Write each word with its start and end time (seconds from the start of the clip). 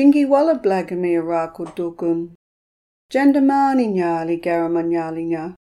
Jingi 0.00 0.24
blagami 0.54 1.12
nyali 3.86 4.40
garama 4.40 4.82
nyali 4.82 5.24
nya. 5.24 5.54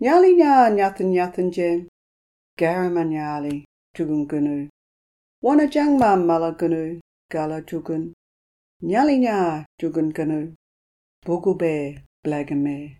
Nyali 0.00 0.36
nya 0.36 0.70
nyathan 0.70 1.10
nyathan 1.10 1.50
jen. 1.50 1.88
Garama 2.56 3.02
nyali 3.02 3.64
tugun 3.92 4.28
gunu. 4.28 4.68
Wana 5.42 5.66
gala 7.28 7.62
tugun. 7.62 8.12
Nyali 8.80 9.18
nya 9.18 9.66
blagame. 12.24 12.98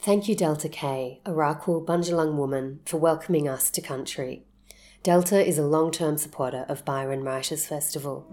Thank 0.00 0.28
you, 0.28 0.34
Delta 0.34 0.68
Kay, 0.68 1.20
a 1.24 1.30
Rakul 1.30 1.86
Bunjalung 1.86 2.34
woman, 2.34 2.80
for 2.84 2.98
welcoming 2.98 3.48
us 3.48 3.70
to 3.70 3.80
country. 3.80 4.46
Delta 5.04 5.38
is 5.46 5.58
a 5.58 5.62
long 5.62 5.92
term 5.92 6.18
supporter 6.18 6.66
of 6.68 6.84
Byron 6.84 7.22
Writers 7.22 7.66
Festival. 7.66 8.26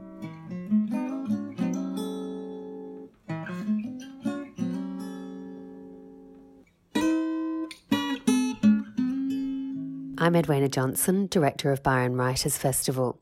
I'm 10.23 10.37
Edwina 10.37 10.69
Johnson, 10.69 11.27
Director 11.27 11.73
of 11.73 11.83
Byron 11.83 12.15
Writers 12.15 12.57
Festival. 12.57 13.19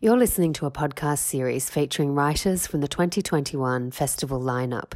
You're 0.00 0.16
listening 0.16 0.52
to 0.54 0.66
a 0.66 0.72
podcast 0.72 1.20
series 1.20 1.70
featuring 1.70 2.16
writers 2.16 2.66
from 2.66 2.80
the 2.80 2.88
2021 2.88 3.92
festival 3.92 4.40
lineup. 4.40 4.94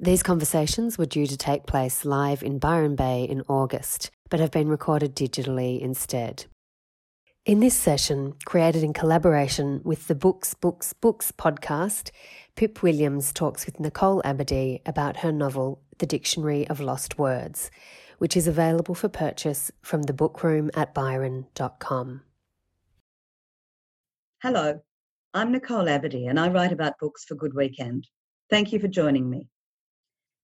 These 0.00 0.24
conversations 0.24 0.98
were 0.98 1.06
due 1.06 1.28
to 1.28 1.36
take 1.36 1.64
place 1.64 2.04
live 2.04 2.42
in 2.42 2.58
Byron 2.58 2.96
Bay 2.96 3.22
in 3.22 3.42
August, 3.42 4.10
but 4.30 4.40
have 4.40 4.50
been 4.50 4.66
recorded 4.66 5.14
digitally 5.14 5.80
instead. 5.80 6.46
In 7.46 7.60
this 7.60 7.76
session, 7.76 8.34
created 8.44 8.82
in 8.82 8.92
collaboration 8.92 9.82
with 9.84 10.08
the 10.08 10.16
Books, 10.16 10.54
Books, 10.54 10.92
Books 10.92 11.30
podcast, 11.30 12.10
Pip 12.56 12.82
Williams 12.82 13.32
talks 13.32 13.64
with 13.64 13.78
Nicole 13.78 14.22
Abadie 14.24 14.80
about 14.84 15.18
her 15.18 15.30
novel, 15.30 15.82
The 15.98 16.06
Dictionary 16.06 16.66
of 16.66 16.80
Lost 16.80 17.16
Words, 17.16 17.70
which 18.20 18.36
is 18.36 18.46
available 18.46 18.94
for 18.94 19.08
purchase 19.08 19.72
from 19.80 20.02
the 20.02 20.12
bookroom 20.12 20.70
at 20.74 20.92
byron.com. 20.92 22.20
Hello, 24.42 24.80
I'm 25.32 25.52
Nicole 25.52 25.86
Abadie 25.86 26.28
and 26.28 26.38
I 26.38 26.50
write 26.50 26.70
about 26.70 26.98
books 27.00 27.24
for 27.24 27.34
Good 27.34 27.54
Weekend. 27.54 28.06
Thank 28.50 28.74
you 28.74 28.78
for 28.78 28.88
joining 28.88 29.30
me. 29.30 29.48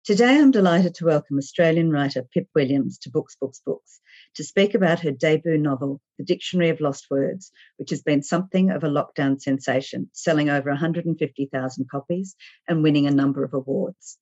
Today, 0.07 0.39
I'm 0.39 0.53
delighted 0.53 0.95
to 0.95 1.05
welcome 1.05 1.37
Australian 1.37 1.91
writer 1.91 2.23
Pip 2.33 2.49
Williams 2.55 2.97
to 3.01 3.11
Books, 3.11 3.37
Books, 3.39 3.61
Books 3.67 4.01
to 4.37 4.45
speak 4.45 4.75
about 4.75 5.01
her 5.01 5.11
debut 5.11 5.59
novel, 5.59 6.01
The 6.17 6.25
Dictionary 6.25 6.71
of 6.71 6.81
Lost 6.81 7.09
Words, 7.11 7.51
which 7.77 7.91
has 7.91 8.01
been 8.01 8.23
something 8.23 8.71
of 8.71 8.85
a 8.85 8.89
lockdown 8.89 9.39
sensation, 9.39 10.09
selling 10.15 10.49
over 10.49 10.71
150,000 10.71 11.91
copies 11.91 12.37
and 12.67 12.83
winning 12.83 13.07
a 13.07 13.11
number 13.11 13.45
of 13.45 13.53
awards. 13.53 14.17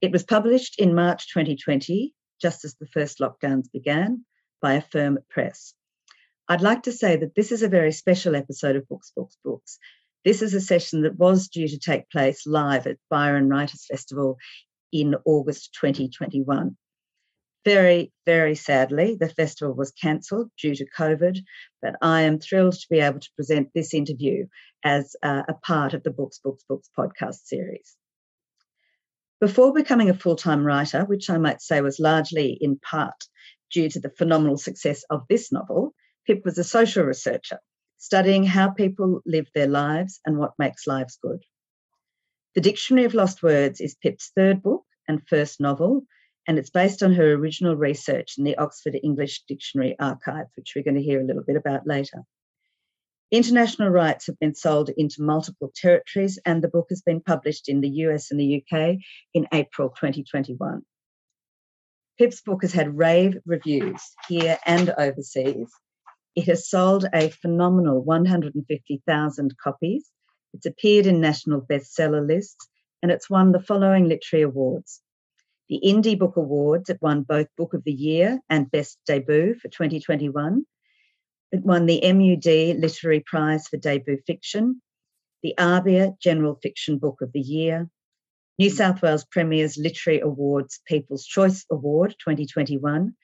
It 0.00 0.12
was 0.12 0.22
published 0.22 0.78
in 0.78 0.94
March 0.94 1.32
2020, 1.32 2.14
just 2.44 2.66
as 2.66 2.74
the 2.74 2.86
first 2.86 3.20
lockdowns 3.20 3.72
began, 3.72 4.22
by 4.60 4.74
Affirm 4.74 5.18
Press. 5.30 5.72
I'd 6.46 6.60
like 6.60 6.82
to 6.82 6.92
say 6.92 7.16
that 7.16 7.34
this 7.34 7.50
is 7.52 7.62
a 7.62 7.70
very 7.70 7.90
special 7.90 8.36
episode 8.36 8.76
of 8.76 8.86
Books, 8.86 9.12
Books, 9.16 9.38
Books. 9.42 9.78
This 10.26 10.42
is 10.42 10.52
a 10.52 10.60
session 10.60 11.04
that 11.04 11.16
was 11.16 11.48
due 11.48 11.68
to 11.68 11.78
take 11.78 12.10
place 12.10 12.46
live 12.46 12.86
at 12.86 12.98
Byron 13.08 13.48
Writers 13.48 13.86
Festival 13.90 14.36
in 14.92 15.14
August 15.24 15.72
2021. 15.80 16.76
Very, 17.64 18.12
very 18.26 18.54
sadly, 18.54 19.16
the 19.18 19.30
festival 19.30 19.74
was 19.74 19.92
cancelled 19.92 20.50
due 20.60 20.74
to 20.74 20.86
COVID, 20.98 21.38
but 21.80 21.94
I 22.02 22.22
am 22.22 22.38
thrilled 22.38 22.74
to 22.74 22.86
be 22.90 22.98
able 22.98 23.20
to 23.20 23.32
present 23.36 23.70
this 23.74 23.94
interview 23.94 24.48
as 24.84 25.16
uh, 25.22 25.44
a 25.48 25.54
part 25.54 25.94
of 25.94 26.02
the 26.02 26.10
Books, 26.10 26.40
Books, 26.44 26.62
Books 26.68 26.90
podcast 26.94 27.46
series. 27.46 27.96
Before 29.44 29.74
becoming 29.74 30.08
a 30.08 30.14
full 30.14 30.36
time 30.36 30.64
writer, 30.64 31.04
which 31.04 31.28
I 31.28 31.36
might 31.36 31.60
say 31.60 31.82
was 31.82 32.00
largely 32.00 32.56
in 32.62 32.78
part 32.78 33.28
due 33.70 33.90
to 33.90 34.00
the 34.00 34.08
phenomenal 34.08 34.56
success 34.56 35.04
of 35.10 35.26
this 35.28 35.52
novel, 35.52 35.92
Pip 36.26 36.46
was 36.46 36.56
a 36.56 36.64
social 36.64 37.04
researcher, 37.04 37.58
studying 37.98 38.44
how 38.44 38.70
people 38.70 39.20
live 39.26 39.46
their 39.54 39.66
lives 39.66 40.18
and 40.24 40.38
what 40.38 40.58
makes 40.58 40.86
lives 40.86 41.18
good. 41.20 41.44
The 42.54 42.62
Dictionary 42.62 43.04
of 43.04 43.12
Lost 43.12 43.42
Words 43.42 43.82
is 43.82 43.94
Pip's 43.96 44.32
third 44.34 44.62
book 44.62 44.86
and 45.08 45.28
first 45.28 45.60
novel, 45.60 46.06
and 46.48 46.58
it's 46.58 46.70
based 46.70 47.02
on 47.02 47.12
her 47.12 47.34
original 47.34 47.76
research 47.76 48.38
in 48.38 48.44
the 48.44 48.56
Oxford 48.56 48.98
English 49.02 49.42
Dictionary 49.46 49.94
Archive, 50.00 50.46
which 50.56 50.72
we're 50.74 50.84
going 50.84 50.94
to 50.94 51.02
hear 51.02 51.20
a 51.20 51.26
little 51.26 51.44
bit 51.44 51.56
about 51.56 51.86
later. 51.86 52.22
International 53.34 53.88
rights 53.88 54.26
have 54.26 54.38
been 54.38 54.54
sold 54.54 54.90
into 54.96 55.22
multiple 55.22 55.72
territories, 55.74 56.38
and 56.44 56.62
the 56.62 56.68
book 56.68 56.86
has 56.90 57.02
been 57.02 57.20
published 57.20 57.68
in 57.68 57.80
the 57.80 57.88
US 57.88 58.30
and 58.30 58.38
the 58.38 58.62
UK 58.62 58.96
in 59.32 59.46
April 59.52 59.90
2021. 59.90 60.82
Pip's 62.18 62.40
book 62.42 62.62
has 62.62 62.72
had 62.72 62.96
rave 62.96 63.36
reviews 63.44 64.02
here 64.28 64.58
and 64.64 64.90
overseas. 64.96 65.70
It 66.36 66.46
has 66.46 66.68
sold 66.68 67.06
a 67.12 67.30
phenomenal 67.30 68.02
150,000 68.02 69.56
copies 69.62 70.10
it's 70.54 70.66
appeared 70.66 71.06
in 71.06 71.20
national 71.20 71.62
bestseller 71.62 72.24
lists 72.24 72.68
and 73.02 73.10
it's 73.10 73.28
won 73.28 73.50
the 73.50 73.60
following 73.60 74.08
literary 74.08 74.44
awards. 74.44 75.02
The 75.68 75.80
Indie 75.84 76.18
Book 76.18 76.36
Awards, 76.36 76.88
it 76.90 77.02
won 77.02 77.22
both 77.22 77.48
Book 77.56 77.74
of 77.74 77.82
the 77.82 77.92
Year 77.92 78.38
and 78.48 78.70
Best 78.70 78.98
Debut 79.04 79.54
for 79.54 79.68
2021. 79.68 80.64
It 81.54 81.62
won 81.62 81.86
the 81.86 82.00
MUD 82.02 82.80
Literary 82.80 83.20
Prize 83.20 83.68
for 83.68 83.76
Debut 83.76 84.18
Fiction, 84.26 84.82
the 85.40 85.54
ABIA 85.56 86.16
General 86.20 86.58
Fiction 86.60 86.98
Book 86.98 87.20
of 87.22 87.30
the 87.30 87.40
Year, 87.40 87.88
New 88.58 88.70
South 88.70 89.00
Wales 89.00 89.24
Premier's 89.24 89.76
Literary 89.76 90.18
Awards 90.18 90.80
People's 90.84 91.24
Choice 91.24 91.64
Award 91.70 92.16
2021, 92.18 93.14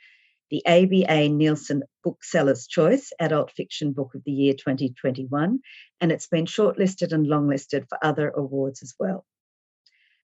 the 0.48 0.64
ABA 0.64 1.30
Nielsen 1.30 1.82
Booksellers' 2.04 2.68
Choice 2.68 3.12
Adult 3.18 3.50
Fiction 3.50 3.92
Book 3.92 4.14
of 4.14 4.22
the 4.22 4.30
Year 4.30 4.54
2021, 4.54 5.58
and 6.00 6.12
it's 6.12 6.28
been 6.28 6.46
shortlisted 6.46 7.10
and 7.10 7.26
longlisted 7.26 7.88
for 7.88 7.98
other 8.00 8.30
awards 8.30 8.80
as 8.84 8.94
well. 9.00 9.26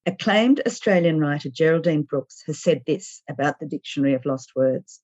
Acclaimed 0.06 0.62
Australian 0.64 1.18
writer 1.18 1.50
Geraldine 1.50 2.02
Brooks 2.02 2.44
has 2.46 2.62
said 2.62 2.84
this 2.86 3.24
about 3.28 3.58
the 3.58 3.66
Dictionary 3.66 4.14
of 4.14 4.24
Lost 4.24 4.52
Words. 4.54 5.00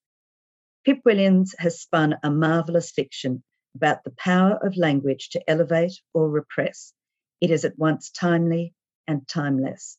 Pip 0.84 1.00
Williams 1.04 1.54
has 1.58 1.80
spun 1.80 2.16
a 2.22 2.30
marvellous 2.30 2.90
fiction 2.90 3.42
about 3.74 4.04
the 4.04 4.12
power 4.18 4.58
of 4.64 4.76
language 4.76 5.30
to 5.30 5.50
elevate 5.50 6.00
or 6.12 6.28
repress. 6.28 6.92
It 7.40 7.50
is 7.50 7.64
at 7.64 7.78
once 7.78 8.10
timely 8.10 8.74
and 9.06 9.26
timeless. 9.28 9.98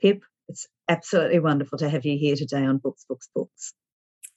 Pip, 0.00 0.22
it's 0.48 0.66
absolutely 0.88 1.40
wonderful 1.40 1.78
to 1.78 1.88
have 1.88 2.04
you 2.04 2.16
here 2.18 2.36
today 2.36 2.64
on 2.64 2.78
Books, 2.78 3.04
Books, 3.08 3.28
Books. 3.34 3.74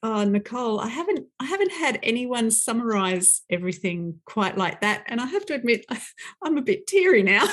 Oh, 0.01 0.23
Nicole, 0.25 0.81
I 0.81 0.87
haven't 0.87 1.27
I 1.39 1.45
haven't 1.45 1.71
had 1.71 1.97
anyone 2.03 2.51
summarize 2.51 3.41
everything 3.49 4.19
quite 4.25 4.57
like 4.57 4.81
that, 4.81 5.03
and 5.07 5.21
I 5.21 5.25
have 5.27 5.45
to 5.45 5.53
admit 5.53 5.85
I'm 6.43 6.57
a 6.57 6.61
bit 6.61 6.87
teary 6.87 7.23
now. 7.23 7.47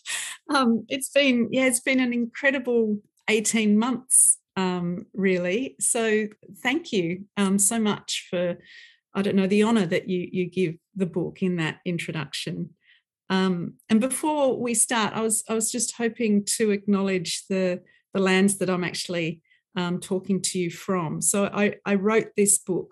um, 0.54 0.84
it's 0.88 1.08
been 1.08 1.48
yeah, 1.50 1.64
it's 1.64 1.80
been 1.80 1.98
an 1.98 2.12
incredible 2.12 2.98
18 3.28 3.76
months, 3.76 4.37
um, 4.58 5.06
really. 5.14 5.76
So 5.78 6.26
thank 6.64 6.92
you 6.92 7.26
um, 7.36 7.60
so 7.60 7.78
much 7.78 8.26
for 8.28 8.58
I 9.14 9.22
don't 9.22 9.36
know 9.36 9.46
the 9.46 9.62
honor 9.62 9.86
that 9.86 10.08
you 10.08 10.28
you 10.32 10.50
give 10.50 10.74
the 10.96 11.06
book 11.06 11.42
in 11.42 11.56
that 11.56 11.78
introduction. 11.84 12.70
Um, 13.30 13.74
and 13.88 14.00
before 14.00 14.58
we 14.60 14.74
start, 14.74 15.14
I 15.14 15.20
was 15.20 15.44
I 15.48 15.54
was 15.54 15.70
just 15.70 15.94
hoping 15.96 16.44
to 16.56 16.72
acknowledge 16.72 17.46
the 17.48 17.82
the 18.12 18.20
lands 18.20 18.58
that 18.58 18.68
I'm 18.68 18.82
actually 18.82 19.40
um, 19.76 20.00
talking 20.00 20.42
to 20.42 20.58
you 20.58 20.70
from. 20.70 21.22
So 21.22 21.44
I, 21.44 21.76
I 21.84 21.94
wrote 21.94 22.30
this 22.36 22.58
book 22.58 22.90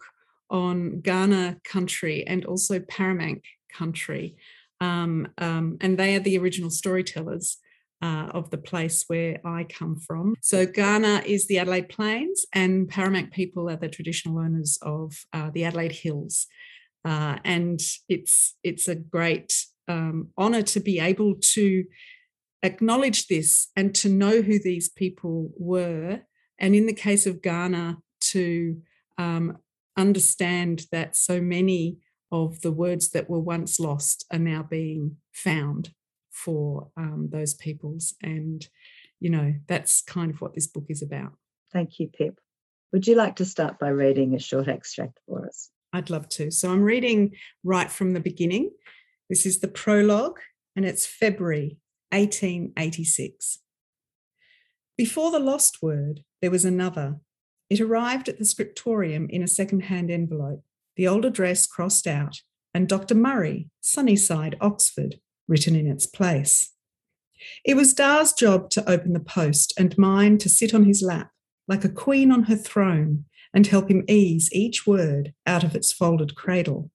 on 0.50 1.00
Kaurna 1.02 1.62
country 1.64 2.24
and 2.26 2.44
also 2.44 2.78
Peramangk 2.78 3.42
country. 3.72 4.36
Um, 4.80 5.28
um, 5.38 5.78
and 5.80 5.98
they 5.98 6.14
are 6.14 6.20
the 6.20 6.38
original 6.38 6.70
storytellers 6.70 7.58
uh, 8.02 8.28
of 8.32 8.50
the 8.50 8.58
place 8.58 9.04
where 9.06 9.40
I 9.44 9.64
come 9.64 9.96
from. 9.96 10.34
So 10.42 10.66
Kaurna 10.66 11.24
is 11.24 11.46
the 11.46 11.58
Adelaide 11.58 11.88
Plains, 11.88 12.46
and 12.52 12.88
Peramangk 12.88 13.32
people 13.32 13.70
are 13.70 13.76
the 13.76 13.88
traditional 13.88 14.38
owners 14.38 14.78
of 14.82 15.14
uh, 15.32 15.50
the 15.52 15.64
Adelaide 15.64 15.92
Hills. 15.92 16.46
Uh, 17.04 17.38
and 17.44 17.80
it's 18.08 18.56
it's 18.64 18.88
a 18.88 18.96
great 18.96 19.52
um, 19.88 20.30
honour 20.36 20.62
to 20.62 20.80
be 20.80 20.98
able 20.98 21.36
to 21.54 21.84
acknowledge 22.62 23.28
this 23.28 23.68
and 23.76 23.94
to 23.94 24.08
know 24.08 24.42
who 24.42 24.58
these 24.58 24.88
people 24.88 25.50
were 25.56 26.22
and 26.58 26.74
in 26.74 26.86
the 26.86 26.92
case 26.92 27.26
of 27.26 27.42
Kaurna, 27.42 27.98
to 28.32 28.80
um, 29.18 29.58
understand 29.96 30.86
that 30.92 31.16
so 31.16 31.40
many 31.40 31.98
of 32.32 32.60
the 32.62 32.72
words 32.72 33.10
that 33.10 33.30
were 33.30 33.40
once 33.40 33.78
lost 33.78 34.24
are 34.32 34.38
now 34.38 34.62
being 34.62 35.16
found 35.32 35.90
for 36.36 36.88
um, 36.96 37.28
those 37.32 37.54
peoples. 37.54 38.14
And, 38.22 38.66
you 39.20 39.30
know, 39.30 39.54
that's 39.66 40.02
kind 40.02 40.30
of 40.30 40.40
what 40.40 40.54
this 40.54 40.66
book 40.66 40.86
is 40.88 41.02
about. 41.02 41.32
Thank 41.72 41.98
you, 41.98 42.08
Pip. 42.08 42.38
Would 42.92 43.06
you 43.06 43.16
like 43.16 43.36
to 43.36 43.44
start 43.44 43.78
by 43.78 43.88
reading 43.88 44.34
a 44.34 44.38
short 44.38 44.68
extract 44.68 45.18
for 45.26 45.46
us? 45.46 45.70
I'd 45.92 46.10
love 46.10 46.28
to. 46.30 46.50
So 46.50 46.70
I'm 46.70 46.82
reading 46.82 47.32
right 47.64 47.90
from 47.90 48.12
the 48.12 48.20
beginning. 48.20 48.70
This 49.28 49.46
is 49.46 49.60
the 49.60 49.68
prologue 49.68 50.38
and 50.76 50.84
it's 50.84 51.06
February 51.06 51.78
1886. 52.12 53.58
Before 54.96 55.30
the 55.30 55.38
lost 55.40 55.82
word, 55.82 56.20
there 56.40 56.50
was 56.50 56.64
another. 56.64 57.16
It 57.68 57.80
arrived 57.80 58.28
at 58.28 58.38
the 58.38 58.44
scriptorium 58.44 59.26
in 59.30 59.42
a 59.42 59.48
second-hand 59.48 60.10
envelope, 60.10 60.62
the 60.96 61.08
old 61.08 61.24
address 61.24 61.66
crossed 61.66 62.06
out, 62.06 62.40
and 62.72 62.88
Dr. 62.88 63.14
Murray, 63.14 63.68
Sunnyside, 63.80 64.56
Oxford, 64.60 65.16
written 65.48 65.74
in 65.74 65.86
its 65.86 66.06
place. 66.06 66.72
It 67.64 67.76
was 67.76 67.94
Da's 67.94 68.32
job 68.32 68.70
to 68.70 68.88
open 68.90 69.12
the 69.12 69.20
post 69.20 69.72
and 69.78 69.96
mine 69.98 70.38
to 70.38 70.48
sit 70.48 70.74
on 70.74 70.84
his 70.84 71.02
lap, 71.02 71.30
like 71.68 71.84
a 71.84 71.88
queen 71.88 72.30
on 72.30 72.44
her 72.44 72.56
throne, 72.56 73.24
and 73.52 73.66
help 73.66 73.90
him 73.90 74.04
ease 74.08 74.48
each 74.52 74.86
word 74.86 75.32
out 75.46 75.64
of 75.64 75.74
its 75.74 75.92
folded 75.92 76.34
cradle. 76.34 76.90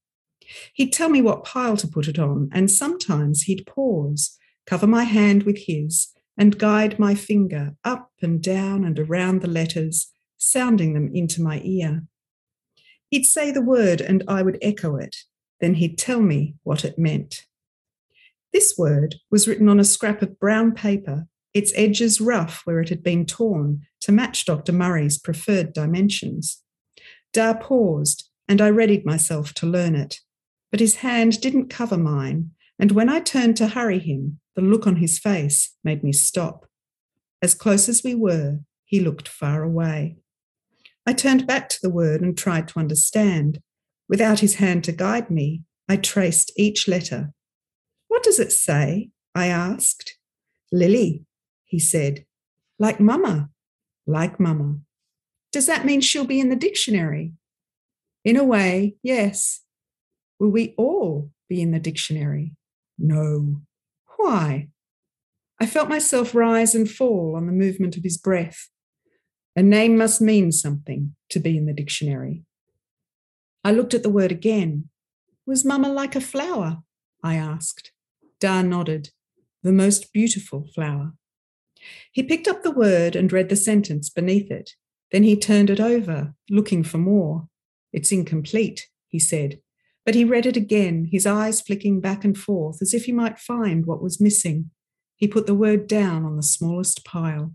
He'd 0.74 0.94
tell 0.94 1.10
me 1.10 1.22
what 1.22 1.44
pile 1.44 1.78
to 1.78 1.88
put 1.88 2.08
it 2.08 2.20
on, 2.20 2.50
and 2.52 2.70
sometimes 2.70 3.44
he'd 3.44 3.66
pause, 3.66 4.38
cover 4.66 4.88
my 4.88 5.04
hand 5.04 5.44
with 5.44 5.60
his, 5.66 6.10
and 6.38 6.58
guide 6.58 7.00
my 7.00 7.16
finger 7.16 7.76
up 7.84 8.12
and 8.22 8.42
down 8.42 8.84
and 8.84 9.00
around 9.00 9.42
the 9.42 9.48
letters, 9.48 10.12
sounding 10.38 10.94
them 10.94 11.12
into 11.14 11.42
my 11.42 11.62
ear. 11.64 12.04
He'd 13.10 13.26
say 13.26 13.52
the 13.52 13.62
word 13.62 14.02
and 14.02 14.24
I 14.28 14.42
would 14.42 14.58
echo 14.62 14.96
it, 14.96 15.16
then 15.60 15.76
he'd 15.76 15.98
tell 15.98 16.22
me 16.22 16.56
what 16.64 16.86
it 16.86 16.98
meant. 16.98 17.46
This 18.54 18.76
word 18.78 19.16
was 19.30 19.48
written 19.48 19.70
on 19.70 19.80
a 19.80 19.86
scrap 19.86 20.22
of 20.22 20.40
brown 20.40 20.74
paper, 20.74 21.28
its 21.54 21.72
edges 21.76 22.22
rough 22.22 22.62
where 22.66 22.80
it 22.80 22.90
had 22.90 23.04
been 23.04 23.26
torn 23.26 23.82
to 24.02 24.12
match 24.12 24.46
Dr. 24.46 24.72
Murray's 24.72 25.18
preferred 25.18 25.74
dimensions. 25.74 26.62
Da 27.34 27.54
paused, 27.54 28.30
and 28.48 28.62
I 28.62 28.68
readied 28.68 29.06
myself 29.06 29.54
to 29.56 29.66
learn 29.66 29.96
it. 29.96 30.20
But 30.72 30.80
his 30.80 30.96
hand 30.96 31.40
didn't 31.42 31.70
cover 31.70 31.98
mine, 31.98 32.52
and 32.80 32.92
when 32.92 33.10
I 33.10 33.20
turned 33.20 33.58
to 33.58 33.68
hurry 33.68 34.00
him, 34.00 34.40
the 34.56 34.62
look 34.62 34.88
on 34.88 34.98
his 34.98 35.20
face 35.20 35.76
made 35.84 36.04
me 36.04 36.12
stop. 36.12 36.66
As 37.42 37.54
close 37.54 37.88
as 37.88 38.04
we 38.04 38.16
were, 38.16 38.60
he 38.86 39.00
looked 39.00 39.28
far 39.28 39.64
away. 39.64 40.18
I 41.06 41.14
turned 41.14 41.48
back 41.48 41.70
to 41.70 41.80
the 41.82 41.90
word 41.90 42.22
and 42.22 42.38
tried 42.38 42.68
to 42.70 42.80
understand. 42.80 43.62
Without 44.08 44.40
his 44.40 44.56
hand 44.56 44.84
to 44.84 44.92
guide 44.92 45.32
me, 45.32 45.64
I 45.88 45.98
traced 45.98 46.52
each 46.58 46.88
letter. 46.88 47.34
What 48.22 48.26
does 48.26 48.40
it 48.40 48.52
say? 48.52 49.10
I 49.34 49.48
asked. 49.48 50.20
Lily, 50.72 51.26
he 51.66 51.80
said. 51.80 52.24
Like 52.78 53.00
Mama. 53.00 53.50
Like 54.06 54.40
Mama. 54.40 54.78
Does 55.52 55.66
that 55.66 55.86
mean 55.86 56.02
she'll 56.02 56.26
be 56.26 56.40
in 56.40 56.50
the 56.50 56.56
dictionary? 56.56 57.34
In 58.24 58.38
a 58.38 58.44
way, 58.44 58.96
yes. 59.02 59.62
Will 60.38 60.52
we 60.52 60.76
all 60.78 61.32
be 61.50 61.64
in 61.64 61.72
the 61.72 61.80
dictionary? 61.80 62.54
No. 63.00 63.64
Why? 64.18 64.68
I 65.60 65.66
felt 65.66 65.90
myself 65.90 66.36
rise 66.36 66.76
and 66.76 66.88
fall 66.88 67.34
on 67.36 67.48
the 67.48 67.52
movement 67.52 67.98
of 67.98 68.04
his 68.04 68.20
breath. 68.20 68.70
A 69.56 69.64
name 69.64 69.98
must 69.98 70.22
mean 70.22 70.52
something 70.52 71.16
to 71.32 71.40
be 71.40 71.58
in 71.58 71.66
the 71.66 71.74
dictionary. 71.74 72.44
I 73.64 73.72
looked 73.72 73.96
at 73.96 74.04
the 74.04 74.12
word 74.12 74.32
again. 74.32 74.90
Was 75.48 75.66
Mama 75.66 75.90
like 75.90 76.16
a 76.16 76.22
flower? 76.22 76.84
I 77.24 77.34
asked. 77.34 77.92
Da 78.42 78.64
nodded. 78.64 79.12
The 79.62 79.72
most 79.72 80.12
beautiful 80.12 80.68
flower. 80.74 81.14
He 82.12 82.24
picked 82.24 82.48
up 82.48 82.64
the 82.64 82.72
word 82.72 83.16
and 83.16 83.32
read 83.32 83.50
the 83.50 83.56
sentence 83.56 84.10
beneath 84.10 84.50
it. 84.50 84.72
Then 85.12 85.22
he 85.22 85.36
turned 85.36 85.70
it 85.70 85.80
over, 85.80 86.34
looking 86.50 86.84
for 86.84 86.98
more. 86.98 87.48
It's 87.94 88.12
incomplete, 88.12 88.88
he 89.08 89.20
said. 89.20 89.60
But 90.06 90.16
he 90.16 90.26
read 90.26 90.48
it 90.48 90.58
again, 90.58 91.10
his 91.12 91.28
eyes 91.28 91.62
flicking 91.62 92.02
back 92.02 92.26
and 92.26 92.36
forth 92.36 92.82
as 92.82 92.96
if 92.96 93.06
he 93.06 93.12
might 93.12 93.38
find 93.38 93.86
what 93.86 94.02
was 94.02 94.20
missing. 94.20 94.72
He 95.16 95.28
put 95.28 95.46
the 95.46 95.54
word 95.54 95.86
down 95.86 96.26
on 96.26 96.36
the 96.36 96.44
smallest 96.44 97.06
pile. 97.06 97.54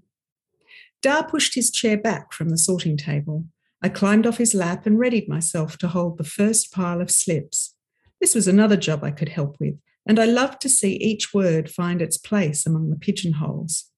Da 1.02 1.22
pushed 1.22 1.56
his 1.56 1.72
chair 1.72 1.96
back 1.96 2.32
from 2.32 2.50
the 2.50 2.58
sorting 2.58 2.96
table. 2.96 3.46
I 3.82 3.88
climbed 3.88 4.24
off 4.24 4.38
his 4.38 4.54
lap 4.54 4.86
and 4.86 5.00
readied 5.00 5.28
myself 5.28 5.78
to 5.78 5.88
hold 5.88 6.16
the 6.16 6.24
first 6.24 6.72
pile 6.72 7.00
of 7.00 7.10
slips. 7.10 7.74
This 8.20 8.36
was 8.36 8.46
another 8.46 8.76
job 8.76 9.02
I 9.02 9.10
could 9.10 9.30
help 9.30 9.56
with, 9.58 9.74
and 10.06 10.18
I 10.18 10.24
loved 10.24 10.60
to 10.62 10.68
see 10.68 10.94
each 10.94 11.34
word 11.34 11.70
find 11.70 12.00
its 12.00 12.16
place 12.16 12.64
among 12.64 12.90
the 12.90 12.96
pigeonholes. 12.96 13.90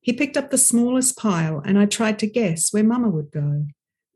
He 0.00 0.12
picked 0.12 0.36
up 0.36 0.50
the 0.50 0.58
smallest 0.58 1.18
pile, 1.18 1.60
and 1.64 1.78
I 1.78 1.86
tried 1.86 2.18
to 2.20 2.28
guess 2.28 2.72
where 2.72 2.84
Mamma 2.84 3.08
would 3.08 3.32
go. 3.32 3.66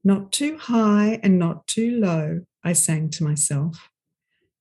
Not 0.04 0.30
too 0.30 0.56
high 0.56 1.18
and 1.22 1.38
not 1.38 1.66
too 1.66 1.98
low, 1.98 2.42
I 2.62 2.72
sang 2.74 3.10
to 3.10 3.24
myself. 3.24 3.88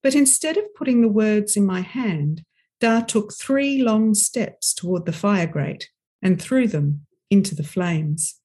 But 0.01 0.15
instead 0.15 0.57
of 0.57 0.73
putting 0.75 1.01
the 1.01 1.07
words 1.07 1.55
in 1.55 1.65
my 1.65 1.81
hand, 1.81 2.43
Da 2.79 3.01
took 3.01 3.33
three 3.33 3.81
long 3.81 4.13
steps 4.15 4.73
toward 4.73 5.05
the 5.05 5.13
fire 5.13 5.47
grate 5.47 5.89
and 6.21 6.41
threw 6.41 6.67
them 6.67 7.05
into 7.29 7.53
the 7.53 7.63
flames. 7.63 8.39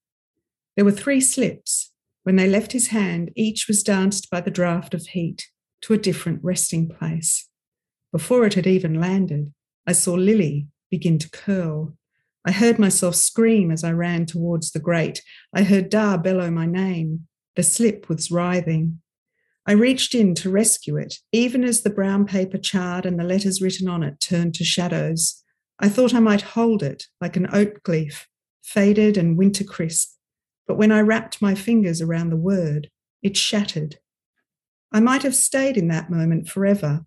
There 0.77 0.85
were 0.85 0.93
three 0.93 1.21
slips. 1.21 1.93
When 2.25 2.37
they 2.37 2.49
left 2.49 2.73
his 2.73 2.89
hand, 2.89 3.31
each 3.37 3.69
was 3.69 3.83
danced 3.83 4.31
by 4.31 4.41
the 4.41 4.51
draught 4.51 4.93
of 4.93 5.07
heat 5.07 5.49
to 5.83 5.95
a 5.95 5.99
different 5.99 6.41
resting 6.43 6.89
place. 6.89 7.49
Before 8.15 8.47
it 8.47 8.55
had 8.55 8.69
even 8.69 9.01
landed, 9.01 9.53
I 9.89 9.93
saw 9.93 10.15
Lily 10.15 10.69
begin 10.89 11.19
to 11.19 11.29
curl. 11.31 11.97
I 12.47 12.53
heard 12.53 12.79
myself 12.79 13.17
scream 13.17 13.73
as 13.73 13.83
I 13.83 13.91
ran 13.91 14.25
towards 14.25 14.71
the 14.71 14.79
grate. 14.79 15.21
I 15.53 15.65
heard 15.65 15.89
Da 15.89 16.17
bellow 16.17 16.49
my 16.49 16.65
name. 16.65 17.27
The 17.57 17.65
slip 17.65 18.09
was 18.09 18.31
writhing. 18.31 19.01
I 19.67 19.73
reached 19.73 20.15
in 20.15 20.37
to 20.37 20.49
rescue 20.49 20.97
it, 20.97 21.17
even 21.33 21.65
as 21.65 21.81
the 21.81 21.91
brown 21.91 22.25
paper 22.25 22.57
charred 22.57 23.05
and 23.05 23.19
the 23.19 23.25
letters 23.25 23.61
written 23.61 23.89
on 23.89 24.05
it 24.05 24.21
turned 24.21 24.55
to 24.55 24.65
shadows. 24.65 25.43
I 25.81 25.89
thought 25.89 26.15
I 26.15 26.21
might 26.21 26.43
hold 26.43 26.85
it 26.85 27.09
like 27.21 27.37
an 27.37 27.49
oak 27.53 27.81
leaf 27.89 28.29
faded 28.63 29.17
and 29.19 29.37
winter 29.37 29.65
crisp, 29.65 30.15
but 30.69 30.77
when 30.77 30.93
I 30.93 31.01
wrapped 31.01 31.43
my 31.43 31.57
fingers 31.57 32.01
around 32.01 32.31
the 32.31 32.37
word, 32.37 32.91
it 33.25 33.37
shattered. 33.37 33.99
I 34.93 35.01
might 35.01 35.25
have 35.25 35.35
stayed 35.35 35.77
in 35.77 35.89
that 35.89 36.11
moment 36.11 36.49
forever, 36.49 37.07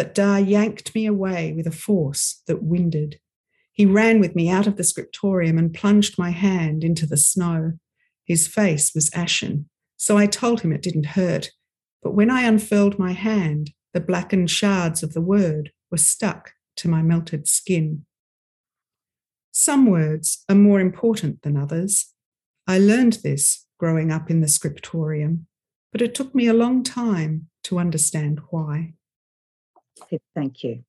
but 0.00 0.14
Da 0.14 0.38
yanked 0.38 0.94
me 0.94 1.04
away 1.04 1.52
with 1.52 1.66
a 1.66 1.70
force 1.70 2.40
that 2.46 2.62
winded. 2.62 3.20
He 3.70 3.84
ran 3.84 4.18
with 4.18 4.34
me 4.34 4.48
out 4.48 4.66
of 4.66 4.78
the 4.78 4.82
scriptorium 4.82 5.58
and 5.58 5.74
plunged 5.74 6.18
my 6.18 6.30
hand 6.30 6.82
into 6.82 7.04
the 7.04 7.18
snow. 7.18 7.72
His 8.24 8.48
face 8.48 8.94
was 8.94 9.10
ashen, 9.12 9.68
so 9.98 10.16
I 10.16 10.24
told 10.24 10.62
him 10.62 10.72
it 10.72 10.80
didn't 10.80 11.20
hurt. 11.20 11.50
But 12.02 12.12
when 12.12 12.30
I 12.30 12.44
unfurled 12.44 12.98
my 12.98 13.12
hand, 13.12 13.72
the 13.92 14.00
blackened 14.00 14.50
shards 14.50 15.02
of 15.02 15.12
the 15.12 15.20
word 15.20 15.70
were 15.90 15.98
stuck 15.98 16.52
to 16.76 16.88
my 16.88 17.02
melted 17.02 17.46
skin. 17.46 18.06
Some 19.52 19.84
words 19.84 20.46
are 20.48 20.54
more 20.54 20.80
important 20.80 21.42
than 21.42 21.58
others. 21.58 22.14
I 22.66 22.78
learned 22.78 23.18
this 23.22 23.66
growing 23.78 24.10
up 24.10 24.30
in 24.30 24.40
the 24.40 24.48
scriptorium, 24.48 25.46
but 25.92 26.00
it 26.00 26.14
took 26.14 26.34
me 26.34 26.46
a 26.46 26.54
long 26.54 26.82
time 26.82 27.50
to 27.64 27.78
understand 27.78 28.40
why. 28.48 28.94
Thank 30.34 30.62
you. 30.64 30.84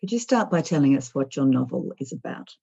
Could 0.00 0.12
you 0.12 0.18
start 0.18 0.50
by 0.50 0.62
telling 0.62 0.96
us 0.96 1.14
what 1.14 1.36
your 1.36 1.46
novel 1.46 1.92
is 1.98 2.12
about? 2.12 2.54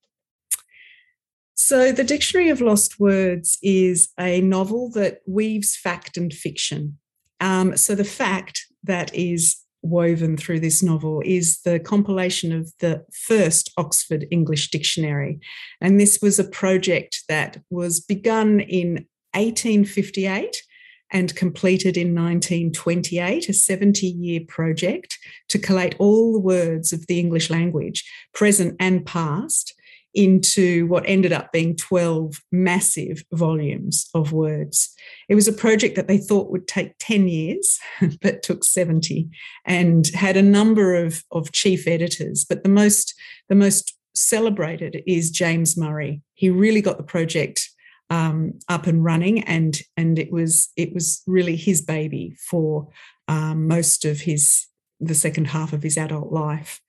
So, 1.56 1.92
The 1.92 2.04
Dictionary 2.04 2.50
of 2.50 2.62
Lost 2.62 3.00
Words 3.00 3.58
is 3.62 4.10
a 4.20 4.42
novel 4.42 4.92
that 4.92 5.22
weaves 5.28 5.76
fact 5.76 6.18
and 6.18 6.34
fiction. 6.34 6.98
Um, 7.40 7.76
so, 7.76 7.96
the 7.96 8.04
fact 8.04 8.66
that 8.84 9.14
is 9.14 9.58
woven 9.82 10.38
through 10.38 10.60
this 10.60 10.84
novel 10.84 11.22
is 11.26 11.62
the 11.62 11.80
compilation 11.80 12.52
of 12.52 12.72
the 12.80 13.06
first 13.14 13.72
Oxford 13.78 14.26
English 14.32 14.70
Dictionary. 14.70 15.40
And 15.82 16.00
this 16.00 16.20
was 16.22 16.40
a 16.40 16.44
project 16.44 17.24
that 17.28 17.62
was 17.70 18.00
begun 18.00 18.60
in 18.60 19.08
1858 19.34 20.64
and 21.12 21.36
completed 21.36 21.98
in 21.98 22.14
1928, 22.14 23.50
a 23.50 23.54
70 23.54 24.08
year 24.08 24.42
project 24.48 25.18
to 25.50 25.60
collate 25.60 25.96
all 26.00 26.34
the 26.34 26.40
words 26.40 26.92
of 26.92 27.08
the 27.08 27.20
English 27.20 27.50
language, 27.50 28.10
present 28.34 28.76
and 28.80 29.06
past, 29.06 29.74
into 30.18 30.88
what 30.88 31.04
ended 31.06 31.32
up 31.32 31.52
being 31.52 31.76
12 31.76 32.42
massive 32.52 33.24
volumes 33.34 34.10
of 34.16 34.34
words. 34.34 34.92
It 35.30 35.36
was 35.36 35.48
a 35.48 35.54
project 35.54 35.96
that 35.96 36.08
they 36.08 36.18
thought 36.18 36.50
would 36.50 36.68
take 36.68 36.94
10 37.00 37.28
years, 37.28 37.78
but 38.22 38.42
took 38.42 38.64
70 38.64 39.30
and 39.64 40.08
had 40.08 40.36
a 40.36 40.42
number 40.42 40.96
of, 40.96 41.24
of 41.32 41.52
chief 41.52 41.88
editors. 41.88 42.46
But 42.50 42.64
the 42.64 42.70
most, 42.70 43.14
the 43.48 43.56
most 43.56 43.96
celebrated 44.16 45.04
is 45.06 45.30
James 45.30 45.78
Murray. 45.78 46.24
He 46.34 46.50
really 46.50 46.82
got 46.82 46.98
the 46.98 47.04
project 47.04 47.70
um, 48.10 48.60
up 48.70 48.88
and 48.88 49.04
running, 49.04 49.44
and 49.44 49.78
and 49.96 50.18
it 50.18 50.32
was 50.32 50.70
it 50.76 50.94
was 50.94 51.22
really 51.28 51.56
his 51.56 51.82
baby 51.82 52.36
for 52.50 52.90
um, 53.28 53.68
most 53.68 54.06
of 54.06 54.22
his 54.22 54.68
the 55.00 55.16
second 55.16 55.48
half 55.48 55.74
of 55.74 55.84
his 55.84 55.98
adult 55.98 56.32
life. 56.32 56.82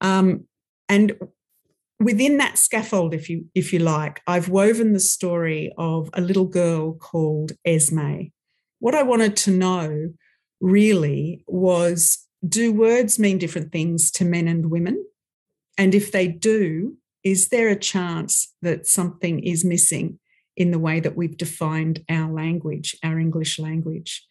Um, 0.00 0.44
and 0.88 1.16
within 1.98 2.38
that 2.38 2.58
scaffold, 2.58 3.14
if 3.14 3.28
you 3.28 3.46
if 3.54 3.72
you 3.72 3.78
like, 3.78 4.20
I've 4.26 4.48
woven 4.48 4.92
the 4.92 5.00
story 5.00 5.72
of 5.76 6.10
a 6.14 6.20
little 6.20 6.46
girl 6.46 6.94
called 6.94 7.52
Esme. 7.64 8.22
What 8.78 8.94
I 8.94 9.02
wanted 9.02 9.36
to 9.38 9.50
know 9.50 10.12
really 10.60 11.44
was 11.46 12.26
do 12.46 12.72
words 12.72 13.18
mean 13.18 13.38
different 13.38 13.72
things 13.72 14.10
to 14.12 14.24
men 14.24 14.48
and 14.48 14.70
women? 14.70 15.04
And 15.76 15.94
if 15.94 16.12
they 16.12 16.28
do, 16.28 16.96
is 17.22 17.48
there 17.48 17.68
a 17.68 17.76
chance 17.76 18.54
that 18.62 18.86
something 18.86 19.40
is 19.40 19.64
missing 19.64 20.18
in 20.60 20.72
the 20.72 20.78
way 20.78 21.00
that 21.00 21.16
we've 21.16 21.38
defined 21.38 22.04
our 22.10 22.30
language, 22.30 22.94
our 23.02 23.18
English 23.18 23.58
language? 23.58 24.22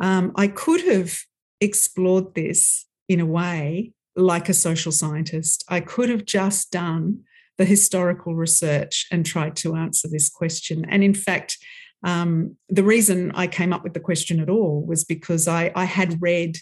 Um, 0.00 0.32
I 0.34 0.48
could 0.48 0.80
have 0.80 1.18
explored 1.60 2.34
this 2.34 2.86
in 3.10 3.20
a 3.20 3.26
way 3.26 3.92
like 4.16 4.48
a 4.48 4.54
social 4.54 4.90
scientist. 4.90 5.64
I 5.68 5.80
could 5.80 6.08
have 6.08 6.24
just 6.24 6.70
done 6.70 7.20
the 7.58 7.66
historical 7.66 8.34
research 8.34 9.06
and 9.12 9.26
tried 9.26 9.54
to 9.56 9.76
answer 9.76 10.08
this 10.08 10.30
question. 10.30 10.86
And 10.88 11.04
in 11.04 11.12
fact, 11.12 11.58
um, 12.02 12.56
the 12.70 12.82
reason 12.82 13.30
I 13.34 13.46
came 13.46 13.74
up 13.74 13.84
with 13.84 13.92
the 13.92 14.00
question 14.00 14.40
at 14.40 14.48
all 14.48 14.82
was 14.82 15.04
because 15.04 15.46
I, 15.46 15.72
I 15.74 15.84
had 15.84 16.22
read 16.22 16.56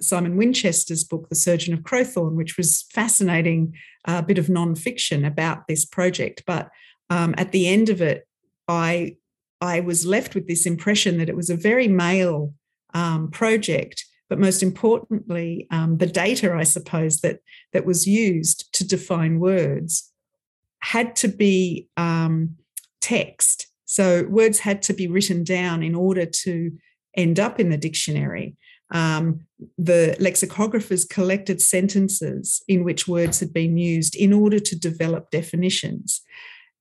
Simon 0.00 0.38
Winchester's 0.38 1.04
book, 1.04 1.28
The 1.28 1.34
Surgeon 1.34 1.74
of 1.74 1.80
Crowthorne, 1.80 2.36
which 2.36 2.56
was 2.56 2.86
fascinating, 2.90 3.74
a 4.06 4.12
uh, 4.12 4.22
bit 4.22 4.38
of 4.38 4.48
non-fiction 4.48 5.26
about 5.26 5.68
this 5.68 5.84
project. 5.84 6.42
But 6.46 6.70
um, 7.10 7.34
at 7.36 7.52
the 7.52 7.68
end 7.68 7.90
of 7.90 8.00
it, 8.00 8.25
I 8.68 9.16
I 9.60 9.80
was 9.80 10.04
left 10.04 10.34
with 10.34 10.46
this 10.48 10.66
impression 10.66 11.18
that 11.18 11.28
it 11.28 11.36
was 11.36 11.50
a 11.50 11.56
very 11.56 11.88
male 11.88 12.52
um, 12.94 13.30
project, 13.30 14.04
but 14.28 14.38
most 14.38 14.62
importantly, 14.62 15.66
um, 15.70 15.98
the 15.98 16.06
data, 16.06 16.54
I 16.54 16.64
suppose, 16.64 17.20
that 17.20 17.40
that 17.72 17.86
was 17.86 18.06
used 18.06 18.72
to 18.74 18.86
define 18.86 19.40
words 19.40 20.12
had 20.80 21.16
to 21.16 21.28
be 21.28 21.88
um, 21.96 22.56
text. 23.00 23.66
So 23.86 24.24
words 24.28 24.60
had 24.60 24.82
to 24.82 24.92
be 24.92 25.08
written 25.08 25.42
down 25.42 25.82
in 25.82 25.94
order 25.94 26.26
to 26.26 26.70
end 27.16 27.40
up 27.40 27.58
in 27.58 27.70
the 27.70 27.76
dictionary. 27.76 28.56
Um, 28.92 29.40
the 29.78 30.16
lexicographers 30.20 31.08
collected 31.08 31.60
sentences 31.60 32.62
in 32.68 32.84
which 32.84 33.08
words 33.08 33.40
had 33.40 33.52
been 33.52 33.76
used 33.76 34.14
in 34.14 34.32
order 34.32 34.60
to 34.60 34.78
develop 34.78 35.30
definitions. 35.30 36.22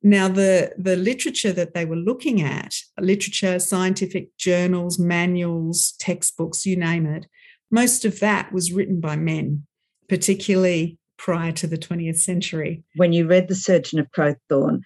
Now, 0.06 0.28
the, 0.28 0.72
the 0.78 0.96
literature 0.96 1.52
that 1.54 1.74
they 1.74 1.84
were 1.84 1.96
looking 1.96 2.40
at, 2.40 2.76
literature, 3.00 3.58
scientific 3.58 4.38
journals, 4.38 5.00
manuals, 5.00 5.96
textbooks, 5.98 6.64
you 6.64 6.76
name 6.76 7.08
it, 7.08 7.26
most 7.72 8.06
of 8.06 8.20
that 8.20 8.52
was 8.52 8.72
written 8.72 9.00
by 9.00 9.16
men, 9.16 9.66
particularly 10.08 11.00
prior 11.18 11.52
to 11.54 11.66
the 11.66 11.78
20th 11.78 12.20
century. 12.20 12.84
When 12.98 13.14
you 13.14 13.26
read 13.26 13.48
The 13.48 13.56
Surgeon 13.56 13.98
of 13.98 14.12
Crowthorne, 14.12 14.82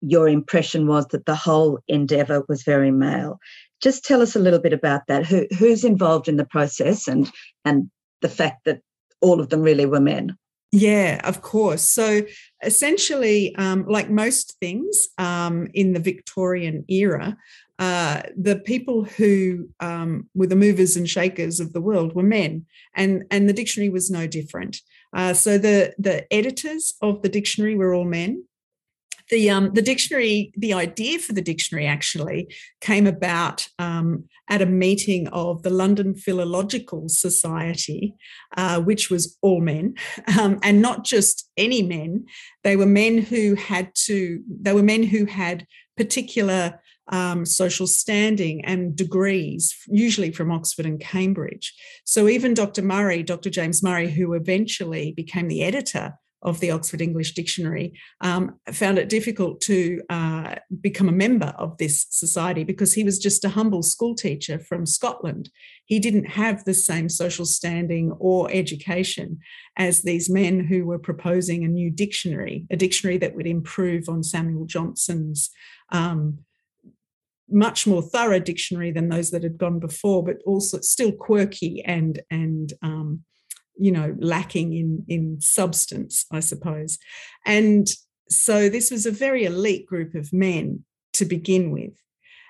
your 0.00 0.28
impression 0.28 0.86
was 0.86 1.08
that 1.08 1.26
the 1.26 1.34
whole 1.34 1.80
endeavour 1.88 2.44
was 2.48 2.62
very 2.62 2.92
male. 2.92 3.40
Just 3.82 4.04
tell 4.04 4.22
us 4.22 4.36
a 4.36 4.40
little 4.40 4.60
bit 4.60 4.72
about 4.72 5.08
that. 5.08 5.26
Who, 5.26 5.48
who's 5.58 5.82
involved 5.82 6.28
in 6.28 6.36
the 6.36 6.46
process 6.46 7.08
and, 7.08 7.28
and 7.64 7.90
the 8.20 8.28
fact 8.28 8.64
that 8.66 8.80
all 9.20 9.40
of 9.40 9.48
them 9.48 9.62
really 9.62 9.86
were 9.86 9.98
men? 9.98 10.36
Yeah, 10.72 11.20
of 11.24 11.42
course. 11.42 11.82
So 11.82 12.22
essentially, 12.64 13.54
um, 13.56 13.84
like 13.86 14.08
most 14.08 14.56
things 14.58 15.08
um, 15.18 15.68
in 15.74 15.92
the 15.92 16.00
Victorian 16.00 16.84
era, 16.88 17.36
uh, 17.78 18.22
the 18.36 18.56
people 18.60 19.04
who 19.04 19.68
um, 19.80 20.28
were 20.34 20.46
the 20.46 20.56
movers 20.56 20.96
and 20.96 21.08
shakers 21.08 21.60
of 21.60 21.74
the 21.74 21.80
world 21.80 22.14
were 22.14 22.22
men, 22.22 22.64
and 22.94 23.24
and 23.30 23.48
the 23.48 23.52
dictionary 23.52 23.90
was 23.90 24.10
no 24.10 24.26
different. 24.26 24.78
Uh, 25.14 25.34
so 25.34 25.58
the 25.58 25.92
the 25.98 26.32
editors 26.32 26.94
of 27.02 27.20
the 27.20 27.28
dictionary 27.28 27.76
were 27.76 27.92
all 27.92 28.04
men. 28.06 28.44
The 29.32 29.48
um, 29.48 29.72
the 29.72 29.80
dictionary, 29.80 30.52
the 30.58 30.74
idea 30.74 31.18
for 31.18 31.32
the 31.32 31.40
dictionary 31.40 31.86
actually 31.86 32.54
came 32.82 33.06
about 33.06 33.66
um, 33.78 34.24
at 34.50 34.60
a 34.60 34.66
meeting 34.66 35.26
of 35.28 35.62
the 35.62 35.70
London 35.70 36.14
Philological 36.14 37.08
Society, 37.08 38.14
uh, 38.58 38.82
which 38.82 39.08
was 39.08 39.38
all 39.40 39.62
men, 39.62 39.94
um, 40.38 40.58
and 40.62 40.82
not 40.82 41.04
just 41.04 41.48
any 41.56 41.82
men. 41.82 42.26
They 42.62 42.76
were 42.76 42.84
men 42.84 43.16
who 43.16 43.54
had 43.54 43.94
to. 44.06 44.42
They 44.60 44.74
were 44.74 44.82
men 44.82 45.02
who 45.02 45.24
had 45.24 45.66
particular 45.96 46.78
um, 47.08 47.46
social 47.46 47.86
standing 47.86 48.62
and 48.66 48.94
degrees, 48.94 49.74
usually 49.88 50.30
from 50.30 50.52
Oxford 50.52 50.84
and 50.84 51.00
Cambridge. 51.00 51.72
So 52.04 52.28
even 52.28 52.52
Dr. 52.52 52.82
Murray, 52.82 53.22
Dr. 53.22 53.48
James 53.48 53.82
Murray, 53.82 54.10
who 54.10 54.34
eventually 54.34 55.12
became 55.12 55.48
the 55.48 55.62
editor 55.62 56.12
of 56.42 56.60
the 56.60 56.70
Oxford 56.70 57.00
English 57.00 57.34
Dictionary, 57.34 57.92
um, 58.20 58.58
found 58.72 58.98
it 58.98 59.08
difficult 59.08 59.60
to 59.62 60.02
uh, 60.10 60.56
become 60.80 61.08
a 61.08 61.12
member 61.12 61.54
of 61.58 61.76
this 61.78 62.06
society 62.10 62.64
because 62.64 62.92
he 62.92 63.04
was 63.04 63.18
just 63.18 63.44
a 63.44 63.50
humble 63.50 63.82
school 63.82 64.14
teacher 64.14 64.58
from 64.58 64.86
Scotland. 64.86 65.50
He 65.84 65.98
didn't 65.98 66.26
have 66.26 66.64
the 66.64 66.74
same 66.74 67.08
social 67.08 67.46
standing 67.46 68.12
or 68.18 68.50
education 68.50 69.38
as 69.76 70.02
these 70.02 70.28
men 70.28 70.60
who 70.60 70.84
were 70.84 70.98
proposing 70.98 71.64
a 71.64 71.68
new 71.68 71.90
dictionary, 71.90 72.66
a 72.70 72.76
dictionary 72.76 73.18
that 73.18 73.34
would 73.34 73.46
improve 73.46 74.08
on 74.08 74.22
Samuel 74.22 74.66
Johnson's. 74.66 75.50
Um, 75.90 76.38
much 77.48 77.86
more 77.86 78.00
thorough 78.00 78.38
dictionary 78.38 78.90
than 78.90 79.10
those 79.10 79.30
that 79.30 79.42
had 79.42 79.58
gone 79.58 79.78
before, 79.78 80.24
but 80.24 80.38
also 80.46 80.80
still 80.80 81.12
quirky 81.12 81.82
and 81.84 82.22
and 82.30 82.72
um, 82.80 83.24
you 83.78 83.92
know 83.92 84.14
lacking 84.18 84.72
in 84.72 85.04
in 85.08 85.40
substance, 85.40 86.26
I 86.30 86.40
suppose. 86.40 86.98
And 87.46 87.88
so 88.28 88.68
this 88.68 88.90
was 88.90 89.06
a 89.06 89.10
very 89.10 89.44
elite 89.44 89.86
group 89.86 90.14
of 90.14 90.32
men 90.32 90.84
to 91.14 91.24
begin 91.24 91.70
with, 91.70 91.94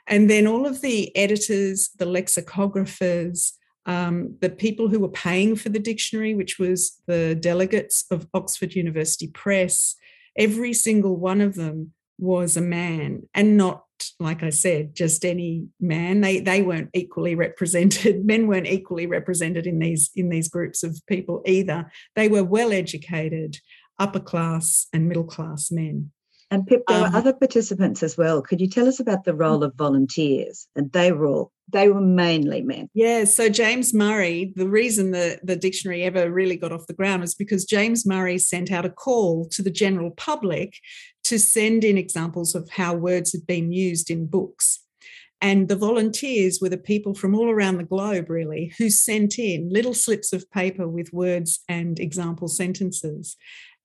and 0.07 0.31
then 0.31 0.47
all 0.47 0.67
of 0.67 0.81
the 0.81 1.15
editors, 1.17 1.91
the 1.99 2.07
lexicographers. 2.07 3.53
Um, 3.85 4.37
the 4.41 4.49
people 4.49 4.87
who 4.87 5.01
were 5.01 5.09
paying 5.09 5.57
for 5.57 5.69
the 5.69 5.81
dictionary, 5.81 6.37
which 6.37 6.57
was 6.57 7.01
the 7.09 7.35
delegates 7.35 8.05
of 8.13 8.29
Oxford 8.33 8.75
University 8.77 9.27
Press, 9.27 9.97
every 10.39 10.73
single 10.73 11.17
one 11.17 11.41
of 11.41 11.57
them 11.57 11.93
was 12.17 12.57
a 12.57 12.61
man 12.61 13.25
and 13.35 13.57
not 13.57 13.83
like 14.19 14.43
I 14.43 14.51
said, 14.51 14.95
just 14.95 15.25
any 15.25 15.69
man. 15.81 16.21
They 16.21 16.41
they 16.41 16.63
weren't 16.63 16.91
equally 16.95 17.35
represented. 17.35 18.25
Men 18.25 18.47
weren't 18.47 18.67
equally 18.67 19.07
represented 19.07 19.67
in 19.67 19.79
these 19.79 20.11
in 20.15 20.29
these 20.29 20.49
groups 20.49 20.83
of 20.83 21.01
people 21.07 21.43
either. 21.47 21.91
They 22.17 22.29
were 22.29 22.45
well 22.45 22.73
educated, 22.73 23.59
upper 23.99 24.21
class 24.21 24.87
and 24.93 25.09
middle 25.09 25.25
class 25.25 25.71
men. 25.71 26.11
And 26.53 26.67
Pip, 26.67 26.83
there 26.87 27.03
um, 27.03 27.11
were 27.11 27.19
other 27.19 27.33
participants 27.33 28.03
as 28.03 28.19
well. 28.19 28.43
Could 28.43 28.61
you 28.61 28.69
tell 28.69 28.87
us 28.87 29.01
about 29.01 29.25
the 29.25 29.35
role 29.35 29.65
of 29.65 29.75
volunteers? 29.75 30.69
And 30.77 30.93
they 30.93 31.11
were 31.11 31.27
all 31.27 31.53
they 31.73 31.89
were 31.89 32.03
mainly 32.03 32.61
men. 32.61 32.91
Yeah. 32.93 33.25
So 33.25 33.49
James 33.49 33.95
Murray, 33.95 34.53
the 34.55 34.69
reason 34.69 35.13
the, 35.13 35.41
the 35.43 35.57
dictionary 35.57 36.03
ever 36.03 36.31
really 36.31 36.57
got 36.57 36.71
off 36.71 36.87
the 36.87 36.93
ground 36.93 37.23
was 37.23 37.35
because 37.35 37.65
James 37.65 38.05
Murray 38.05 38.37
sent 38.37 38.71
out 38.71 38.85
a 38.85 38.91
call 38.91 39.49
to 39.53 39.63
the 39.63 39.71
general 39.71 40.11
public 40.11 40.75
to 41.25 41.39
send 41.39 41.85
in 41.85 41.97
examples 41.97 42.55
of 42.55 42.69
how 42.69 42.93
words 42.93 43.33
had 43.33 43.47
been 43.47 43.73
used 43.73 44.11
in 44.11 44.27
books. 44.27 44.81
And 45.41 45.69
the 45.69 45.77
volunteers 45.77 46.61
were 46.61 46.69
the 46.69 46.77
people 46.77 47.15
from 47.15 47.35
all 47.35 47.51
around 47.51 47.79
the 47.79 47.85
globe, 47.85 48.29
really, 48.29 48.73
who 48.79 48.91
sent 48.91 49.39
in 49.39 49.71
little 49.73 49.95
slips 49.95 50.33
of 50.33 50.49
paper 50.53 50.87
with 50.87 51.13
words 51.13 51.61
and 51.69 51.99
example 51.99 52.47
sentences. 52.47 53.37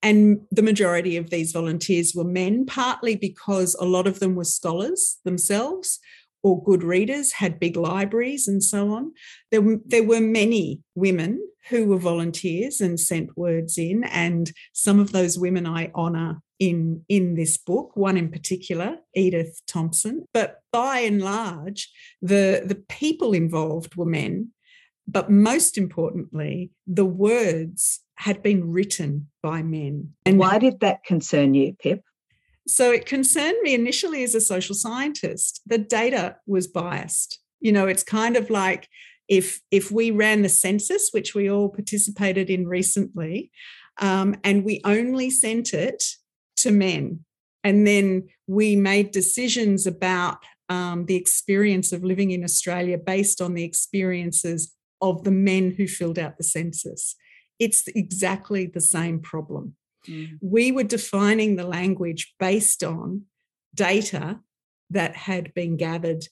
And 0.04 0.42
the 0.52 0.62
majority 0.62 1.18
of 1.18 1.30
these 1.30 1.52
volunteers 1.52 2.14
were 2.14 2.24
men, 2.24 2.66
partly 2.66 3.16
because 3.16 3.76
a 3.76 3.86
lot 3.86 4.08
of 4.08 4.20
them 4.20 4.36
were 4.36 4.44
scholars 4.44 5.18
themselves 5.26 6.00
or 6.44 6.64
good 6.64 6.84
readers, 6.84 7.34
had 7.34 7.60
big 7.60 7.76
libraries 7.76 8.48
and 8.48 8.64
so 8.64 8.92
on. 8.92 9.12
There, 9.52 9.80
there 9.86 10.04
were 10.04 10.22
many 10.22 10.82
women 10.96 11.42
who 11.70 11.88
were 11.88 11.98
volunteers 11.98 12.80
and 12.80 13.00
sent 13.00 13.38
words 13.38 13.78
in, 13.78 14.04
and 14.06 14.52
some 14.72 15.00
of 15.00 15.12
those 15.12 15.38
women 15.38 15.66
I 15.66 15.92
honour 15.94 16.42
in, 16.60 17.04
in 17.10 17.36
this 17.36 17.58
book, 17.58 17.92
one 17.96 18.18
in 18.18 18.30
particular, 18.32 18.98
Edith 19.14 19.62
Thompson. 19.68 20.26
But 20.34 20.62
by 20.72 21.00
and 21.00 21.22
large, 21.22 21.92
the, 22.22 22.64
the 22.66 22.82
people 22.88 23.34
involved 23.34 23.96
were 23.96 24.06
men, 24.06 24.52
but 25.08 25.30
most 25.30 25.78
importantly, 25.78 26.72
the 26.86 27.06
words 27.06 28.02
had 28.18 28.42
been 28.42 28.72
written 28.72 29.30
by 29.42 29.62
men. 29.64 30.14
And 30.26 30.40
why 30.40 30.60
did 30.60 30.80
that 30.82 31.04
concern 31.04 31.54
you, 31.54 31.76
Pip? 31.80 32.02
So 32.68 32.92
it 32.92 33.06
concerned 33.06 33.58
me 33.62 33.74
initially 33.74 34.24
as 34.24 34.36
a 34.36 34.42
social 34.42 34.76
scientist. 34.76 35.62
The 35.66 35.78
data 35.78 36.36
was 36.46 36.68
biased. 36.68 37.40
You 37.62 37.72
know, 37.72 37.88
it's 37.88 38.04
kind 38.04 38.36
of 38.36 38.50
like 38.50 38.90
if 39.28 39.62
if 39.72 39.92
we 39.92 40.12
ran 40.12 40.42
the 40.42 40.50
census, 40.50 41.10
which 41.12 41.34
we 41.34 41.50
all 41.50 41.70
participated 41.70 42.50
in 42.50 42.68
recently, 42.68 43.52
um, 44.00 44.36
and 44.44 44.64
we 44.64 44.82
only 44.84 45.30
sent 45.30 45.74
it 45.74 46.04
to 46.58 46.72
men, 46.72 47.24
and 47.64 47.86
then 47.86 48.28
we 48.48 48.76
made 48.76 49.12
decisions 49.12 49.88
about 49.88 50.38
um, 50.70 51.06
the 51.06 51.16
experience 51.16 51.92
of 51.92 52.04
living 52.04 52.32
in 52.32 52.44
Australia 52.44 52.98
based 52.98 53.42
on 53.42 53.54
the 53.54 53.64
experiences 53.64 54.74
of 55.02 55.24
the 55.24 55.32
men 55.32 55.72
who 55.72 55.88
filled 55.88 56.20
out 56.20 56.38
the 56.38 56.44
census. 56.44 57.16
It's 57.60 57.88
exactly 57.88 58.66
the 58.66 58.82
same 58.82 59.20
problem. 59.20 59.76
Mm. 60.08 60.38
We 60.42 60.72
were 60.72 60.84
defining 60.84 61.56
the 61.56 61.68
language 61.68 62.34
based 62.40 62.84
on 62.84 63.24
data 63.74 64.40
that 64.90 65.16
had 65.16 65.54
been 65.54 65.78
gathered 65.78 66.26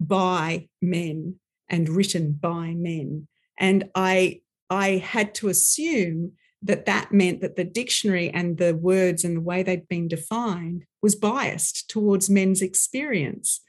by 0.00 0.68
men 0.82 1.36
and 1.68 1.88
written 1.88 2.32
by 2.32 2.74
men. 2.74 3.26
And 3.58 3.90
I, 3.94 4.40
I 4.68 4.96
had 4.96 5.34
to 5.36 5.48
assume 5.48 6.32
that 6.62 6.86
that 6.86 7.12
meant 7.12 7.40
that 7.42 7.56
the 7.56 7.64
dictionary 7.64 8.30
and 8.30 8.56
the 8.56 8.74
words 8.74 9.22
and 9.22 9.36
the 9.36 9.40
way 9.42 9.62
they'd 9.62 9.88
been 9.88 10.08
defined 10.08 10.84
was 11.02 11.14
biased 11.14 11.88
towards 11.90 12.30
men's 12.30 12.62
experience. 12.62 13.60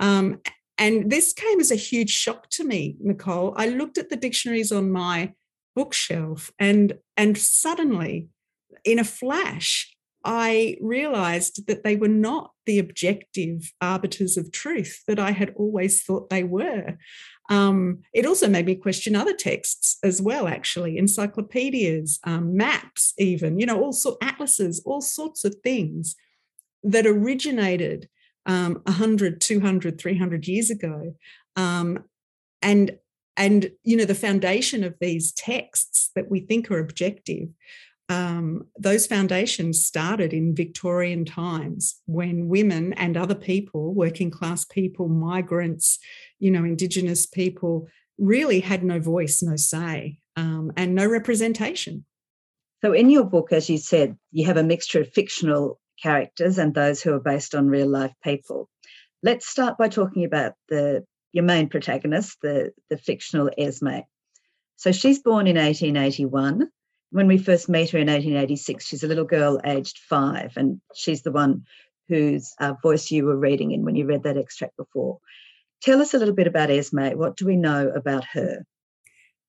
Um, 0.00 0.40
and 0.78 1.10
this 1.10 1.32
came 1.32 1.60
as 1.60 1.70
a 1.70 1.76
huge 1.76 2.10
shock 2.10 2.50
to 2.50 2.64
me, 2.64 2.96
Nicole. 3.00 3.54
I 3.56 3.68
looked 3.68 3.98
at 3.98 4.10
the 4.10 4.16
dictionaries 4.16 4.72
on 4.72 4.90
my 4.90 5.32
bookshelf 5.74 6.50
and 6.58 6.98
and 7.16 7.36
suddenly 7.38 8.28
in 8.84 8.98
a 8.98 9.04
flash 9.04 9.92
I 10.24 10.76
realized 10.80 11.66
that 11.66 11.82
they 11.82 11.96
were 11.96 12.08
not 12.08 12.52
the 12.66 12.78
objective 12.78 13.72
arbiters 13.80 14.36
of 14.36 14.52
truth 14.52 15.02
that 15.06 15.18
I 15.18 15.32
had 15.32 15.52
always 15.56 16.02
thought 16.02 16.30
they 16.30 16.44
were. 16.44 16.96
Um, 17.50 18.02
it 18.12 18.24
also 18.24 18.48
made 18.48 18.66
me 18.66 18.76
question 18.76 19.16
other 19.16 19.34
texts 19.34 19.98
as 20.02 20.22
well, 20.22 20.46
actually, 20.46 20.96
encyclopedias, 20.96 22.20
um, 22.24 22.56
maps, 22.56 23.14
even, 23.18 23.58
you 23.58 23.66
know, 23.66 23.82
all 23.82 23.92
sorts 23.92 24.18
atlases, 24.22 24.80
all 24.86 25.00
sorts 25.00 25.44
of 25.44 25.56
things 25.62 26.14
that 26.84 27.06
originated 27.06 28.08
um, 28.46 28.80
100, 28.84 29.40
200, 29.40 30.00
300 30.00 30.46
years 30.46 30.70
ago. 30.70 31.16
Um, 31.56 32.04
and 32.60 32.96
and 33.36 33.70
you 33.82 33.96
know 33.96 34.04
the 34.04 34.14
foundation 34.14 34.84
of 34.84 34.94
these 35.00 35.32
texts 35.32 36.10
that 36.14 36.30
we 36.30 36.40
think 36.40 36.70
are 36.70 36.78
objective 36.78 37.48
um, 38.08 38.66
those 38.78 39.06
foundations 39.06 39.84
started 39.84 40.34
in 40.34 40.54
Victorian 40.54 41.24
times 41.24 42.00
when 42.06 42.48
women 42.48 42.92
and 42.94 43.16
other 43.16 43.34
people, 43.34 43.94
working 43.94 44.30
class 44.30 44.66
people, 44.66 45.08
migrants, 45.08 45.98
you 46.38 46.50
know, 46.50 46.64
Indigenous 46.64 47.24
people, 47.24 47.88
really 48.18 48.60
had 48.60 48.84
no 48.84 49.00
voice, 49.00 49.42
no 49.42 49.56
say, 49.56 50.18
um, 50.36 50.72
and 50.76 50.94
no 50.94 51.06
representation. 51.06 52.04
So, 52.82 52.92
in 52.92 53.08
your 53.08 53.24
book, 53.24 53.52
as 53.52 53.70
you 53.70 53.78
said, 53.78 54.18
you 54.30 54.46
have 54.46 54.56
a 54.58 54.64
mixture 54.64 55.00
of 55.00 55.12
fictional 55.12 55.80
characters 56.02 56.58
and 56.58 56.74
those 56.74 57.00
who 57.00 57.14
are 57.14 57.20
based 57.20 57.54
on 57.54 57.68
real 57.68 57.88
life 57.88 58.12
people. 58.22 58.68
Let's 59.22 59.48
start 59.48 59.78
by 59.78 59.88
talking 59.88 60.24
about 60.24 60.54
the 60.68 61.04
your 61.32 61.44
main 61.44 61.68
protagonist, 61.68 62.38
the, 62.42 62.72
the 62.90 62.96
fictional 62.96 63.50
Esme. 63.56 64.00
So 64.76 64.92
she's 64.92 65.20
born 65.20 65.46
in 65.46 65.56
1881 65.56 66.68
when 67.12 67.26
we 67.26 67.38
first 67.38 67.68
meet 67.68 67.90
her 67.90 67.98
in 67.98 68.08
1886, 68.08 68.84
she's 68.84 69.04
a 69.04 69.06
little 69.06 69.24
girl 69.24 69.60
aged 69.64 69.98
five, 69.98 70.54
and 70.56 70.80
she's 70.94 71.22
the 71.22 71.30
one 71.30 71.64
whose 72.08 72.54
uh, 72.58 72.72
voice 72.82 73.10
you 73.10 73.26
were 73.26 73.36
reading 73.36 73.70
in 73.70 73.84
when 73.84 73.94
you 73.94 74.06
read 74.06 74.22
that 74.24 74.38
extract 74.38 74.76
before. 74.76 75.18
Tell 75.82 76.00
us 76.00 76.14
a 76.14 76.18
little 76.18 76.34
bit 76.34 76.46
about 76.46 76.70
Esme. 76.70 77.10
What 77.10 77.36
do 77.36 77.46
we 77.46 77.56
know 77.56 77.90
about 77.94 78.24
her? 78.32 78.64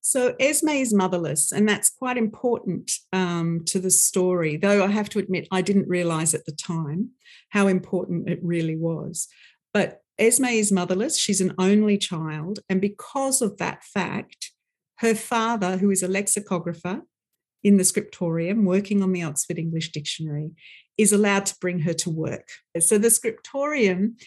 So, 0.02 0.36
Esme 0.42 0.70
is 0.70 0.94
motherless, 0.94 1.54
and 1.54 1.68
that's 1.68 1.90
quite 1.90 2.18
important 2.18 2.92
um, 3.14 3.62
to 3.68 3.80
the 3.80 3.92
story, 3.92 4.58
though 4.58 4.84
I 4.84 4.90
have 4.90 5.08
to 5.10 5.20
admit 5.20 5.48
I 5.50 5.62
didn't 5.62 5.88
realize 5.88 6.34
at 6.34 6.46
the 6.46 6.52
time 6.52 7.12
how 7.50 7.68
important 7.68 8.30
it 8.30 8.40
really 8.44 8.76
was. 8.76 9.30
But 9.74 10.03
Esme 10.20 10.46
is 10.46 10.72
motherless, 10.72 11.18
she's 11.18 11.42
an 11.42 11.54
only 11.58 11.98
child, 11.98 12.60
and 12.70 12.80
because 12.80 13.42
of 13.42 13.58
that 13.58 13.84
fact, 13.84 14.52
her 15.00 15.16
father, 15.16 15.78
who 15.78 15.90
is 15.90 16.04
a 16.04 16.08
lexicographer, 16.08 17.02
in 17.64 17.78
the 17.78 17.84
scriptorium 17.84 18.66
working 18.66 19.02
on 19.02 19.14
the 19.14 19.24
Oxford 19.24 19.58
English 19.58 19.92
Dictionary 19.92 20.52
is 20.98 21.12
allowed 21.12 21.46
to 21.48 21.56
bring 21.60 21.80
her 21.80 21.94
to 21.94 22.10
work. 22.10 22.48
So 22.80 22.98
the 22.98 23.10
scriptorium 23.10 24.18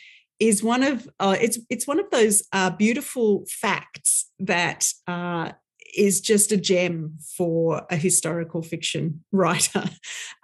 is 0.40 0.62
one 0.62 0.82
of 0.82 1.08
uh, 1.20 1.36
it's 1.40 1.58
it's 1.70 1.86
one 1.86 2.00
of 2.00 2.10
those 2.10 2.42
uh, 2.52 2.70
beautiful 2.70 3.44
facts 3.48 4.30
that 4.38 4.90
uh, 5.06 5.52
is 5.96 6.20
just 6.20 6.52
a 6.52 6.56
gem 6.56 7.16
for 7.36 7.86
a 7.90 7.96
historical 7.96 8.62
fiction 8.62 9.24
writer. 9.32 9.84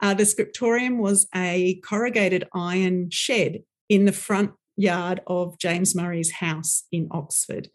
Uh, 0.00 0.14
the 0.14 0.26
scriptorium 0.26 0.98
was 0.98 1.26
a 1.34 1.80
corrugated 1.84 2.48
iron 2.54 3.10
shed 3.10 3.62
in 3.88 4.04
the 4.04 4.12
front 4.12 4.52
yard 4.76 5.20
of 5.26 5.58
James 5.58 5.94
Murray's 5.94 6.30
house 6.30 6.84
in 6.92 7.08
Oxford. 7.10 7.68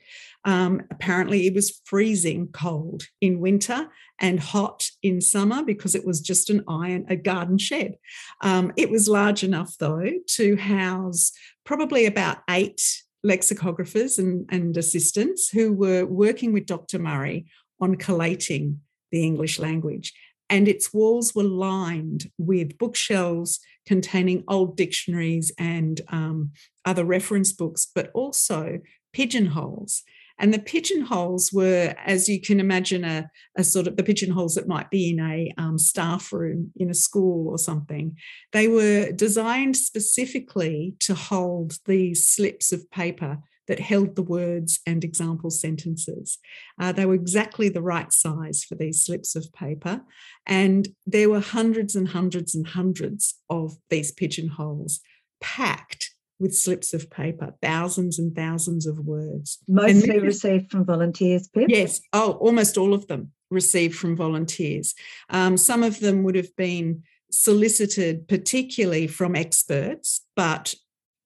Um, 0.46 0.82
apparently, 0.92 1.48
it 1.48 1.54
was 1.54 1.82
freezing 1.86 2.48
cold 2.48 3.04
in 3.22 3.40
winter 3.40 3.90
and 4.20 4.40
hot 4.40 4.90
in 5.04 5.22
summer 5.22 5.64
because 5.64 5.96
it 5.96 6.06
was 6.06 6.22
just 6.22 6.50
an 6.50 6.64
iron, 6.68 7.06
a 7.10 7.16
garden 7.16 7.58
shed. 7.58 7.96
Um, 8.42 8.74
it 8.78 8.90
was 8.90 9.08
large 9.08 9.44
enough, 9.44 9.76
though, 9.80 10.10
to 10.36 10.56
house 10.58 11.32
probably 11.66 12.06
about 12.06 12.40
eight 12.50 12.82
lexicographers 13.26 14.20
and, 14.20 14.46
and 14.50 14.76
assistants 14.78 15.50
who 15.50 15.74
were 15.74 16.06
working 16.06 16.54
with 16.54 16.66
Dr. 16.66 17.00
Murray 17.00 17.48
on 17.80 17.96
collating 17.96 18.82
the 19.12 19.24
English 19.24 19.60
language 19.60 20.14
and 20.50 20.68
its 20.68 20.94
walls 20.94 21.36
were 21.36 21.44
lined 21.44 22.32
with 22.38 22.78
bookshelves 22.78 23.60
containing 23.88 24.43
old 24.47 24.78
dictionaries 24.78 25.52
and 25.58 26.02
um, 26.10 26.52
other 26.86 27.06
reference 27.06 27.52
books, 27.54 27.88
but 27.93 28.12
also 28.13 28.80
pigeonholes. 29.13 30.04
And 30.39 30.54
the 30.54 30.60
pigeonholes 30.60 31.52
were, 31.52 31.95
as 32.06 32.30
you 32.30 32.39
can 32.39 32.60
imagine, 32.60 33.04
a, 33.04 33.30
a 33.58 33.63
sort 33.63 33.88
of 33.88 33.95
the 33.95 34.04
pigeonholes 34.04 34.54
that 34.54 34.67
might 34.67 34.91
be 34.91 35.10
in 35.10 35.19
a 35.19 35.52
um, 35.58 35.80
staff 35.80 36.32
room 36.32 36.71
in 36.76 36.91
a 36.91 36.93
school 36.93 37.50
or 37.50 37.58
something. 37.58 38.15
They 38.54 38.67
were 38.67 39.12
designed 39.12 39.76
specifically 39.76 40.93
to 41.00 41.15
hold 41.15 41.80
these 41.86 42.28
slips 42.28 42.71
of 42.71 42.89
paper 42.91 43.39
that 43.68 43.80
held 43.80 44.16
the 44.16 44.24
words 44.24 44.80
and 44.86 45.04
example 45.04 45.50
sentences. 45.50 46.38
Uh, 46.80 46.92
they 46.92 47.06
were 47.06 47.14
exactly 47.14 47.70
the 47.70 47.82
right 47.82 48.12
size 48.12 48.64
for 48.64 48.76
these 48.76 49.04
slips 49.04 49.36
of 49.36 49.52
paper. 49.54 50.02
And 50.46 50.88
there 51.06 51.30
were 51.30 51.40
hundreds 51.40 51.96
and 51.96 52.08
hundreds 52.08 52.56
and 52.56 52.68
hundreds 52.68 53.36
of 53.50 53.78
these 53.90 54.12
pigeonholes 54.12 55.02
packed 55.42 56.12
with 56.40 56.56
slips 56.56 56.94
of 56.94 57.10
paper, 57.10 57.54
thousands 57.62 58.20
and 58.20 58.36
thousands 58.36 58.86
of 58.86 59.00
words. 59.00 59.58
Mostly 59.68 60.20
received 60.20 60.72
from 60.72 60.86
volunteers, 60.86 61.48
Pip? 61.48 61.68
Yes. 61.68 62.00
Oh, 62.14 62.34
almost 62.34 62.78
all 62.78 62.94
of 62.94 63.08
them 63.08 63.32
received 63.50 63.96
from 63.96 64.16
volunteers. 64.16 64.94
Um, 65.30 65.58
some 65.58 65.84
of 65.84 66.00
them 66.00 66.24
would 66.24 66.36
have 66.36 66.56
been 66.56 67.04
solicited 67.32 68.28
particularly 68.28 69.08
from 69.08 69.36
experts, 69.36 70.26
but 70.36 70.76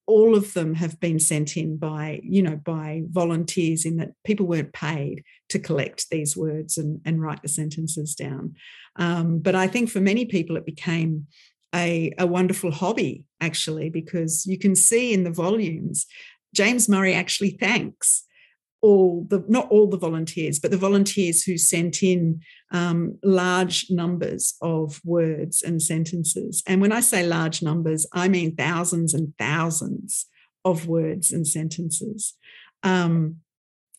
all 0.08 0.36
of 0.36 0.54
them 0.54 0.76
have 0.76 1.00
been 1.00 1.20
sent 1.20 1.58
in 1.58 1.78
by 1.78 2.20
you 2.24 2.42
know 2.42 2.56
by 2.56 3.04
volunteers 3.10 3.86
in 3.86 3.98
that 3.98 4.12
people 4.24 4.46
weren't 4.46 4.74
paid 4.74 5.24
to 5.50 5.60
collect 5.60 6.10
these 6.10 6.36
words 6.36 6.78
and, 6.78 7.02
and 7.06 7.22
write 7.22 7.42
the 7.42 7.48
sentences 7.48 8.16
down. 8.16 8.56
Um, 8.98 9.40
but 9.40 9.56
i 9.56 9.68
think 9.68 9.90
for 9.90 10.02
many 10.02 10.26
people 10.26 10.58
it 10.58 10.66
became 10.66 11.28
a, 11.74 12.14
a 12.18 12.28
wonderful 12.28 12.72
hobby 12.72 13.24
actually 13.40 13.90
because 13.90 14.46
you 14.46 14.60
can 14.60 14.76
see 14.76 15.14
in 15.14 15.24
the 15.24 15.32
volumes 15.32 16.06
james 16.54 16.90
murray 16.90 17.14
actually 17.14 17.52
thanks 17.52 18.26
all 18.82 19.26
the 19.30 19.44
not 19.48 19.70
all 19.70 19.88
the 19.88 19.98
volunteers 19.98 20.60
but 20.60 20.72
the 20.72 20.78
volunteers 20.78 21.44
who 21.44 21.58
sent 21.58 22.02
in 22.02 22.42
um, 22.72 23.18
large 23.24 23.88
numbers 23.90 24.56
of 24.62 25.00
words 25.04 25.62
and 25.62 25.82
sentences. 25.82 26.64
And 26.68 26.82
when 26.82 26.92
i 26.92 27.00
say 27.00 27.26
large 27.26 27.62
numbers 27.62 28.08
i 28.14 28.28
mean 28.28 28.56
thousands 28.56 29.14
and 29.14 29.34
thousands 29.38 30.26
of 30.64 30.88
words 30.88 31.32
and 31.32 31.48
sentences. 31.48 32.36
Um, 32.84 33.38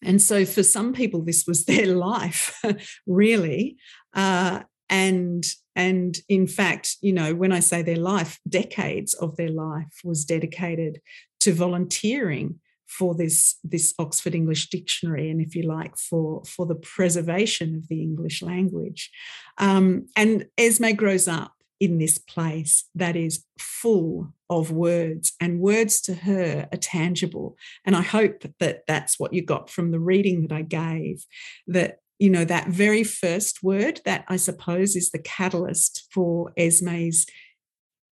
and 0.04 0.20
so 0.20 0.44
for 0.44 0.62
some 0.62 0.92
people 0.92 1.22
this 1.22 1.44
was 1.46 1.64
their 1.66 1.86
life 1.86 2.60
really. 3.06 3.76
Uh, 4.14 4.62
and 4.92 5.44
and 5.74 6.18
in 6.28 6.46
fact 6.46 6.96
you 7.00 7.12
know 7.12 7.34
when 7.34 7.50
i 7.50 7.60
say 7.60 7.80
their 7.80 7.96
life 7.96 8.38
decades 8.46 9.14
of 9.14 9.36
their 9.36 9.48
life 9.48 10.00
was 10.04 10.24
dedicated 10.24 11.00
to 11.40 11.52
volunteering 11.52 12.60
for 12.98 13.14
this 13.14 13.56
this 13.64 13.94
Oxford 13.98 14.34
English 14.34 14.70
Dictionary, 14.70 15.30
and 15.30 15.40
if 15.40 15.54
you 15.54 15.62
like, 15.62 15.96
for 15.96 16.42
for 16.44 16.66
the 16.66 16.74
preservation 16.74 17.76
of 17.76 17.88
the 17.88 18.02
English 18.02 18.42
language. 18.42 19.10
Um, 19.58 20.06
and 20.16 20.46
Esme 20.58 20.92
grows 20.92 21.28
up 21.28 21.52
in 21.80 21.98
this 21.98 22.16
place 22.18 22.84
that 22.94 23.16
is 23.16 23.44
full 23.58 24.32
of 24.48 24.70
words, 24.70 25.32
and 25.40 25.60
words 25.60 26.00
to 26.02 26.14
her 26.14 26.68
are 26.72 26.78
tangible. 26.78 27.56
And 27.84 27.96
I 27.96 28.02
hope 28.02 28.44
that 28.60 28.82
that's 28.86 29.18
what 29.18 29.32
you 29.32 29.42
got 29.42 29.70
from 29.70 29.90
the 29.90 30.00
reading 30.00 30.42
that 30.42 30.52
I 30.52 30.62
gave. 30.62 31.24
That 31.66 31.98
you 32.18 32.30
know 32.30 32.44
that 32.44 32.68
very 32.68 33.04
first 33.04 33.62
word 33.62 34.00
that 34.04 34.24
I 34.28 34.36
suppose 34.36 34.94
is 34.96 35.10
the 35.10 35.18
catalyst 35.18 36.06
for 36.12 36.52
Esme's 36.56 37.26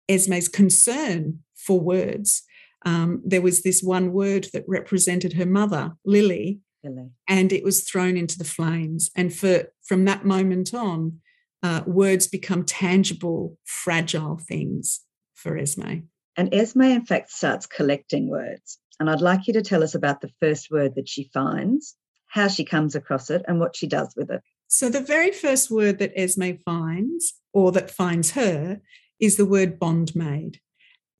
Esme's 0.09 0.49
concern 0.49 1.40
for 1.55 1.79
words 1.79 2.43
um, 2.85 3.23
there 3.25 3.43
was 3.43 3.62
this 3.62 3.83
one 3.83 4.12
word 4.12 4.49
that 4.53 4.64
represented 4.66 5.35
her 5.35 5.47
mother, 5.47 5.93
Lily, 6.05 6.61
Lily, 6.83 7.11
and 7.29 7.53
it 7.53 7.64
was 7.64 7.85
thrown 7.85 8.16
into 8.16 8.38
the 8.38 8.45
flames. 8.45 9.11
And 9.14 9.35
for 9.35 9.73
from 9.83 10.05
that 10.07 10.25
moment 10.25 10.73
on, 10.73 11.21
uh, 11.62 11.83
words 11.87 12.27
become 12.27 12.64
tangible, 12.64 13.59
fragile 13.64 14.38
things 14.38 15.01
for 15.35 15.59
Esme. 15.59 16.01
And 16.37 16.55
Esme, 16.55 16.83
in 16.83 17.05
fact, 17.05 17.31
starts 17.31 17.66
collecting 17.66 18.29
words. 18.31 18.79
And 18.99 19.11
I'd 19.11 19.21
like 19.21 19.47
you 19.47 19.53
to 19.55 19.62
tell 19.62 19.83
us 19.83 19.95
about 19.95 20.21
the 20.21 20.31
first 20.40 20.71
word 20.71 20.95
that 20.95 21.09
she 21.09 21.31
finds, 21.35 21.97
how 22.29 22.49
she 22.49 22.64
comes 22.64 22.95
across 22.95 23.31
it, 23.31 23.43
and 23.47 23.61
what 23.61 23.77
she 23.77 23.87
does 23.87 24.14
with 24.16 24.31
it. 24.31 24.43
So 24.69 24.88
the 24.88 25.01
very 25.01 25.33
first 25.33 25.71
word 25.71 25.99
that 25.99 26.12
Esme 26.14 26.53
finds, 26.64 27.35
or 27.53 27.73
that 27.73 27.90
finds 27.90 28.33
her, 28.33 28.81
is 29.19 29.37
the 29.37 29.47
word 29.47 29.79
bondmaid. 29.79 30.57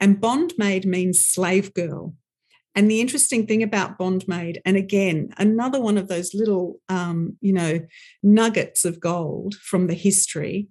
And 0.00 0.20
bondmaid 0.20 0.86
means 0.86 1.26
slave 1.26 1.74
girl. 1.74 2.14
And 2.74 2.90
the 2.90 3.00
interesting 3.00 3.46
thing 3.46 3.62
about 3.62 3.98
bondmaid, 3.98 4.58
and 4.64 4.76
again, 4.76 5.30
another 5.38 5.80
one 5.80 5.98
of 5.98 6.08
those 6.08 6.34
little, 6.34 6.80
um, 6.88 7.36
you 7.40 7.52
know, 7.52 7.80
nuggets 8.22 8.84
of 8.84 9.00
gold 9.00 9.54
from 9.56 9.88
the 9.88 9.94
history, 9.94 10.68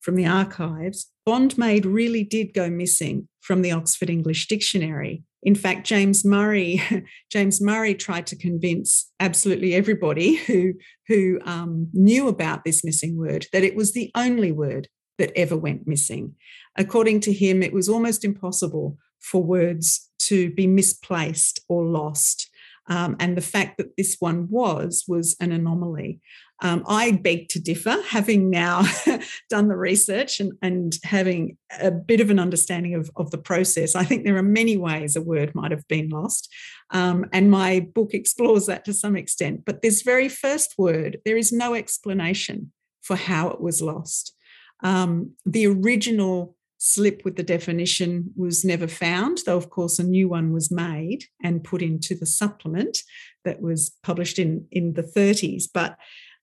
from 0.00 0.14
the 0.14 0.26
archives, 0.26 1.10
bondmaid 1.26 1.84
really 1.84 2.22
did 2.22 2.52
go 2.54 2.68
missing 2.68 3.28
from 3.40 3.62
the 3.62 3.72
Oxford 3.72 4.10
English 4.10 4.46
Dictionary. 4.46 5.24
In 5.42 5.54
fact, 5.54 5.86
James 5.86 6.24
Murray, 6.24 6.82
James 7.32 7.60
Murray 7.60 7.94
tried 7.94 8.26
to 8.26 8.36
convince 8.36 9.10
absolutely 9.18 9.74
everybody 9.74 10.36
who 10.36 10.74
who 11.06 11.38
um, 11.44 11.88
knew 11.94 12.28
about 12.28 12.64
this 12.64 12.84
missing 12.84 13.16
word 13.16 13.46
that 13.52 13.64
it 13.64 13.74
was 13.74 13.92
the 13.92 14.10
only 14.14 14.52
word 14.52 14.88
that 15.16 15.32
ever 15.36 15.56
went 15.56 15.86
missing. 15.86 16.34
According 16.78 17.20
to 17.20 17.32
him, 17.32 17.62
it 17.62 17.72
was 17.72 17.88
almost 17.88 18.24
impossible 18.24 18.96
for 19.18 19.42
words 19.42 20.10
to 20.20 20.50
be 20.52 20.66
misplaced 20.66 21.60
or 21.68 21.84
lost. 21.84 22.48
Um, 22.86 23.16
and 23.20 23.36
the 23.36 23.42
fact 23.42 23.76
that 23.76 23.96
this 23.96 24.16
one 24.18 24.48
was 24.48 25.04
was 25.06 25.36
an 25.40 25.52
anomaly. 25.52 26.20
Um, 26.60 26.82
I 26.88 27.12
beg 27.12 27.48
to 27.50 27.60
differ, 27.60 28.02
having 28.08 28.50
now 28.50 28.82
done 29.50 29.68
the 29.68 29.76
research 29.76 30.40
and, 30.40 30.52
and, 30.60 30.96
having 31.04 31.56
a 31.80 31.92
bit 31.92 32.20
of 32.20 32.30
an 32.30 32.40
understanding 32.40 32.94
of, 32.94 33.10
of, 33.14 33.30
the 33.30 33.38
process. 33.38 33.94
I 33.94 34.02
think 34.02 34.24
there 34.24 34.36
are 34.36 34.42
many 34.42 34.76
ways 34.76 35.14
a 35.14 35.22
word 35.22 35.54
might 35.54 35.70
have 35.70 35.86
been 35.86 36.08
lost. 36.08 36.52
Um, 36.90 37.26
and 37.32 37.48
my 37.48 37.86
book 37.94 38.12
explores 38.12 38.66
that 38.66 38.84
to 38.86 38.92
some 38.92 39.14
extent. 39.14 39.64
But 39.66 39.82
this 39.82 40.02
very 40.02 40.28
first 40.28 40.74
word, 40.76 41.20
there 41.24 41.36
is 41.36 41.52
no 41.52 41.74
explanation 41.74 42.72
for 43.02 43.14
how 43.14 43.50
it 43.50 43.60
was 43.60 43.80
lost. 43.80 44.34
Um, 44.82 45.34
the 45.46 45.66
original 45.66 46.56
slip 46.78 47.22
with 47.24 47.36
the 47.36 47.42
definition 47.42 48.32
was 48.36 48.64
never 48.64 48.86
found, 48.86 49.38
though, 49.44 49.56
of 49.56 49.70
course, 49.70 49.98
a 49.98 50.04
new 50.04 50.28
one 50.28 50.52
was 50.52 50.70
made 50.70 51.24
and 51.42 51.64
put 51.64 51.82
into 51.82 52.14
the 52.14 52.26
supplement 52.26 52.98
that 53.44 53.60
was 53.60 53.94
published 54.02 54.38
in, 54.38 54.66
in 54.70 54.94
the 54.94 55.02
30s. 55.02 55.64
But 55.72 55.98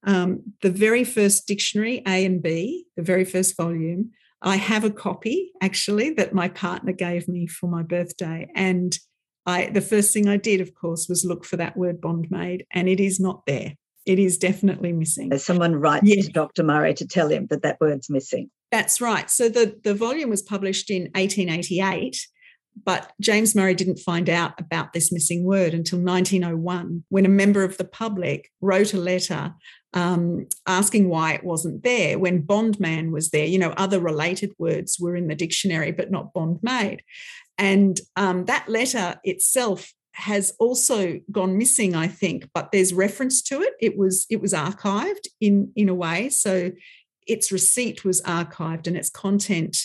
um, 0.06 0.42
the 0.62 0.70
very 0.70 1.04
first 1.04 1.46
dictionary, 1.46 2.02
A 2.06 2.24
and 2.24 2.42
B, 2.42 2.86
the 2.96 3.02
very 3.02 3.24
first 3.24 3.56
volume, 3.56 4.10
I 4.42 4.56
have 4.56 4.84
a 4.84 4.90
copy 4.90 5.50
actually 5.62 6.10
that 6.14 6.34
my 6.34 6.48
partner 6.48 6.92
gave 6.92 7.26
me 7.26 7.46
for 7.46 7.68
my 7.68 7.82
birthday. 7.82 8.48
And 8.54 8.96
I, 9.46 9.70
the 9.70 9.80
first 9.80 10.12
thing 10.12 10.28
I 10.28 10.36
did, 10.36 10.60
of 10.60 10.74
course, 10.74 11.08
was 11.08 11.24
look 11.24 11.44
for 11.44 11.56
that 11.56 11.76
word 11.76 12.00
bondmaid, 12.00 12.66
and 12.72 12.88
it 12.88 13.00
is 13.00 13.18
not 13.20 13.46
there. 13.46 13.74
It 14.04 14.18
is 14.18 14.38
definitely 14.38 14.92
missing. 14.92 15.36
Someone 15.38 15.76
writes 15.76 16.06
yeah. 16.06 16.22
to 16.22 16.30
Dr. 16.30 16.62
Murray 16.62 16.94
to 16.94 17.06
tell 17.06 17.28
him 17.28 17.46
that 17.50 17.62
that 17.62 17.78
word's 17.80 18.10
missing. 18.10 18.50
That's 18.70 19.00
right. 19.00 19.30
So 19.30 19.48
the, 19.48 19.78
the 19.84 19.94
volume 19.94 20.30
was 20.30 20.42
published 20.42 20.90
in 20.90 21.02
1888, 21.14 22.18
but 22.84 23.12
James 23.20 23.54
Murray 23.54 23.74
didn't 23.74 24.00
find 24.00 24.28
out 24.28 24.58
about 24.58 24.92
this 24.92 25.12
missing 25.12 25.44
word 25.44 25.72
until 25.72 25.98
1901, 26.00 27.04
when 27.08 27.24
a 27.24 27.30
member 27.30 27.64
of 27.64 27.78
the 27.78 27.84
public 27.84 28.50
wrote 28.60 28.92
a 28.92 28.98
letter 28.98 29.54
um, 29.94 30.46
asking 30.66 31.08
why 31.08 31.32
it 31.32 31.44
wasn't 31.44 31.82
there 31.82 32.18
when 32.18 32.42
bondman 32.42 33.12
was 33.12 33.30
there. 33.30 33.46
You 33.46 33.58
know, 33.58 33.70
other 33.70 33.98
related 33.98 34.52
words 34.58 34.98
were 35.00 35.16
in 35.16 35.28
the 35.28 35.34
dictionary, 35.34 35.90
but 35.90 36.10
not 36.10 36.34
bondmaid. 36.34 37.00
And 37.56 37.98
um, 38.16 38.44
that 38.44 38.68
letter 38.68 39.18
itself 39.24 39.92
has 40.12 40.54
also 40.58 41.20
gone 41.30 41.58
missing 41.58 41.94
i 41.94 42.06
think 42.06 42.48
but 42.54 42.72
there's 42.72 42.94
reference 42.94 43.42
to 43.42 43.60
it 43.60 43.74
it 43.82 43.98
was 43.98 44.24
it 44.30 44.40
was 44.40 44.54
archived 44.54 45.26
in 45.42 45.70
in 45.76 45.90
a 45.90 45.94
way 45.94 46.30
so 46.30 46.72
its 47.26 47.50
receipt 47.52 48.04
was 48.04 48.22
archived 48.22 48.86
and 48.86 48.96
its 48.96 49.10
content 49.10 49.76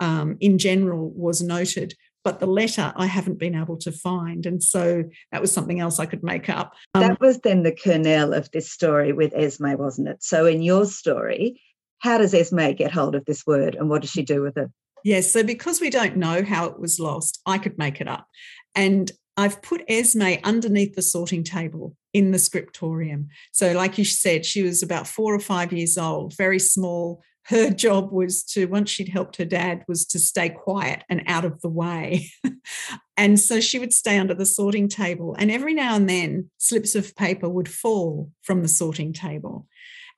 um, 0.00 0.36
in 0.40 0.58
general 0.58 1.10
was 1.10 1.42
noted 1.42 1.94
but 2.22 2.38
the 2.38 2.46
letter 2.46 2.92
I 2.96 3.06
haven't 3.06 3.38
been 3.38 3.54
able 3.54 3.76
to 3.78 3.92
find. 3.92 4.44
And 4.46 4.62
so 4.62 5.04
that 5.32 5.40
was 5.40 5.52
something 5.52 5.80
else 5.80 5.98
I 5.98 6.06
could 6.06 6.22
make 6.22 6.48
up. 6.48 6.74
Um, 6.94 7.02
that 7.02 7.20
was 7.20 7.38
then 7.38 7.62
the 7.62 7.72
kernel 7.72 8.34
of 8.34 8.50
this 8.50 8.70
story 8.70 9.12
with 9.12 9.32
Esme, 9.34 9.72
wasn't 9.74 10.08
it? 10.08 10.22
So 10.22 10.46
in 10.46 10.62
your 10.62 10.84
story, 10.84 11.60
how 11.98 12.18
does 12.18 12.34
Esme 12.34 12.72
get 12.72 12.92
hold 12.92 13.14
of 13.14 13.24
this 13.24 13.46
word 13.46 13.74
and 13.74 13.88
what 13.88 14.02
does 14.02 14.10
she 14.10 14.22
do 14.22 14.42
with 14.42 14.56
it? 14.56 14.68
Yes, 15.02 15.30
so 15.30 15.42
because 15.42 15.80
we 15.80 15.88
don't 15.88 16.16
know 16.16 16.42
how 16.42 16.66
it 16.66 16.78
was 16.78 17.00
lost, 17.00 17.40
I 17.46 17.56
could 17.56 17.78
make 17.78 18.02
it 18.02 18.08
up. 18.08 18.26
And 18.74 19.10
I've 19.40 19.62
put 19.62 19.84
Esme 19.88 20.34
underneath 20.44 20.94
the 20.94 21.00
sorting 21.02 21.44
table 21.44 21.96
in 22.12 22.30
the 22.30 22.38
scriptorium. 22.38 23.28
So, 23.52 23.72
like 23.72 23.96
you 23.96 24.04
said, 24.04 24.44
she 24.44 24.62
was 24.62 24.82
about 24.82 25.06
four 25.06 25.34
or 25.34 25.40
five 25.40 25.72
years 25.72 25.96
old, 25.96 26.36
very 26.36 26.58
small. 26.58 27.22
Her 27.44 27.70
job 27.86 28.12
was 28.12 28.42
to, 28.52 28.66
once 28.66 28.90
she'd 28.90 29.08
helped 29.08 29.36
her 29.36 29.46
dad, 29.46 29.82
was 29.88 30.04
to 30.08 30.18
stay 30.18 30.50
quiet 30.50 31.04
and 31.08 31.22
out 31.26 31.46
of 31.46 31.62
the 31.62 31.70
way. 31.70 32.30
and 33.16 33.40
so 33.40 33.60
she 33.60 33.78
would 33.78 33.94
stay 33.94 34.18
under 34.18 34.34
the 34.34 34.44
sorting 34.44 34.88
table. 34.88 35.34
And 35.38 35.50
every 35.50 35.72
now 35.72 35.96
and 35.96 36.06
then, 36.06 36.50
slips 36.58 36.94
of 36.94 37.16
paper 37.16 37.48
would 37.48 37.68
fall 37.68 38.30
from 38.42 38.60
the 38.60 38.68
sorting 38.68 39.14
table. 39.14 39.66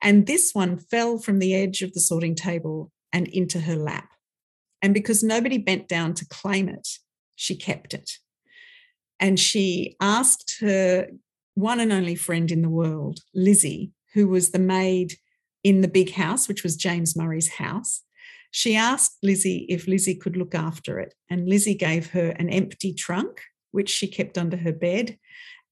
And 0.01 0.27
this 0.27 0.51
one 0.51 0.77
fell 0.77 1.17
from 1.17 1.39
the 1.39 1.55
edge 1.55 1.81
of 1.81 1.93
the 1.93 2.01
sorting 2.01 2.35
table 2.35 2.91
and 3.13 3.29
into 3.29 3.61
her 3.61 3.77
lap. 3.77 4.09
And 4.81 4.93
because 4.93 5.23
nobody 5.23 5.57
bent 5.57 5.87
down 5.87 6.13
to 6.15 6.27
claim 6.27 6.67
it, 6.67 6.89
she 7.37 7.55
kept 7.55 7.93
it 7.93 8.19
and 9.19 9.39
she 9.39 9.95
asked 10.01 10.57
her 10.59 11.07
one 11.55 11.79
and 11.79 11.91
only 11.91 12.15
friend 12.15 12.51
in 12.51 12.61
the 12.61 12.69
world, 12.69 13.19
Lizzie, 13.33 13.91
who 14.13 14.27
was 14.27 14.51
the 14.51 14.59
maid 14.59 15.13
in 15.63 15.81
the 15.81 15.87
big 15.87 16.11
house, 16.13 16.47
which 16.47 16.63
was 16.63 16.75
James 16.75 17.15
Murray's 17.15 17.53
house. 17.53 18.01
She 18.51 18.75
asked 18.75 19.17
Lizzie 19.23 19.65
if 19.69 19.87
Lizzie 19.87 20.15
could 20.15 20.37
look 20.37 20.53
after 20.53 20.99
it. 20.99 21.13
And 21.29 21.47
Lizzie 21.47 21.75
gave 21.75 22.11
her 22.11 22.29
an 22.31 22.49
empty 22.49 22.93
trunk, 22.93 23.41
which 23.71 23.89
she 23.89 24.07
kept 24.07 24.37
under 24.37 24.57
her 24.57 24.73
bed. 24.73 25.17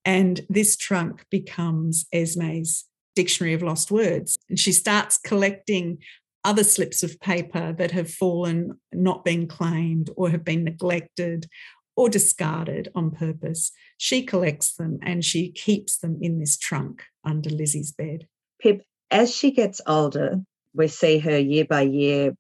And 0.06 0.42
this 0.50 0.76
trunk 0.76 1.26
becomes 1.30 2.06
Esme's 2.12 2.86
Dictionary 3.16 3.54
of 3.54 3.62
Lost 3.62 3.92
Words. 3.92 4.38
And 4.50 4.58
she 4.58 4.72
starts 4.72 5.18
collecting 5.18 6.00
other 6.44 6.64
slips 6.64 7.04
of 7.04 7.20
paper 7.20 7.72
that 7.74 7.92
have 7.92 8.10
fallen, 8.10 8.80
not 8.92 9.24
been 9.24 9.48
claimed, 9.48 10.10
or 10.16 10.30
have 10.30 10.44
been 10.44 10.64
neglected, 10.64 11.48
or 11.96 12.10
discarded 12.10 12.90
on 12.96 13.12
purpose. 13.12 13.72
She 13.98 14.24
collects 14.24 14.74
them 14.76 15.00
and 15.02 15.24
she 15.24 15.52
keeps 15.52 15.98
them 15.98 16.20
in 16.22 16.40
this 16.40 16.58
trunk 16.58 17.04
under 17.24 17.50
Lizzie's 17.50 17.92
bed. 17.92 18.28
Pip, 18.62 18.84
as 19.10 19.34
she 19.34 19.52
gets 19.52 19.82
older, 19.86 20.42
we 20.74 20.88
see 20.88 21.20
her 21.20 21.38
year 21.38 21.66
by 21.66 21.82
year 21.82 22.34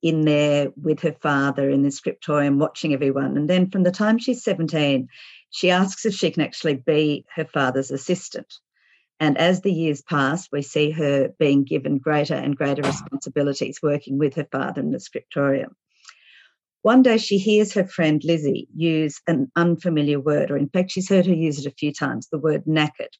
in 0.00 0.22
there 0.22 0.68
with 0.80 1.00
her 1.00 1.16
father 1.20 1.68
in 1.68 1.82
the 1.82 1.90
scriptorium 1.90 2.58
watching 2.58 2.92
everyone. 2.92 3.36
And 3.36 3.50
then 3.50 3.70
from 3.70 3.82
the 3.82 3.90
time 3.90 4.18
she's 4.18 4.44
17, 4.44 5.08
she 5.50 5.70
asks 5.70 6.06
if 6.06 6.14
she 6.14 6.30
can 6.30 6.42
actually 6.42 6.76
be 6.76 7.24
her 7.34 7.44
father's 7.44 7.90
assistant. 7.90 8.54
And 9.20 9.36
as 9.36 9.62
the 9.62 9.72
years 9.72 10.00
pass, 10.02 10.48
we 10.52 10.62
see 10.62 10.90
her 10.92 11.30
being 11.38 11.64
given 11.64 11.98
greater 11.98 12.34
and 12.34 12.56
greater 12.56 12.82
responsibilities 12.82 13.80
working 13.82 14.18
with 14.18 14.34
her 14.34 14.46
father 14.52 14.80
in 14.80 14.92
the 14.92 15.00
scriptorium. 15.00 15.74
One 16.82 17.02
day 17.02 17.18
she 17.18 17.38
hears 17.38 17.72
her 17.72 17.84
friend 17.84 18.22
Lizzie 18.24 18.68
use 18.74 19.20
an 19.26 19.50
unfamiliar 19.56 20.20
word, 20.20 20.50
or 20.50 20.56
in 20.56 20.68
fact, 20.68 20.92
she's 20.92 21.08
heard 21.08 21.26
her 21.26 21.34
use 21.34 21.58
it 21.58 21.66
a 21.66 21.74
few 21.74 21.92
times 21.92 22.28
the 22.28 22.38
word 22.38 22.64
knackered. 22.64 23.12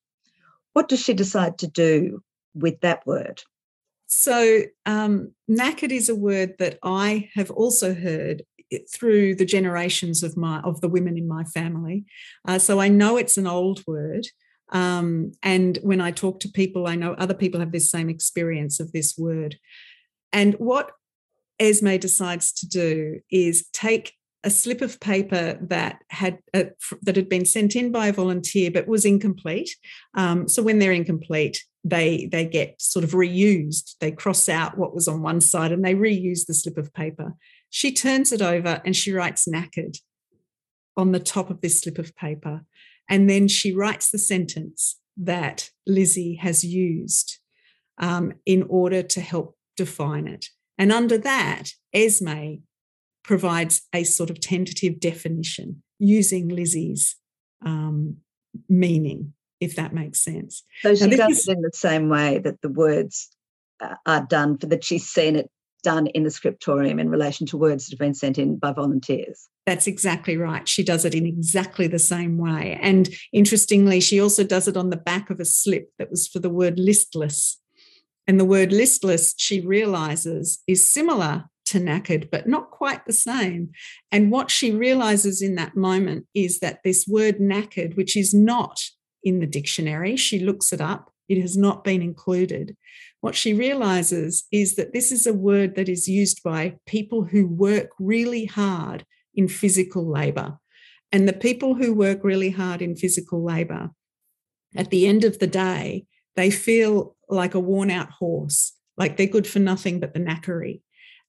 What 0.73 0.89
does 0.89 1.01
she 1.01 1.15
decide 1.15 1.59
to 1.59 1.67
do 1.67 2.23
with 2.55 2.81
that 2.81 3.07
word? 3.07 3.43
So, 4.07 4.63
um, 4.87 5.33
knackered 5.51 5.93
is 5.93 6.09
a 6.09 6.15
word 6.15 6.55
that 6.59 6.79
I 6.83 7.31
have 7.35 7.51
also 7.51 7.95
heard 7.95 8.43
through 8.93 9.35
the 9.35 9.45
generations 9.45 10.23
of 10.23 10.37
my 10.37 10.61
of 10.61 10.81
the 10.81 10.89
women 10.89 11.17
in 11.17 11.27
my 11.27 11.45
family. 11.45 12.05
Uh, 12.47 12.59
so 12.59 12.81
I 12.81 12.89
know 12.89 13.17
it's 13.17 13.37
an 13.37 13.47
old 13.47 13.83
word. 13.87 14.27
Um, 14.71 15.33
and 15.43 15.79
when 15.83 16.01
I 16.01 16.11
talk 16.11 16.41
to 16.41 16.49
people, 16.49 16.87
I 16.87 16.95
know 16.95 17.15
other 17.15 17.35
people 17.35 17.61
have 17.61 17.73
this 17.73 17.91
same 17.91 18.11
experience 18.11 18.81
of 18.81 18.93
this 18.93 19.17
word. 19.17 19.57
And 20.33 20.55
what 20.55 20.93
Esme 21.61 21.97
decides 21.97 22.53
to 22.53 22.69
do 22.69 23.21
is 23.31 23.67
take 23.73 24.15
a 24.45 24.51
slip 24.51 24.81
of 24.81 25.01
paper 25.01 25.59
that 25.61 26.03
had 26.11 26.39
uh, 26.55 26.65
that 27.03 27.17
had 27.17 27.29
been 27.29 27.45
sent 27.45 27.75
in 27.75 27.91
by 27.91 28.07
a 28.07 28.13
volunteer 28.13 28.71
but 28.71 28.87
was 28.87 29.05
incomplete. 29.05 29.71
Um, 30.15 30.49
so 30.49 30.63
when 30.63 30.79
they're 30.79 30.93
incomplete, 30.93 31.65
they 31.85 32.29
they 32.31 32.47
get 32.47 32.81
sort 32.81 33.05
of 33.05 33.11
reused. 33.11 33.97
They 34.01 34.13
cross 34.13 34.49
out 34.49 34.79
what 34.79 34.95
was 34.95 35.09
on 35.09 35.23
one 35.23 35.41
side 35.41 35.73
and 35.73 35.85
they 35.85 35.95
reuse 35.95 36.47
the 36.47 36.55
slip 36.55 36.79
of 36.79 36.95
paper. 36.95 37.35
She 37.71 37.93
turns 37.93 38.33
it 38.33 38.41
over 38.41 38.81
and 38.85 38.95
she 38.95 39.13
writes 39.13 39.49
knackered 39.49 39.99
on 40.97 41.13
the 41.13 41.21
top 41.21 41.51
of 41.51 41.61
this 41.61 41.81
slip 41.81 41.99
of 41.99 42.15
paper, 42.17 42.63
and 43.09 43.29
then 43.29 43.49
she 43.49 43.75
writes 43.75 44.11
the 44.11 44.19
sentence 44.19 44.99
that 45.17 45.71
Lizzie 45.87 46.37
has 46.37 46.65
used 46.65 47.39
um, 47.99 48.33
in 48.47 48.65
order 48.69 49.03
to 49.03 49.21
help 49.21 49.57
define 49.77 50.29
it. 50.29 50.47
And 50.79 50.93
under 50.93 51.19
that, 51.19 51.71
Esme 51.93 52.63
provides 53.25 53.83
a 53.93 54.05
sort 54.05 54.31
of 54.31 54.41
tentative 54.41 55.01
definition 55.01 55.83
using 55.99 56.49
Lizzie's 56.49 57.17
um, 57.65 58.19
meaning 58.69 59.35
if 59.61 59.77
that 59.77 59.93
makes 59.93 60.23
sense. 60.23 60.63
So 60.83 60.95
she 60.95 61.17
does 61.17 61.39
is, 61.39 61.49
it 61.49 61.57
in 61.57 61.63
the 61.63 61.71
same 61.73 62.09
way 62.09 62.39
that 62.39 62.61
the 62.63 62.69
words 62.69 63.29
uh, 63.81 63.95
are 64.07 64.27
done, 64.27 64.59
for 64.59 64.67
that 64.67 64.85
she's 64.85 65.09
seen 65.09 65.37
it 65.37 65.51
done 65.83 66.09
in 66.09 66.25
the 66.25 66.31
scriptorium 66.31 66.99
in 66.99 67.09
relation 67.09 67.47
to 67.47 67.57
words 67.57 67.87
that 67.87 67.93
have 67.93 67.99
been 67.99 68.15
sent 68.15 68.39
in 68.39 68.57
by 68.57 68.73
volunteers. 68.73 69.49
That's 69.67 69.87
exactly 69.87 70.37
right. 70.37 70.67
She 70.67 70.83
does 70.83 71.05
it 71.05 71.15
in 71.15 71.27
exactly 71.27 71.87
the 71.87 71.99
same 71.99 72.39
way. 72.39 72.79
And 72.81 73.09
interestingly, 73.33 74.01
she 74.01 74.21
also 74.21 74.43
does 74.43 74.67
it 74.67 74.77
on 74.77 74.91
the 74.91 74.97
back 74.97 75.31
of 75.31 75.41
a 75.41 75.45
slip 75.45 75.91
that 75.99 76.11
was 76.11 76.27
for 76.27 76.39
the 76.39 76.51
word 76.51 76.79
listless. 76.79 77.61
And 78.29 78.39
the 78.39 78.45
word 78.45 78.73
listless, 78.73 79.35
she 79.39 79.61
realizes, 79.61 80.63
is 80.69 80.93
similar 80.93 81.47
to 81.65 81.81
knackered, 81.81 82.31
but 82.31 82.47
not 82.47 82.71
quite 82.71 83.05
the 83.07 83.13
same. 83.13 83.71
And 84.13 84.31
what 84.31 84.51
she 84.51 84.71
realizes 84.71 85.43
in 85.43 85.55
that 85.55 85.77
moment 85.77 86.27
is 86.35 86.61
that 86.61 86.81
this 86.85 87.07
word 87.09 87.39
knackered, 87.39 87.97
which 87.97 88.17
is 88.17 88.35
not 88.35 88.81
in 89.25 89.41
the 89.41 89.47
dictionary, 89.47 90.15
she 90.17 90.39
looks 90.39 90.73
it 90.73 90.81
up, 90.81 91.11
it 91.29 91.41
has 91.41 91.57
not 91.57 91.85
been 91.85 92.03
included. 92.03 92.77
What 93.21 93.35
she 93.35 93.53
realizes 93.53 94.45
is 94.53 94.77
that 94.77 94.93
this 94.93 95.11
is 95.11 95.27
a 95.27 95.33
word 95.33 95.75
that 95.75 95.89
is 95.89 96.07
used 96.07 96.43
by 96.43 96.77
people 96.87 97.25
who 97.25 97.47
work 97.47 97.91
really 97.99 98.45
hard 98.45 99.05
in 99.35 99.49
physical 99.49 100.09
labor. 100.09 100.59
And 101.11 101.27
the 101.27 101.33
people 101.33 101.75
who 101.75 101.95
work 101.95 102.23
really 102.23 102.51
hard 102.51 102.83
in 102.83 102.95
physical 102.95 103.43
labor, 103.43 103.91
at 104.77 104.91
the 104.91 105.07
end 105.07 105.25
of 105.25 105.39
the 105.39 105.47
day, 105.47 106.05
they 106.37 106.51
feel 106.51 107.17
like 107.29 107.55
a 107.55 107.61
worn 107.61 107.91
out 107.91 108.11
horse, 108.11 108.73
like 108.97 109.17
they're 109.17 109.27
good 109.27 109.47
for 109.47 109.59
nothing 109.59 110.01
but 110.01 110.15
the 110.15 110.21
knackery. 110.21 110.81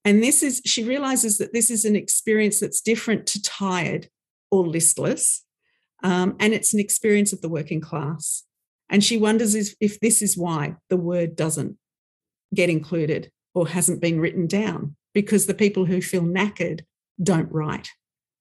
And 0.06 0.24
this 0.24 0.42
is, 0.44 0.62
she 0.66 0.84
realizes 0.84 1.38
that 1.40 1.54
this 1.54 1.70
is 1.70 1.86
an 1.86 1.96
experience 1.96 2.60
that's 2.60 2.82
different 2.82 3.28
to 3.28 3.42
tired 3.42 4.08
or 4.50 4.68
listless. 4.68 5.44
Um, 6.04 6.36
and 6.40 6.54
it's 6.54 6.74
an 6.74 6.80
experience 6.80 7.34
of 7.34 7.42
the 7.42 7.50
working 7.50 7.82
class. 7.82 8.46
And 8.90 9.04
she 9.04 9.18
wonders 9.18 9.56
if, 9.56 9.76
if 9.80 10.00
this 10.00 10.22
is 10.22 10.38
why 10.38 10.76
the 10.90 10.98
word 10.98 11.36
doesn't 11.36 11.78
get 12.56 12.70
included 12.70 13.32
or 13.54 13.68
hasn't 13.68 14.02
been 14.02 14.20
written 14.20 14.48
down, 14.48 14.96
because 15.14 15.46
the 15.46 15.54
people 15.54 15.86
who 15.86 16.02
feel 16.02 16.24
knackered 16.24 16.82
don't 17.22 17.52
write. 17.52 17.90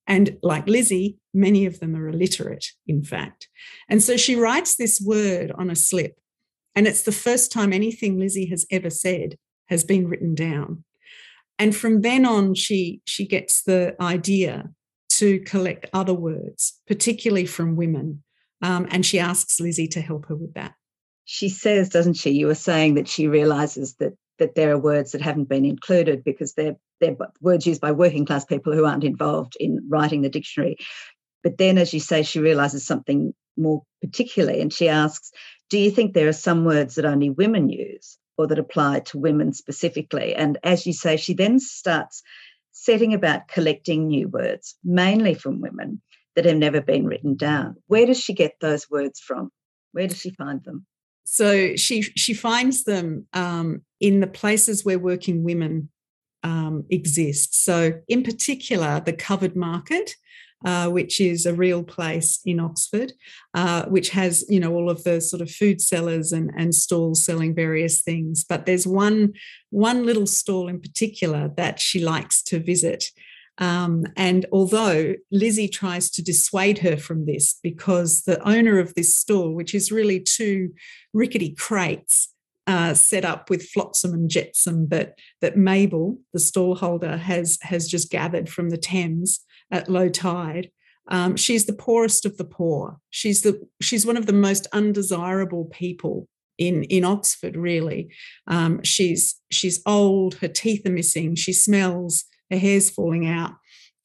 And 0.06 0.38
like 0.42 0.66
Lizzie, 0.66 1.18
many 1.34 1.66
of 1.66 1.80
them 1.80 1.94
are 1.96 2.08
illiterate, 2.08 2.66
in 2.86 3.02
fact. 3.02 3.48
And 3.90 4.02
so 4.02 4.16
she 4.16 4.36
writes 4.36 4.76
this 4.76 5.02
word 5.04 5.50
on 5.50 5.68
a 5.68 5.76
slip. 5.76 6.18
And 6.78 6.86
it's 6.86 7.02
the 7.02 7.10
first 7.10 7.50
time 7.50 7.72
anything 7.72 8.20
Lizzie 8.20 8.46
has 8.50 8.64
ever 8.70 8.88
said 8.88 9.36
has 9.66 9.82
been 9.82 10.06
written 10.06 10.36
down. 10.36 10.84
And 11.58 11.74
from 11.74 12.02
then 12.02 12.24
on, 12.24 12.54
she, 12.54 13.00
she 13.04 13.26
gets 13.26 13.64
the 13.64 14.00
idea 14.00 14.70
to 15.14 15.40
collect 15.40 15.90
other 15.92 16.14
words, 16.14 16.80
particularly 16.86 17.46
from 17.46 17.74
women. 17.74 18.22
Um, 18.62 18.86
and 18.92 19.04
she 19.04 19.18
asks 19.18 19.58
Lizzie 19.58 19.88
to 19.88 20.00
help 20.00 20.26
her 20.26 20.36
with 20.36 20.54
that. 20.54 20.74
She 21.24 21.48
says, 21.48 21.88
doesn't 21.88 22.14
she? 22.14 22.30
You 22.30 22.46
were 22.46 22.54
saying 22.54 22.94
that 22.94 23.08
she 23.08 23.26
realizes 23.26 23.96
that 23.96 24.12
that 24.38 24.54
there 24.54 24.70
are 24.70 24.78
words 24.78 25.10
that 25.10 25.20
haven't 25.20 25.48
been 25.48 25.64
included 25.64 26.22
because 26.22 26.54
they're 26.54 26.76
they're 27.00 27.16
words 27.40 27.66
used 27.66 27.80
by 27.80 27.90
working 27.90 28.24
class 28.24 28.44
people 28.44 28.72
who 28.72 28.84
aren't 28.84 29.02
involved 29.02 29.56
in 29.58 29.84
writing 29.88 30.22
the 30.22 30.28
dictionary. 30.28 30.76
But 31.42 31.58
then, 31.58 31.76
as 31.76 31.92
you 31.92 31.98
say, 31.98 32.22
she 32.22 32.38
realizes 32.38 32.86
something 32.86 33.34
more 33.56 33.82
particularly, 34.00 34.60
and 34.60 34.72
she 34.72 34.88
asks, 34.88 35.32
"Do 35.70 35.78
you 35.78 35.90
think 35.90 36.14
there 36.14 36.28
are 36.28 36.32
some 36.32 36.64
words 36.64 36.94
that 36.94 37.04
only 37.04 37.30
women 37.30 37.68
use, 37.68 38.18
or 38.36 38.46
that 38.46 38.58
apply 38.58 39.00
to 39.00 39.18
women 39.18 39.52
specifically?" 39.52 40.34
And 40.34 40.58
as 40.62 40.86
you 40.86 40.92
say, 40.92 41.16
she 41.16 41.34
then 41.34 41.60
starts 41.60 42.22
setting 42.72 43.12
about 43.12 43.48
collecting 43.48 44.06
new 44.06 44.28
words, 44.28 44.76
mainly 44.84 45.34
from 45.34 45.60
women 45.60 46.00
that 46.36 46.44
have 46.44 46.56
never 46.56 46.80
been 46.80 47.06
written 47.06 47.36
down. 47.36 47.76
Where 47.88 48.06
does 48.06 48.20
she 48.20 48.32
get 48.32 48.54
those 48.60 48.88
words 48.88 49.18
from? 49.18 49.50
Where 49.92 50.06
does 50.06 50.20
she 50.20 50.30
find 50.30 50.62
them? 50.64 50.86
So 51.24 51.76
she 51.76 52.02
she 52.02 52.32
finds 52.32 52.84
them 52.84 53.26
um, 53.32 53.82
in 54.00 54.20
the 54.20 54.26
places 54.26 54.84
where 54.84 54.98
working 54.98 55.44
women 55.44 55.90
um, 56.42 56.84
exist. 56.90 57.64
So 57.64 58.00
in 58.08 58.22
particular, 58.22 59.00
the 59.04 59.12
covered 59.12 59.56
market 59.56 60.14
uh, 60.64 60.88
which 60.88 61.20
is 61.20 61.46
a 61.46 61.54
real 61.54 61.82
place 61.82 62.40
in 62.44 62.60
Oxford, 62.60 63.12
uh, 63.54 63.84
which 63.86 64.10
has 64.10 64.44
you 64.48 64.60
know 64.60 64.74
all 64.74 64.90
of 64.90 65.04
the 65.04 65.20
sort 65.20 65.42
of 65.42 65.50
food 65.50 65.80
sellers 65.80 66.32
and, 66.32 66.50
and 66.56 66.74
stalls 66.74 67.24
selling 67.24 67.54
various 67.54 68.02
things. 68.02 68.44
But 68.48 68.66
there's 68.66 68.86
one 68.86 69.34
one 69.70 70.04
little 70.04 70.26
stall 70.26 70.68
in 70.68 70.80
particular 70.80 71.50
that 71.56 71.80
she 71.80 72.00
likes 72.00 72.42
to 72.44 72.58
visit. 72.58 73.04
Um, 73.60 74.04
and 74.16 74.46
although 74.52 75.14
Lizzie 75.32 75.68
tries 75.68 76.10
to 76.12 76.22
dissuade 76.22 76.78
her 76.78 76.96
from 76.96 77.26
this 77.26 77.58
because 77.60 78.22
the 78.22 78.40
owner 78.48 78.78
of 78.78 78.94
this 78.94 79.18
stall, 79.18 79.52
which 79.52 79.74
is 79.74 79.90
really 79.90 80.20
two 80.20 80.74
rickety 81.12 81.56
crates, 81.56 82.32
uh, 82.68 82.92
set 82.92 83.24
up 83.24 83.48
with 83.48 83.68
flotsam 83.70 84.12
and 84.12 84.28
jetsam 84.28 84.88
that 84.88 85.18
that 85.40 85.56
Mabel, 85.56 86.18
the 86.34 86.38
stallholder, 86.38 87.18
has 87.18 87.58
has 87.62 87.88
just 87.88 88.10
gathered 88.10 88.48
from 88.48 88.68
the 88.68 88.76
Thames 88.76 89.40
at 89.70 89.88
low 89.88 90.10
tide. 90.10 90.70
Um, 91.10 91.36
she's 91.36 91.64
the 91.64 91.72
poorest 91.72 92.26
of 92.26 92.36
the 92.36 92.44
poor. 92.44 92.98
She's 93.08 93.40
the 93.40 93.66
she's 93.80 94.04
one 94.04 94.18
of 94.18 94.26
the 94.26 94.34
most 94.34 94.66
undesirable 94.72 95.64
people 95.64 96.28
in 96.58 96.84
in 96.84 97.04
Oxford. 97.04 97.56
Really, 97.56 98.12
um, 98.46 98.82
she's 98.82 99.40
she's 99.50 99.80
old. 99.86 100.34
Her 100.34 100.48
teeth 100.48 100.86
are 100.86 100.92
missing. 100.92 101.34
She 101.36 101.54
smells. 101.54 102.26
Her 102.50 102.58
hair's 102.58 102.90
falling 102.90 103.26
out. 103.26 103.52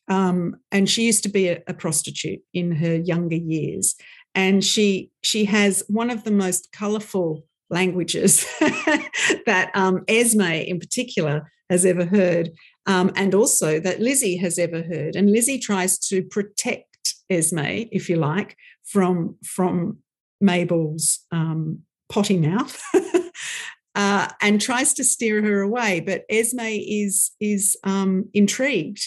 Um, 0.07 0.57
and 0.71 0.89
she 0.89 1.05
used 1.05 1.23
to 1.23 1.29
be 1.29 1.49
a, 1.49 1.61
a 1.67 1.73
prostitute 1.73 2.41
in 2.53 2.73
her 2.73 2.95
younger 2.95 3.37
years. 3.37 3.95
And 4.33 4.63
she 4.63 5.11
she 5.21 5.43
has 5.45 5.83
one 5.89 6.09
of 6.09 6.23
the 6.23 6.31
most 6.31 6.71
colourful 6.71 7.45
languages 7.73 8.45
that 8.59 9.71
um, 9.73 10.03
Esme, 10.07 10.41
in 10.41 10.79
particular, 10.79 11.51
has 11.69 11.85
ever 11.85 12.05
heard 12.05 12.51
um, 12.85 13.11
and 13.15 13.33
also 13.33 13.79
that 13.79 14.01
Lizzie 14.01 14.37
has 14.37 14.59
ever 14.59 14.81
heard. 14.81 15.15
And 15.15 15.31
Lizzie 15.31 15.59
tries 15.59 15.97
to 16.09 16.23
protect 16.23 17.15
Esme, 17.29 17.87
if 17.91 18.09
you 18.09 18.17
like, 18.17 18.57
from 18.83 19.37
from 19.43 19.99
Mabel's 20.41 21.19
um, 21.31 21.79
potty 22.09 22.37
mouth. 22.37 22.81
uh, 23.95 24.27
and 24.41 24.59
tries 24.59 24.93
to 24.95 25.03
steer 25.03 25.41
her 25.41 25.61
away, 25.61 25.99
but 26.01 26.25
Esme 26.29 26.59
is 26.61 27.31
is 27.39 27.77
um, 27.83 28.29
intrigued, 28.33 29.03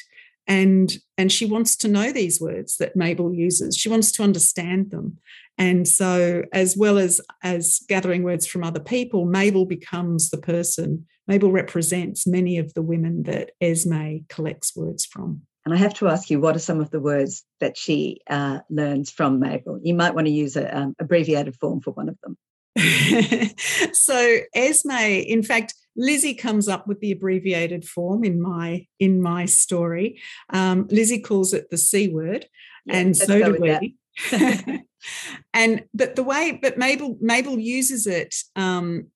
and 0.47 0.99
and 1.19 1.31
she 1.31 1.45
wants 1.45 1.77
to 1.77 1.89
know 1.89 2.13
these 2.13 2.41
words 2.41 2.79
that 2.79 2.97
Mabel 2.97 3.35
uses. 3.35 3.77
She 3.77 3.89
wants 3.89 4.11
to 4.13 4.23
understand 4.23 4.91
them, 4.91 5.19
and 5.59 5.87
so 5.87 6.43
as 6.53 6.77
well 6.77 6.99
as 6.99 7.21
as 7.43 7.81
gathering 7.89 8.23
words 8.23 8.47
from 8.47 8.65
other 8.65 8.81
people, 8.81 9.25
Mabel 9.25 9.67
becomes 9.67 10.31
the 10.31 10.39
person 10.39 11.07
Mabel 11.29 11.51
represents 11.51 12.27
many 12.27 12.59
of 12.59 12.73
the 12.75 12.83
women 12.83 13.25
that 13.25 13.53
Esme 13.61 14.19
collects 14.29 14.77
words 14.77 15.05
from. 15.05 15.43
And 15.65 15.75
I 15.75 15.79
have 15.79 15.95
to 15.95 16.07
ask 16.07 16.31
you, 16.31 16.39
what 16.39 16.55
are 16.55 16.61
some 16.61 16.81
of 16.81 16.91
the 16.91 17.01
words 17.01 17.43
that 17.59 17.77
she 17.77 18.21
uh, 18.31 18.61
learns 18.71 19.11
from 19.11 19.41
Mabel? 19.41 19.81
You 19.83 19.95
might 19.95 20.15
want 20.15 20.29
to 20.29 20.33
use 20.33 20.55
an 20.55 20.69
um, 20.73 20.95
abbreviated 21.01 21.57
form 21.57 21.81
for 21.81 21.91
one 21.91 22.09
of 22.09 22.17
them. 22.23 22.37
so 23.93 24.39
Esme, 24.55 24.91
in 24.91 25.43
fact, 25.43 25.75
Lizzie 25.97 26.35
comes 26.35 26.69
up 26.69 26.87
with 26.87 27.01
the 27.01 27.11
abbreviated 27.11 27.85
form 27.85 28.23
in 28.23 28.41
my 28.41 28.87
in 29.01 29.21
my 29.21 29.47
story. 29.47 30.21
Um, 30.51 30.87
Lizzie 30.91 31.23
calls 31.23 31.55
it 31.55 31.71
the 31.71 31.79
C 31.79 32.09
word, 32.09 32.47
yeah, 32.85 32.99
and 32.99 33.17
so 33.17 33.43
do 33.43 33.59
we. 33.59 33.97
and 35.55 35.85
but 35.95 36.17
the 36.17 36.23
way 36.23 36.59
but 36.61 36.79
Mabel 36.79 37.17
Mabel 37.21 37.59
uses 37.59 38.07
it 38.07 38.35
um, 38.55 39.09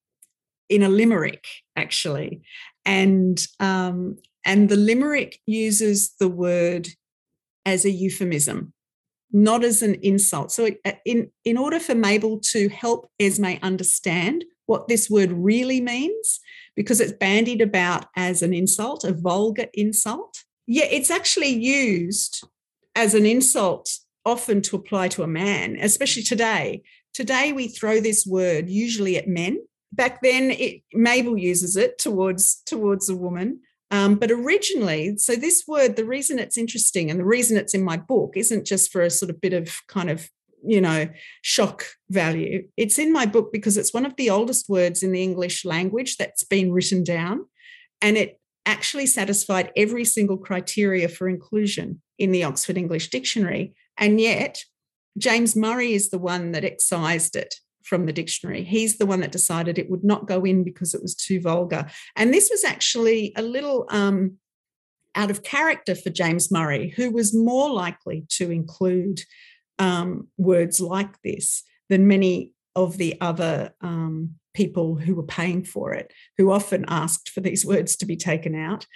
in 0.69 0.83
a 0.83 0.89
limerick 0.89 1.47
actually, 1.77 2.43
and 2.85 3.41
um, 3.59 4.19
and 4.45 4.69
the 4.69 4.77
limerick 4.77 5.41
uses 5.47 6.15
the 6.19 6.29
word 6.29 6.89
as 7.67 7.85
a 7.85 7.91
euphemism, 7.91 8.73
not 9.33 9.65
as 9.65 9.83
an 9.83 9.95
insult. 10.03 10.53
So, 10.53 10.71
uh, 10.85 10.93
in 11.05 11.31
in 11.45 11.57
order 11.57 11.81
for 11.81 11.95
Mabel 11.95 12.41
to 12.53 12.69
help 12.69 13.11
Esme 13.19 13.57
understand 13.63 14.45
what 14.67 14.89
this 14.89 15.11
word 15.11 15.33
really 15.33 15.81
means, 15.81 16.41
because 16.77 17.01
it's 17.01 17.13
bandied 17.13 17.61
about 17.61 18.07
as 18.17 18.43
an 18.43 18.55
insult, 18.55 19.05
a 19.05 19.13
vulgar 19.13 19.67
insult. 19.75 20.45
Yeah, 20.67 20.85
it's 20.85 21.11
actually 21.11 21.49
used 21.49 22.45
as 22.95 23.15
an 23.15 23.27
insult 23.27 23.91
often 24.25 24.63
to 24.63 24.77
apply 24.77 25.09
to 25.09 25.23
a 25.23 25.29
man, 25.29 25.77
especially 25.81 26.23
today. 26.23 26.83
Today, 27.13 27.53
we 27.53 27.69
throw 27.69 28.01
this 28.01 28.27
word 28.27 28.69
usually 28.69 29.17
at 29.17 29.27
men 29.27 29.59
back 29.93 30.23
then 30.23 30.51
it, 30.51 30.83
Mabel 30.93 31.37
uses 31.37 31.77
it 31.77 31.99
towards 31.99 32.63
towards 32.67 33.09
a 33.09 33.17
woman. 33.17 33.61
Um, 33.93 34.17
but 34.17 34.31
originally, 34.31 35.17
so 35.17 35.35
this 35.35 35.65
word, 35.67 35.97
the 35.97 36.05
reason 36.05 36.39
it's 36.39 36.57
interesting 36.57 37.11
and 37.11 37.19
the 37.19 37.25
reason 37.25 37.57
it's 37.57 37.75
in 37.75 37.83
my 37.83 37.97
book 37.97 38.35
isn't 38.37 38.65
just 38.65 38.93
for 38.93 39.03
a 39.03 39.11
sort 39.11 39.31
of 39.31 39.41
bit 39.41 39.53
of 39.53 39.77
kind 39.89 40.09
of, 40.09 40.31
you 40.65 40.81
know, 40.81 41.09
shock 41.43 41.85
value. 42.09 42.69
It's 42.77 43.01
in 43.01 43.13
my 43.13 43.27
book 43.27 43.53
because 43.53 43.77
it's 43.77 43.93
one 43.93 44.07
of 44.07 44.15
the 44.15 44.31
oldest 44.31 44.69
words 44.69 45.03
in 45.03 45.11
the 45.11 45.23
English 45.23 45.65
language 45.65 46.19
that's 46.19 46.45
been 46.45 46.71
written 46.71 47.03
down. 47.03 47.47
And 48.01 48.17
it 48.17 48.39
actually 48.65 49.07
satisfied 49.07 49.73
every 49.77 50.05
single 50.05 50.39
criteria 50.39 51.09
for 51.09 51.29
inclusion 51.29 52.01
in 52.17 52.31
the 52.31 52.45
Oxford 52.45 52.79
English 52.79 53.11
Dictionary. 53.11 53.75
And 54.01 54.21
yet, 54.21 54.65
James 55.19 55.55
Murray 55.55 55.93
is 55.93 56.11
the 56.11 56.19
one 56.19 56.53
that 56.53 56.65
excised 56.65 57.37
it 57.37 57.55
from 57.85 58.07
the 58.07 58.13
dictionary. 58.13 58.65
He's 58.65 58.99
the 58.99 59.07
one 59.07 59.21
that 59.21 59.33
decided 59.33 59.79
it 59.79 59.91
would 59.91 60.05
not 60.05 60.27
go 60.27 60.45
in 60.45 60.65
because 60.65 60.95
it 60.95 61.03
was 61.03 61.15
too 61.15 61.41
vulgar. 61.41 61.87
And 62.17 62.33
this 62.33 62.49
was 62.51 62.65
actually 62.65 63.33
a 63.37 63.43
little 63.43 63.87
um, 63.91 64.39
out 65.15 65.31
of 65.31 65.43
character 65.43 65.95
for 65.95 66.11
James 66.11 66.51
Murray, 66.51 66.91
who 66.97 67.11
was 67.11 67.35
more 67.35 67.71
likely 67.71 68.25
to 68.31 68.51
include 68.51 69.21
um, 69.79 70.29
words 70.37 70.81
like 70.81 71.21
this 71.23 71.63
than 71.89 72.07
many 72.07 72.53
of 72.77 72.97
the 72.97 73.21
other 73.21 73.75
um, 73.81 74.37
people 74.55 74.97
who 74.97 75.15
were 75.15 75.25
paying 75.25 75.65
for 75.65 75.93
it, 75.93 76.13
who 76.39 76.53
often 76.53 76.85
asked 76.89 77.29
for 77.31 77.41
these 77.41 77.65
words 77.65 77.97
to 77.97 78.07
be 78.07 78.17
taken 78.17 78.55
out. 78.55 78.87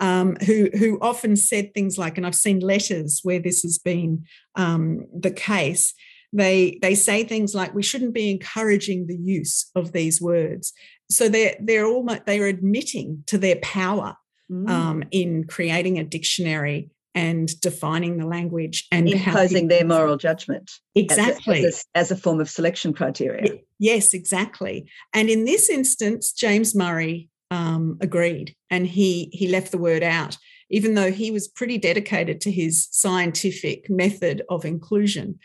Um, 0.00 0.36
who 0.46 0.70
who 0.76 0.98
often 1.00 1.36
said 1.36 1.74
things 1.74 1.98
like, 1.98 2.16
and 2.16 2.26
I've 2.26 2.34
seen 2.34 2.60
letters 2.60 3.20
where 3.22 3.38
this 3.38 3.62
has 3.62 3.78
been 3.78 4.24
um, 4.56 5.04
the 5.16 5.30
case. 5.30 5.94
They 6.32 6.78
they 6.80 6.94
say 6.94 7.24
things 7.24 7.54
like, 7.54 7.74
we 7.74 7.82
shouldn't 7.82 8.14
be 8.14 8.30
encouraging 8.30 9.06
the 9.06 9.18
use 9.18 9.70
of 9.74 9.92
these 9.92 10.20
words. 10.20 10.72
So 11.10 11.28
they're 11.28 11.56
they're 11.60 11.86
almost 11.86 12.24
they're 12.26 12.46
admitting 12.46 13.24
to 13.26 13.36
their 13.36 13.56
power 13.56 14.16
mm. 14.50 14.68
um, 14.68 15.04
in 15.10 15.44
creating 15.44 15.98
a 15.98 16.04
dictionary 16.04 16.90
and 17.14 17.60
defining 17.60 18.18
the 18.18 18.26
language 18.26 18.86
and 18.92 19.08
imposing 19.08 19.68
their 19.68 19.84
moral 19.84 20.16
judgment 20.16 20.70
exactly 20.94 21.64
as 21.64 21.84
a, 21.94 21.98
as 21.98 22.10
a, 22.10 22.16
form 22.16 22.40
of 22.40 22.48
selection 22.48 22.92
criteria 22.92 23.58
yes 23.78 24.14
exactly 24.14 24.88
and 25.12 25.28
in 25.28 25.44
this 25.44 25.68
instance 25.68 26.32
james 26.32 26.74
murray 26.74 27.28
um, 27.50 27.98
agreed 28.00 28.54
and 28.70 28.86
he 28.86 29.30
he 29.32 29.48
left 29.48 29.72
the 29.72 29.78
word 29.78 30.02
out 30.02 30.36
even 30.70 30.94
though 30.94 31.10
he 31.10 31.30
was 31.30 31.48
pretty 31.48 31.76
dedicated 31.76 32.40
to 32.40 32.50
his 32.50 32.88
scientific 32.90 33.90
method 33.90 34.42
of 34.48 34.64
inclusion. 34.64 35.38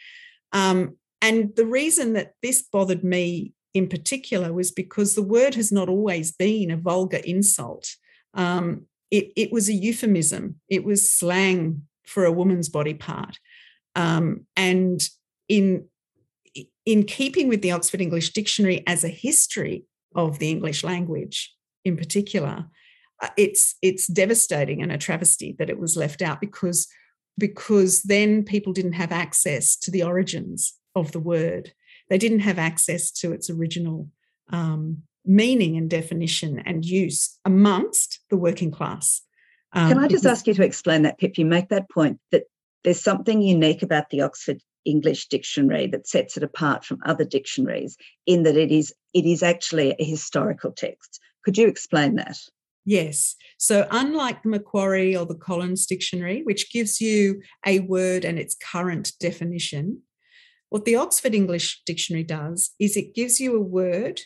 Um, 0.54 0.98
and 1.22 1.56
the 1.56 1.66
reason 1.66 2.14
that 2.14 2.34
this 2.42 2.62
bothered 2.62 3.04
me 3.04 3.54
in 3.74 3.90
particular 3.90 4.54
was 4.54 4.72
because 4.72 5.16
the 5.16 5.24
word 5.24 5.56
has 5.56 5.72
not 5.72 5.90
always 5.90 6.32
been 6.32 6.72
a 6.72 6.78
vulgar 6.78 7.20
insult. 7.26 7.90
Um, 8.36 8.86
it, 9.12 9.32
it 9.36 9.52
was 9.52 9.68
a 9.68 9.74
euphemism, 9.74 10.62
it 10.70 10.86
was 10.86 11.12
slang 11.12 11.84
for 12.06 12.26
a 12.26 12.32
woman's 12.32 12.70
body 12.70 12.94
part. 12.94 13.40
Um, 13.96 14.46
and 14.56 15.02
in, 15.50 15.88
in 16.86 17.04
keeping 17.04 17.48
with 17.48 17.62
the 17.62 17.72
Oxford 17.72 18.02
English 18.02 18.34
Dictionary 18.34 18.84
as 18.86 19.04
a 19.04 19.10
history 19.10 19.86
of 20.16 20.38
the 20.40 20.50
English 20.50 20.84
language 20.84 21.55
in 21.86 21.96
particular, 21.96 22.66
uh, 23.22 23.30
it's 23.38 23.76
it's 23.82 24.08
devastating 24.08 24.82
and 24.82 24.92
a 24.92 24.98
travesty 24.98 25.56
that 25.58 25.70
it 25.70 25.80
was 25.80 25.96
left 25.96 26.22
out 26.22 26.42
because 26.42 26.88
because 27.38 28.02
then 28.04 28.44
people 28.44 28.74
didn't 28.74 28.94
have 28.94 29.12
access 29.12 29.76
to 29.78 29.92
the 29.92 30.04
origins 30.04 30.74
of 30.96 31.12
the 31.12 31.20
word. 31.20 31.74
They 32.10 32.18
didn't 32.18 32.40
have 32.40 32.60
access 32.60 33.12
to 33.12 33.32
its 33.32 33.50
original 33.50 34.10
um, 34.50 35.04
meaning 35.26 35.78
and 35.78 35.90
definition 35.90 36.60
and 36.60 36.86
use 36.86 37.38
amongst 37.46 38.20
the 38.30 38.38
working 38.38 38.72
class. 38.72 39.22
Um, 39.74 39.90
Can 39.90 40.00
I 40.00 40.08
just 40.08 40.26
ask 40.26 40.48
you 40.48 40.54
to 40.54 40.64
explain 40.64 41.02
that, 41.02 41.18
Pip? 41.18 41.38
You 41.38 41.46
make 41.46 41.70
that 41.70 41.90
point 41.90 42.20
that 42.32 42.44
there's 42.84 43.02
something 43.02 43.42
unique 43.42 43.84
about 43.84 44.10
the 44.10 44.22
Oxford 44.22 44.62
English 44.86 45.28
Dictionary 45.28 45.88
that 45.88 46.08
sets 46.08 46.38
it 46.38 46.44
apart 46.44 46.86
from 46.86 47.00
other 47.06 47.26
dictionaries 47.26 47.98
in 48.26 48.44
that 48.44 48.56
it 48.56 48.72
is 48.72 48.94
it 49.14 49.26
is 49.26 49.44
actually 49.44 49.96
a 50.00 50.04
historical 50.04 50.72
text. 50.72 51.20
Could 51.46 51.58
you 51.58 51.68
explain 51.68 52.16
that? 52.16 52.38
Yes. 52.86 53.36
So, 53.58 53.88
unlike 53.90 54.44
the 54.44 54.50
Macquarie 54.50 55.16
or 55.16 55.26
the 55.26 55.36
Collins 55.36 55.86
Dictionary, 55.86 56.44
which 56.44 56.72
gives 56.72 57.00
you 57.00 57.42
a 57.66 57.80
word 57.80 58.26
and 58.26 58.38
its 58.38 58.56
current 58.56 59.14
definition, 59.20 60.02
what 60.70 60.86
the 60.86 60.96
Oxford 60.96 61.34
English 61.34 61.82
Dictionary 61.86 62.24
does 62.24 62.72
is 62.80 62.98
it 62.98 63.16
gives 63.16 63.40
you 63.40 63.56
a 63.56 63.62
word 63.62 64.22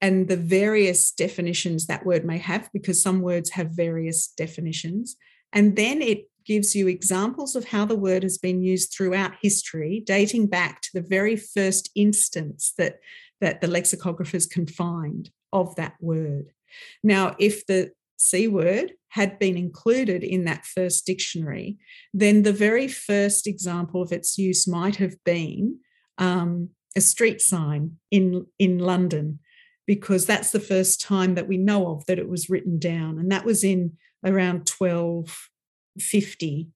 and 0.00 0.28
the 0.28 0.36
various 0.36 1.10
definitions 1.10 1.86
that 1.86 2.06
word 2.06 2.24
may 2.24 2.38
have, 2.38 2.70
because 2.72 3.02
some 3.02 3.20
words 3.20 3.50
have 3.50 3.70
various 3.70 4.28
definitions. 4.28 5.16
And 5.52 5.74
then 5.74 6.00
it 6.02 6.28
gives 6.44 6.74
you 6.76 6.86
examples 6.86 7.56
of 7.56 7.64
how 7.66 7.84
the 7.84 7.96
word 7.96 8.22
has 8.22 8.38
been 8.38 8.62
used 8.62 8.92
throughout 8.92 9.32
history, 9.42 10.02
dating 10.06 10.46
back 10.46 10.82
to 10.82 10.90
the 10.94 11.00
very 11.00 11.36
first 11.36 11.90
instance 11.96 12.74
that, 12.78 13.00
that 13.40 13.60
the 13.60 13.66
lexicographers 13.66 14.48
can 14.48 14.66
find 14.66 15.30
of 15.52 15.74
that 15.76 15.94
word. 16.00 16.52
Now, 17.02 17.34
if 17.38 17.66
the 17.66 17.92
C 18.18 18.48
word 18.48 18.92
had 19.10 19.38
been 19.38 19.56
included 19.56 20.22
in 20.22 20.44
that 20.44 20.66
first 20.66 21.06
dictionary, 21.06 21.78
then 22.12 22.42
the 22.42 22.52
very 22.52 22.88
first 22.88 23.46
example 23.46 24.02
of 24.02 24.12
its 24.12 24.36
use 24.36 24.68
might 24.68 24.96
have 24.96 25.14
been 25.24 25.78
um, 26.18 26.70
a 26.96 27.00
street 27.00 27.40
sign 27.40 27.92
in, 28.10 28.46
in 28.58 28.78
London 28.78 29.38
because 29.86 30.26
that's 30.26 30.50
the 30.50 30.60
first 30.60 31.00
time 31.00 31.34
that 31.34 31.48
we 31.48 31.56
know 31.56 31.88
of 31.88 32.04
that 32.06 32.18
it 32.18 32.28
was 32.28 32.50
written 32.50 32.78
down. 32.78 33.18
And 33.18 33.32
that 33.32 33.46
was 33.46 33.64
in 33.64 33.92
around 34.22 34.68
1250, 34.68 36.68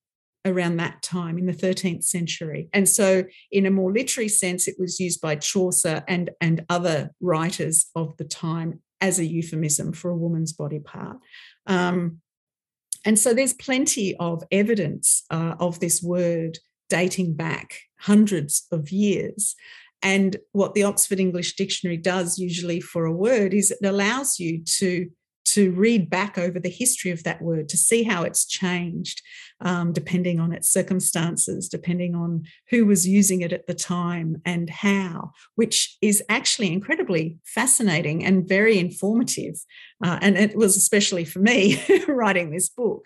around 0.45 0.77
that 0.77 1.03
time 1.03 1.39
in 1.39 1.47
the 1.47 1.53
13th 1.53 2.05
century. 2.05 2.69
And 2.73 2.89
so, 2.89 3.25
in 3.51 3.67
a 3.67 3.71
more 3.71 3.93
literary 3.93 4.29
sense, 4.29 4.67
it 4.67 4.77
was 4.79 4.99
used 4.99 5.21
by 5.21 5.37
Chaucer 5.37 6.03
and, 6.09 6.31
and 6.41 6.65
other 6.69 7.11
writers 7.21 7.87
of 7.95 8.17
the 8.17 8.25
time 8.25 8.81
as 9.01 9.19
a 9.19 9.25
euphemism 9.25 9.93
for 9.93 10.11
a 10.11 10.17
woman's 10.17 10.53
body 10.53 10.79
part. 10.79 11.19
Um, 11.67 12.19
and 13.05 13.19
so, 13.19 13.35
there's 13.35 13.55
plenty 13.55 14.17
of 14.17 14.43
evidence 14.51 15.25
uh, 15.31 15.55
of 15.61 15.81
this 15.81 16.03
word 16.03 16.59
dating 16.89 17.35
back 17.35 17.79
hundreds 18.01 18.67
of 18.71 18.91
years. 18.91 19.55
And 20.03 20.37
what 20.51 20.75
the 20.75 20.83
Oxford 20.83 21.21
English 21.21 21.55
Dictionary 21.55 21.97
does 21.97 22.39
usually 22.39 22.81
for 22.81 23.05
a 23.05 23.13
word 23.13 23.55
is 23.55 23.71
it 23.71 23.87
allows 23.87 24.41
you 24.41 24.65
to 24.79 25.09
to 25.45 25.73
read 25.73 26.09
back 26.09 26.39
over 26.39 26.59
the 26.59 26.71
history 26.71 27.11
of 27.11 27.23
that 27.25 27.43
word 27.43 27.69
to 27.69 27.77
see 27.77 28.03
how 28.03 28.23
it's 28.23 28.47
changed 28.47 29.23
um, 29.61 29.93
depending 29.93 30.41
on 30.41 30.53
its 30.53 30.73
circumstances 30.73 31.69
depending 31.69 32.15
on 32.15 32.45
who 32.71 32.87
was 32.87 33.07
using 33.07 33.41
it 33.41 33.53
at 33.53 33.67
the 33.67 33.75
time 33.75 34.41
and 34.45 34.71
how 34.71 35.31
which 35.55 35.97
is 36.01 36.23
actually 36.29 36.73
incredibly 36.73 37.39
fascinating 37.45 38.25
and 38.25 38.49
very 38.49 38.79
informative 38.79 39.57
uh, 40.05 40.19
and 40.23 40.37
it 40.37 40.57
was 40.57 40.77
especially 40.77 41.25
for 41.25 41.41
me 41.41 41.83
writing 42.09 42.51
this 42.51 42.69
book 42.69 43.05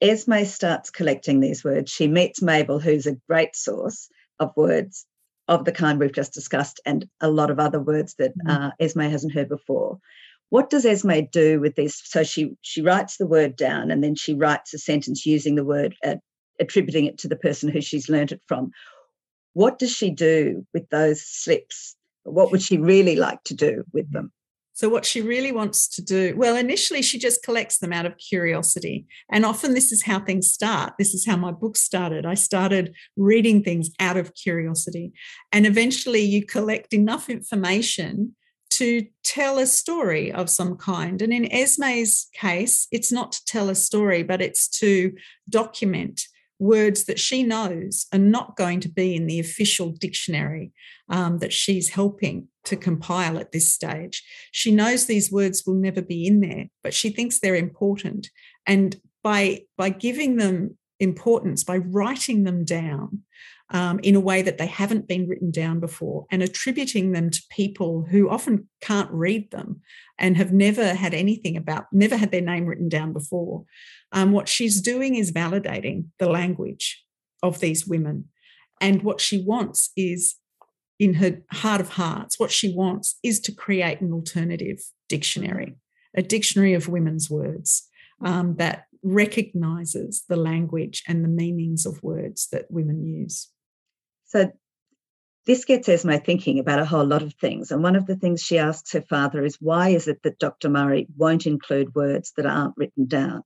esme 0.00 0.44
starts 0.44 0.90
collecting 0.90 1.40
these 1.40 1.64
words 1.64 1.90
she 1.90 2.06
meets 2.06 2.42
mabel 2.42 2.78
who's 2.78 3.06
a 3.06 3.16
great 3.28 3.56
source 3.56 4.08
of 4.38 4.52
words 4.56 5.06
of 5.48 5.64
the 5.64 5.72
kind 5.72 5.98
we've 5.98 6.12
just 6.12 6.32
discussed 6.32 6.80
and 6.86 7.08
a 7.20 7.30
lot 7.30 7.50
of 7.50 7.60
other 7.60 7.80
words 7.80 8.14
that 8.18 8.36
mm. 8.38 8.50
uh, 8.50 8.70
Esme 8.80 9.02
hasn't 9.02 9.34
heard 9.34 9.48
before. 9.48 9.98
What 10.50 10.70
does 10.70 10.86
Esme 10.86 11.22
do 11.32 11.60
with 11.60 11.74
this? 11.74 12.00
So 12.04 12.22
she 12.22 12.52
she 12.62 12.82
writes 12.82 13.16
the 13.16 13.26
word 13.26 13.56
down 13.56 13.90
and 13.90 14.02
then 14.02 14.14
she 14.14 14.34
writes 14.34 14.72
a 14.72 14.78
sentence 14.78 15.26
using 15.26 15.56
the 15.56 15.64
word, 15.64 15.94
uh, 16.04 16.16
attributing 16.60 17.06
it 17.06 17.18
to 17.18 17.28
the 17.28 17.36
person 17.36 17.68
who 17.68 17.80
she's 17.80 18.08
learnt 18.08 18.32
it 18.32 18.42
from. 18.46 18.70
What 19.54 19.78
does 19.78 19.90
she 19.90 20.10
do 20.10 20.66
with 20.72 20.88
those 20.90 21.22
slips? 21.22 21.96
What 22.24 22.50
would 22.50 22.62
she 22.62 22.78
really 22.78 23.16
like 23.16 23.42
to 23.44 23.54
do 23.54 23.84
with 23.92 24.10
them? 24.12 24.32
So, 24.76 24.90
what 24.90 25.06
she 25.06 25.22
really 25.22 25.52
wants 25.52 25.88
to 25.88 26.02
do, 26.02 26.34
well, 26.36 26.54
initially 26.54 27.00
she 27.00 27.18
just 27.18 27.42
collects 27.42 27.78
them 27.78 27.94
out 27.94 28.04
of 28.04 28.18
curiosity. 28.18 29.06
And 29.32 29.46
often 29.46 29.72
this 29.72 29.90
is 29.90 30.02
how 30.02 30.20
things 30.20 30.52
start. 30.52 30.92
This 30.98 31.14
is 31.14 31.24
how 31.24 31.36
my 31.36 31.50
book 31.50 31.78
started. 31.78 32.26
I 32.26 32.34
started 32.34 32.94
reading 33.16 33.62
things 33.62 33.88
out 33.98 34.18
of 34.18 34.34
curiosity. 34.34 35.12
And 35.50 35.64
eventually 35.64 36.20
you 36.20 36.44
collect 36.44 36.92
enough 36.92 37.30
information 37.30 38.36
to 38.78 39.06
tell 39.22 39.58
a 39.58 39.66
story 39.66 40.32
of 40.32 40.50
some 40.50 40.76
kind. 40.76 41.22
And 41.22 41.32
in 41.32 41.50
Esme's 41.52 42.28
case, 42.34 42.88
it's 42.90 43.12
not 43.12 43.32
to 43.32 43.44
tell 43.44 43.70
a 43.70 43.74
story, 43.74 44.22
but 44.22 44.42
it's 44.42 44.68
to 44.80 45.14
document 45.48 46.22
words 46.58 47.04
that 47.04 47.18
she 47.18 47.42
knows 47.42 48.06
are 48.12 48.18
not 48.18 48.56
going 48.56 48.80
to 48.80 48.88
be 48.88 49.14
in 49.14 49.26
the 49.26 49.40
official 49.40 49.90
dictionary 49.90 50.72
um, 51.08 51.38
that 51.38 51.52
she's 51.52 51.90
helping 51.90 52.48
to 52.64 52.76
compile 52.76 53.38
at 53.38 53.52
this 53.52 53.72
stage. 53.72 54.22
She 54.52 54.72
knows 54.72 55.06
these 55.06 55.30
words 55.30 55.64
will 55.66 55.74
never 55.74 56.02
be 56.02 56.26
in 56.26 56.40
there, 56.40 56.66
but 56.82 56.94
she 56.94 57.10
thinks 57.10 57.38
they're 57.38 57.54
important. 57.54 58.30
And 58.66 58.96
by, 59.22 59.62
by 59.76 59.90
giving 59.90 60.36
them 60.36 60.78
importance, 60.98 61.62
by 61.64 61.78
writing 61.78 62.44
them 62.44 62.64
down, 62.64 63.22
um, 63.70 63.98
in 64.00 64.14
a 64.14 64.20
way 64.20 64.42
that 64.42 64.58
they 64.58 64.66
haven't 64.66 65.08
been 65.08 65.28
written 65.28 65.50
down 65.50 65.80
before 65.80 66.26
and 66.30 66.42
attributing 66.42 67.12
them 67.12 67.30
to 67.30 67.42
people 67.50 68.06
who 68.08 68.28
often 68.28 68.68
can't 68.80 69.10
read 69.10 69.50
them 69.50 69.80
and 70.18 70.36
have 70.36 70.52
never 70.52 70.94
had 70.94 71.14
anything 71.14 71.56
about, 71.56 71.86
never 71.92 72.16
had 72.16 72.30
their 72.30 72.40
name 72.40 72.66
written 72.66 72.88
down 72.88 73.12
before. 73.12 73.64
Um, 74.12 74.32
what 74.32 74.48
she's 74.48 74.80
doing 74.80 75.16
is 75.16 75.32
validating 75.32 76.06
the 76.18 76.28
language 76.28 77.04
of 77.42 77.60
these 77.60 77.86
women. 77.86 78.26
And 78.80 79.02
what 79.02 79.20
she 79.20 79.42
wants 79.42 79.90
is, 79.96 80.36
in 80.98 81.14
her 81.14 81.42
heart 81.52 81.80
of 81.80 81.90
hearts, 81.90 82.38
what 82.38 82.50
she 82.50 82.72
wants 82.72 83.18
is 83.22 83.40
to 83.40 83.52
create 83.52 84.00
an 84.00 84.12
alternative 84.12 84.78
dictionary, 85.08 85.74
a 86.14 86.22
dictionary 86.22 86.72
of 86.72 86.88
women's 86.88 87.28
words 87.28 87.88
um, 88.24 88.56
that 88.56 88.84
recognizes 89.02 90.24
the 90.28 90.36
language 90.36 91.02
and 91.06 91.22
the 91.22 91.28
meanings 91.28 91.84
of 91.84 92.02
words 92.02 92.48
that 92.50 92.70
women 92.70 93.04
use. 93.04 93.48
So 94.26 94.52
this 95.46 95.64
gets 95.64 95.88
Esme 95.88 96.16
thinking 96.16 96.58
about 96.58 96.80
a 96.80 96.84
whole 96.84 97.04
lot 97.04 97.22
of 97.22 97.34
things. 97.34 97.70
And 97.70 97.82
one 97.82 97.96
of 97.96 98.06
the 98.06 98.16
things 98.16 98.42
she 98.42 98.58
asks 98.58 98.92
her 98.92 99.02
father 99.02 99.44
is 99.44 99.56
why 99.60 99.90
is 99.90 100.08
it 100.08 100.22
that 100.24 100.38
Dr. 100.38 100.68
Murray 100.68 101.06
won't 101.16 101.46
include 101.46 101.94
words 101.94 102.32
that 102.36 102.46
aren't 102.46 102.76
written 102.76 103.06
down? 103.06 103.42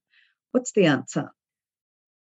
What's 0.52 0.72
the 0.72 0.86
answer? 0.86 1.30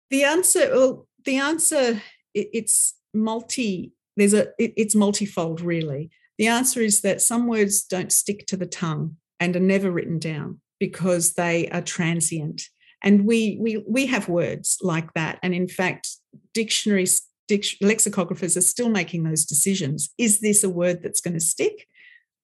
The 0.09 0.23
answer, 0.23 0.69
well, 0.71 1.07
the 1.25 1.37
answer, 1.37 2.01
it's 2.33 2.95
multi, 3.13 3.93
there's 4.15 4.33
a, 4.33 4.47
it's 4.57 4.95
multifold 4.95 5.61
really. 5.61 6.09
The 6.37 6.47
answer 6.47 6.81
is 6.81 7.01
that 7.01 7.21
some 7.21 7.47
words 7.47 7.83
don't 7.83 8.11
stick 8.11 8.45
to 8.47 8.57
the 8.57 8.65
tongue 8.65 9.17
and 9.39 9.55
are 9.55 9.59
never 9.59 9.91
written 9.91 10.19
down 10.19 10.61
because 10.79 11.33
they 11.33 11.67
are 11.69 11.81
transient. 11.81 12.63
And 13.03 13.25
we 13.25 13.57
we 13.59 13.83
we 13.87 14.07
have 14.07 14.27
words 14.27 14.77
like 14.81 15.13
that. 15.13 15.39
And 15.43 15.53
in 15.53 15.67
fact, 15.67 16.09
dictionaries 16.53 17.26
lexicographers 17.49 18.57
are 18.57 18.61
still 18.61 18.89
making 18.89 19.23
those 19.23 19.45
decisions. 19.45 20.13
Is 20.17 20.41
this 20.41 20.63
a 20.63 20.69
word 20.69 21.01
that's 21.01 21.21
going 21.21 21.33
to 21.33 21.39
stick? 21.39 21.87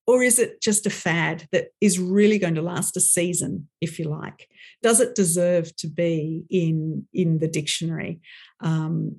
Or 0.06 0.22
is 0.22 0.38
it 0.38 0.62
just 0.62 0.86
a 0.86 0.90
fad 0.90 1.48
that 1.52 1.68
is 1.80 1.98
really 1.98 2.38
going 2.38 2.56
to 2.56 2.62
last 2.62 2.98
a 2.98 3.00
season, 3.00 3.70
if 3.80 4.00
you 4.00 4.06
like? 4.06 4.50
Does 4.82 5.00
it 5.00 5.16
deserve 5.16 5.74
to 5.78 5.88
be 5.88 6.44
in, 6.50 7.08
in 7.14 7.40
the 7.40 7.48
dictionary? 7.48 8.20
Um, 8.60 9.18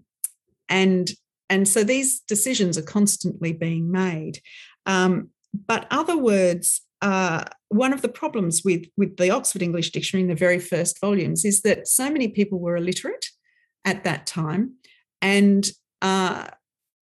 and, 0.69 1.11
and 1.49 1.67
so 1.67 1.85
these 1.85 2.21
decisions 2.21 2.77
are 2.77 2.83
constantly 2.83 3.53
being 3.53 3.91
made. 3.91 4.41
Um, 4.85 5.31
but 5.67 5.87
other 5.91 6.19
words, 6.19 6.83
uh, 7.01 7.45
one 7.69 7.93
of 7.93 8.03
the 8.03 8.09
problems 8.09 8.63
with, 8.65 8.85
with 8.97 9.17
the 9.17 9.31
Oxford 9.31 9.63
English 9.63 9.91
Dictionary 9.91 10.23
in 10.23 10.29
the 10.29 10.35
very 10.35 10.59
first 10.59 11.01
volumes 11.01 11.45
is 11.47 11.63
that 11.63 11.89
so 11.89 12.11
many 12.11 12.29
people 12.29 12.59
were 12.59 12.77
illiterate 12.77 13.27
at 13.87 14.05
that 14.05 14.27
time 14.27 14.75
and 15.25 15.69
uh, 16.03 16.49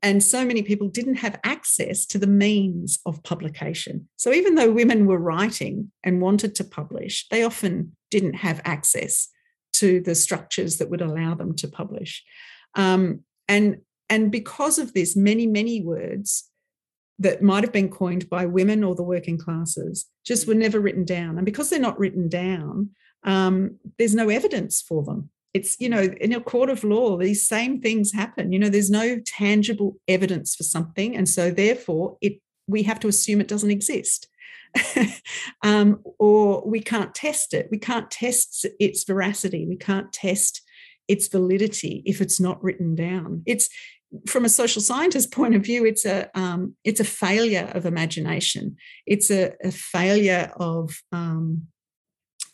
and 0.03 0.23
so 0.23 0.45
many 0.45 0.63
people 0.63 0.89
didn't 0.89 1.17
have 1.17 1.41
access 1.45 2.05
to 2.07 2.19
the 2.19 2.27
means 2.27 3.01
of 3.07 3.23
publication. 3.23 4.09
So 4.17 4.33
even 4.33 4.55
though 4.55 4.71
women 4.71 5.07
were 5.07 5.19
writing 5.19 5.91
and 6.05 6.21
wanted 6.21 6.55
to 6.57 6.65
publish, 6.65 7.27
they 7.31 7.43
often 7.43 7.97
didn't 8.11 8.35
have 8.35 8.61
access 8.65 9.29
to 9.75 10.01
the 10.01 10.15
structures 10.15 10.79
that 10.79 10.91
would 10.91 11.01
allow 11.01 11.35
them 11.35 11.55
to 11.57 11.69
publish. 11.69 12.25
Um, 12.75 13.21
and 13.47 13.79
and 14.11 14.33
because 14.33 14.79
of 14.79 14.95
this, 14.95 15.17
many 15.17 15.47
many 15.47 15.81
words 15.81 16.51
that 17.21 17.43
might 17.43 17.65
have 17.65 17.73
been 17.73 17.91
coined 17.91 18.29
by 18.29 18.47
women 18.47 18.85
or 18.85 18.95
the 18.95 19.03
working 19.03 19.39
classes 19.39 20.07
just 20.25 20.47
were 20.47 20.55
never 20.55 20.79
written 20.79 21.05
down. 21.05 21.37
And 21.37 21.45
because 21.45 21.69
they're 21.69 21.81
not 21.81 21.99
written 21.99 22.29
down, 22.29 22.91
um, 23.25 23.79
there's 23.99 24.15
no 24.15 24.29
evidence 24.29 24.81
for 24.81 25.03
them 25.03 25.31
it's 25.55 25.81
you 25.81 25.89
know 25.89 26.03
in 26.21 26.33
a 26.33 26.41
court 26.41 26.71
of 26.71 26.85
law 26.85 27.17
these 27.17 27.47
same 27.47 27.81
things 27.81 28.13
happen. 28.13 28.53
You 28.53 28.59
know 28.59 28.69
there's 28.69 28.91
no 28.91 29.19
tangible 29.25 29.99
evidence 30.07 30.55
for 30.55 30.63
something 30.63 31.17
and 31.17 31.29
so 31.29 31.51
therefore 31.51 32.17
it 32.21 32.41
we 32.67 32.83
have 32.83 33.01
to 33.01 33.09
assume 33.09 33.41
it 33.41 33.49
doesn't 33.49 33.71
exist. 33.71 34.29
Um, 35.65 36.03
or 36.19 36.63
we 36.65 36.81
can't 36.81 37.15
test 37.15 37.53
it. 37.53 37.69
We 37.71 37.79
can't 37.79 38.11
test 38.11 38.65
its 38.79 39.03
veracity. 39.03 39.67
We 39.67 39.77
can't 39.77 40.13
test 40.13 40.63
its 41.09 41.27
validity 41.27 42.03
if 42.07 42.21
it's 42.21 42.39
not 42.39 42.63
written 42.63 42.95
down. 42.95 43.43
It's 43.47 43.69
from 44.27 44.45
a 44.45 44.49
social 44.49 44.81
scientist 44.81 45.33
point 45.33 45.55
of 45.55 45.63
view 45.63 45.85
it's 45.85 46.07
a 46.07 46.31
um, 46.39 46.75
it's 46.85 47.01
a 47.01 47.05
failure 47.05 47.71
of 47.75 47.87
imagination. 47.87 48.77
It's 49.07 49.31
a, 49.31 49.53
a 49.63 49.71
failure 49.71 50.53
of 50.57 50.97
um, 51.13 51.67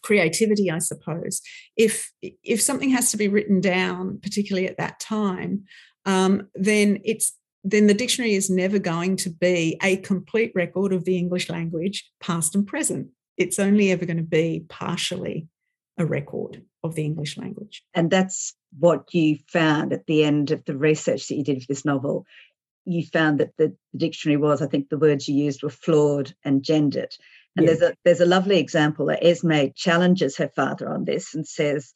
creativity 0.05 0.71
i 0.71 0.79
suppose. 0.79 1.41
If 1.77 2.13
if 2.23 2.61
something 2.61 2.91
has 2.91 3.11
to 3.11 3.17
be 3.17 3.29
written 3.29 3.61
down 3.61 4.21
particularly 4.23 4.69
at 4.69 4.79
that 4.79 5.01
time 5.01 5.65
um, 6.07 6.49
then 6.55 7.01
it's 7.05 7.33
then 7.67 7.87
the 7.87 7.95
dictionary 7.95 8.35
is 8.35 8.51
never 8.51 8.79
going 8.79 9.17
to 9.17 9.31
be 9.31 9.79
a 9.83 9.97
complete 9.97 10.53
record 10.55 10.93
of 10.93 11.05
the 11.05 11.17
english 11.17 11.49
language 11.49 12.09
past 12.21 12.55
and 12.55 12.67
present. 12.67 13.09
It's 13.37 13.59
only 13.59 13.91
ever 13.91 14.05
going 14.05 14.19
to 14.19 14.23
be 14.23 14.65
partially 14.69 15.49
a 15.99 16.05
record 16.05 16.63
of 16.83 16.95
the 16.95 17.05
english 17.05 17.37
language. 17.39 17.83
And 17.95 18.11
that's 18.11 18.55
what 18.79 19.15
you 19.15 19.39
found 19.49 19.93
at 19.93 20.07
the 20.07 20.25
end 20.25 20.51
of 20.51 20.65
the 20.67 20.77
research 20.77 21.29
that 21.29 21.37
you 21.37 21.45
did 21.45 21.63
for 21.63 21.67
this 21.69 21.85
novel. 21.85 22.27
You 22.85 23.05
found 23.07 23.41
that 23.41 23.57
the, 23.57 23.75
the 23.93 23.99
dictionary 23.99 24.37
was 24.37 24.61
i 24.61 24.67
think 24.67 24.89
the 24.89 24.99
words 24.99 25.27
you 25.27 25.37
used 25.47 25.63
were 25.63 25.71
flawed 25.71 26.35
and 26.45 26.63
gendered 26.63 27.17
and 27.57 27.69
there's 27.69 27.83
a 27.83 27.95
there's 28.05 28.21
a 28.21 28.27
lovely 28.27 28.59
example 28.59 29.07
that 29.07 29.25
Esme 29.25 29.67
challenges 29.75 30.37
her 30.37 30.51
father 30.55 30.89
on 30.89 31.05
this 31.05 31.35
and 31.35 31.47
says, 31.47 31.93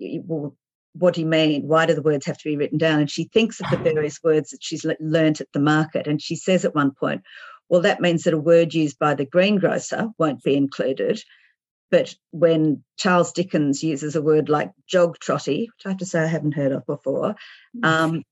"Well, 0.00 0.56
what 0.94 1.14
do 1.14 1.20
you 1.20 1.26
mean? 1.26 1.66
Why 1.66 1.86
do 1.86 1.94
the 1.94 2.02
words 2.02 2.26
have 2.26 2.38
to 2.38 2.48
be 2.48 2.56
written 2.56 2.78
down?" 2.78 3.00
And 3.00 3.10
she 3.10 3.24
thinks 3.24 3.60
of 3.60 3.70
the 3.70 3.76
various 3.92 4.22
words 4.22 4.50
that 4.50 4.62
she's 4.62 4.86
learnt 5.00 5.40
at 5.40 5.48
the 5.52 5.60
market, 5.60 6.06
and 6.06 6.20
she 6.20 6.36
says 6.36 6.64
at 6.64 6.74
one 6.74 6.92
point, 6.92 7.22
"Well, 7.68 7.80
that 7.82 8.00
means 8.00 8.24
that 8.24 8.34
a 8.34 8.38
word 8.38 8.74
used 8.74 8.98
by 8.98 9.14
the 9.14 9.26
greengrocer 9.26 10.08
won't 10.18 10.42
be 10.42 10.54
included." 10.54 11.22
But 11.90 12.14
when 12.32 12.84
Charles 12.98 13.32
Dickens 13.32 13.82
uses 13.82 14.14
a 14.14 14.20
word 14.20 14.50
like 14.50 14.72
jog 14.86 15.18
trotty, 15.18 15.70
which 15.74 15.86
I 15.86 15.90
have 15.90 15.98
to 15.98 16.06
say 16.06 16.20
I 16.20 16.26
haven't 16.26 16.52
heard 16.52 16.72
of 16.72 16.84
before, 16.84 17.36
um, 17.82 18.24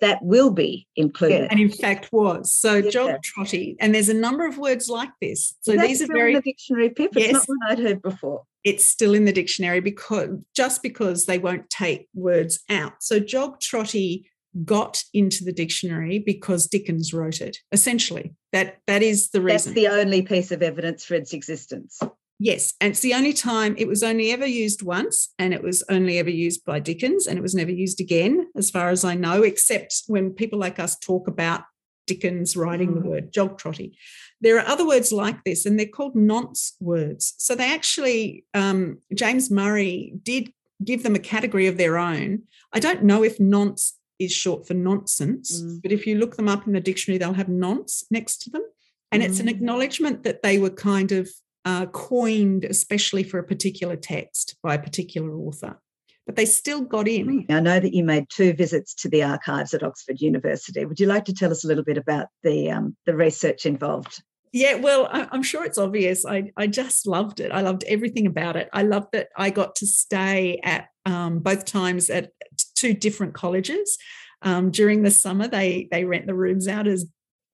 that 0.00 0.22
will 0.22 0.50
be 0.50 0.86
included. 0.96 1.42
Yeah, 1.42 1.48
and 1.50 1.60
in 1.60 1.70
fact 1.70 2.12
was. 2.12 2.54
So 2.54 2.76
yeah. 2.76 2.90
jog 2.90 3.22
trotty. 3.22 3.76
And 3.80 3.94
there's 3.94 4.08
a 4.08 4.14
number 4.14 4.46
of 4.46 4.58
words 4.58 4.88
like 4.88 5.10
this. 5.20 5.54
So 5.60 5.76
these 5.76 6.02
are 6.02 6.06
very 6.06 6.32
in 6.32 6.36
the 6.36 6.42
dictionary, 6.42 6.90
Pip. 6.90 7.16
It's 7.16 7.26
yes, 7.26 7.32
not 7.32 7.48
one 7.48 7.58
I'd 7.68 7.78
heard 7.78 8.02
before. 8.02 8.44
It's 8.64 8.84
still 8.84 9.14
in 9.14 9.24
the 9.24 9.32
dictionary 9.32 9.80
because 9.80 10.30
just 10.54 10.82
because 10.82 11.26
they 11.26 11.38
won't 11.38 11.70
take 11.70 12.08
words 12.14 12.60
out. 12.68 12.94
So 13.00 13.18
jog 13.18 13.60
trotty 13.60 14.30
got 14.64 15.02
into 15.12 15.44
the 15.44 15.52
dictionary 15.52 16.18
because 16.18 16.66
Dickens 16.66 17.12
wrote 17.12 17.40
it. 17.40 17.58
Essentially, 17.72 18.34
that 18.52 18.78
that 18.86 19.02
is 19.02 19.30
the 19.30 19.40
reason. 19.40 19.74
That's 19.74 19.80
the 19.80 19.88
only 19.88 20.22
piece 20.22 20.50
of 20.52 20.62
evidence 20.62 21.04
for 21.04 21.14
its 21.14 21.32
existence. 21.32 22.00
Yes, 22.40 22.74
and 22.80 22.92
it's 22.92 23.00
the 23.00 23.14
only 23.14 23.32
time 23.32 23.74
it 23.78 23.88
was 23.88 24.04
only 24.04 24.30
ever 24.30 24.46
used 24.46 24.82
once, 24.82 25.34
and 25.38 25.52
it 25.52 25.62
was 25.62 25.82
only 25.88 26.18
ever 26.18 26.30
used 26.30 26.64
by 26.64 26.78
Dickens, 26.78 27.26
and 27.26 27.36
it 27.36 27.42
was 27.42 27.54
never 27.54 27.72
used 27.72 28.00
again, 28.00 28.46
as 28.54 28.70
far 28.70 28.90
as 28.90 29.04
I 29.04 29.14
know, 29.14 29.42
except 29.42 30.02
when 30.06 30.32
people 30.32 30.58
like 30.58 30.78
us 30.78 30.96
talk 30.96 31.26
about 31.26 31.62
Dickens 32.06 32.56
writing 32.56 32.94
the 32.94 33.00
mm. 33.00 33.06
word 33.06 33.32
jog 33.32 33.58
trotty. 33.58 33.98
There 34.40 34.56
are 34.56 34.66
other 34.66 34.86
words 34.86 35.10
like 35.10 35.42
this, 35.42 35.66
and 35.66 35.78
they're 35.78 35.86
called 35.86 36.14
nonce 36.14 36.76
words. 36.80 37.34
So 37.38 37.56
they 37.56 37.74
actually, 37.74 38.44
um, 38.54 38.98
James 39.12 39.50
Murray 39.50 40.14
did 40.22 40.52
give 40.84 41.02
them 41.02 41.16
a 41.16 41.20
category 41.20 41.66
of 41.66 41.76
their 41.76 41.98
own. 41.98 42.44
I 42.72 42.78
don't 42.78 43.02
know 43.02 43.24
if 43.24 43.40
nonce 43.40 43.98
is 44.20 44.32
short 44.32 44.66
for 44.66 44.74
nonsense, 44.74 45.60
mm. 45.60 45.82
but 45.82 45.90
if 45.90 46.06
you 46.06 46.18
look 46.18 46.36
them 46.36 46.48
up 46.48 46.68
in 46.68 46.72
the 46.72 46.80
dictionary, 46.80 47.18
they'll 47.18 47.32
have 47.32 47.48
nonce 47.48 48.04
next 48.12 48.42
to 48.42 48.50
them. 48.50 48.62
And 49.10 49.22
mm. 49.22 49.26
it's 49.26 49.40
an 49.40 49.46
mm. 49.46 49.50
acknowledgement 49.50 50.22
that 50.22 50.42
they 50.42 50.58
were 50.58 50.70
kind 50.70 51.10
of 51.10 51.28
uh, 51.64 51.86
coined 51.86 52.64
especially 52.64 53.22
for 53.22 53.38
a 53.38 53.44
particular 53.44 53.96
text 53.96 54.56
by 54.62 54.74
a 54.74 54.82
particular 54.82 55.34
author. 55.34 55.80
But 56.26 56.36
they 56.36 56.44
still 56.44 56.82
got 56.82 57.08
in. 57.08 57.46
I 57.48 57.60
know 57.60 57.80
that 57.80 57.94
you 57.94 58.04
made 58.04 58.26
two 58.28 58.52
visits 58.52 58.94
to 58.96 59.08
the 59.08 59.22
archives 59.22 59.72
at 59.72 59.82
Oxford 59.82 60.20
University. 60.20 60.84
Would 60.84 61.00
you 61.00 61.06
like 61.06 61.24
to 61.24 61.32
tell 61.32 61.50
us 61.50 61.64
a 61.64 61.68
little 61.68 61.84
bit 61.84 61.96
about 61.96 62.26
the 62.42 62.70
um, 62.70 62.96
the 63.06 63.16
research 63.16 63.64
involved? 63.64 64.22
Yeah, 64.52 64.76
well, 64.76 65.08
I'm 65.10 65.42
sure 65.42 65.64
it's 65.64 65.78
obvious. 65.78 66.24
I, 66.24 66.50
I 66.56 66.66
just 66.66 67.06
loved 67.06 67.40
it. 67.40 67.52
I 67.52 67.60
loved 67.60 67.84
everything 67.84 68.26
about 68.26 68.56
it. 68.56 68.68
I 68.72 68.82
loved 68.82 69.08
that 69.12 69.28
I 69.36 69.50
got 69.50 69.76
to 69.76 69.86
stay 69.86 70.58
at 70.62 70.88
um, 71.04 71.40
both 71.40 71.64
times 71.66 72.08
at 72.08 72.30
two 72.74 72.94
different 72.94 73.34
colleges. 73.34 73.98
Um, 74.42 74.70
during 74.70 75.02
the 75.02 75.10
summer, 75.10 75.48
they 75.48 75.88
they 75.90 76.04
rent 76.04 76.26
the 76.26 76.34
rooms 76.34 76.68
out 76.68 76.86
as 76.86 77.06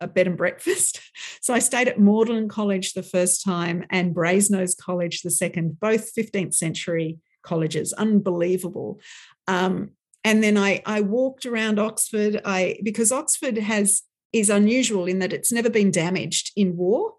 a 0.05 0.09
bed 0.09 0.29
and 0.29 0.37
breakfast. 0.37 1.01
So 1.41 1.53
I 1.53 1.59
stayed 1.59 1.89
at 1.89 2.01
Magdalen 2.01 2.49
College 2.49 2.95
the 2.95 3.03
first 3.03 3.45
time 3.45 3.85
and 3.91 4.15
Brasenose 4.15 4.75
College 4.79 5.21
the 5.21 5.31
second, 5.31 5.79
both 5.79 6.15
15th 6.15 6.55
century 6.55 7.19
colleges, 7.43 7.93
unbelievable. 7.93 8.99
Um, 9.47 9.91
and 10.25 10.43
then 10.43 10.57
I, 10.57 10.81
I 10.87 11.03
walked 11.03 11.45
around 11.45 11.79
Oxford. 11.79 12.41
I 12.47 12.79
because 12.83 13.13
Oxford 13.13 13.59
has 13.59 14.05
is 14.33 14.49
unusual 14.49 15.05
in 15.07 15.19
that 15.19 15.35
it's 15.35 15.53
never 15.53 15.69
been 15.69 15.91
damaged 15.91 16.53
in 16.57 16.79
war. 16.79 17.13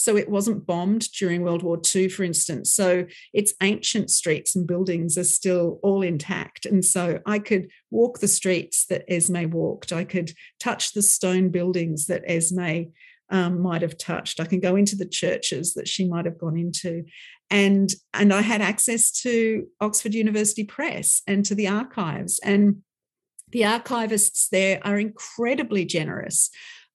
So 0.00 0.16
it 0.16 0.30
wasn't 0.30 0.64
bombed 0.64 1.12
during 1.12 1.42
World 1.42 1.62
War 1.62 1.78
II, 1.94 2.08
for 2.08 2.24
instance. 2.24 2.72
So 2.72 3.04
its 3.34 3.52
ancient 3.62 4.10
streets 4.10 4.56
and 4.56 4.66
buildings 4.66 5.18
are 5.18 5.24
still 5.24 5.78
all 5.82 6.00
intact. 6.00 6.64
And 6.64 6.82
so 6.82 7.20
I 7.26 7.38
could 7.38 7.68
walk 7.90 8.20
the 8.20 8.26
streets 8.26 8.86
that 8.86 9.04
Esme 9.08 9.50
walked. 9.50 9.92
I 9.92 10.04
could 10.04 10.32
touch 10.58 10.94
the 10.94 11.02
stone 11.02 11.50
buildings 11.50 12.06
that 12.06 12.24
Esme 12.26 12.84
um, 13.28 13.60
might 13.60 13.82
have 13.82 13.98
touched. 13.98 14.40
I 14.40 14.46
can 14.46 14.58
go 14.58 14.74
into 14.74 14.96
the 14.96 15.06
churches 15.06 15.74
that 15.74 15.86
she 15.86 16.08
might 16.08 16.24
have 16.24 16.38
gone 16.38 16.56
into. 16.56 17.04
And, 17.50 17.92
and 18.14 18.32
I 18.32 18.40
had 18.40 18.62
access 18.62 19.10
to 19.20 19.66
Oxford 19.82 20.14
University 20.14 20.64
Press 20.64 21.20
and 21.26 21.44
to 21.44 21.54
the 21.54 21.68
archives. 21.68 22.40
And 22.42 22.76
the 23.50 23.62
archivists 23.62 24.48
there 24.48 24.80
are 24.82 24.98
incredibly 24.98 25.84
generous. 25.84 26.48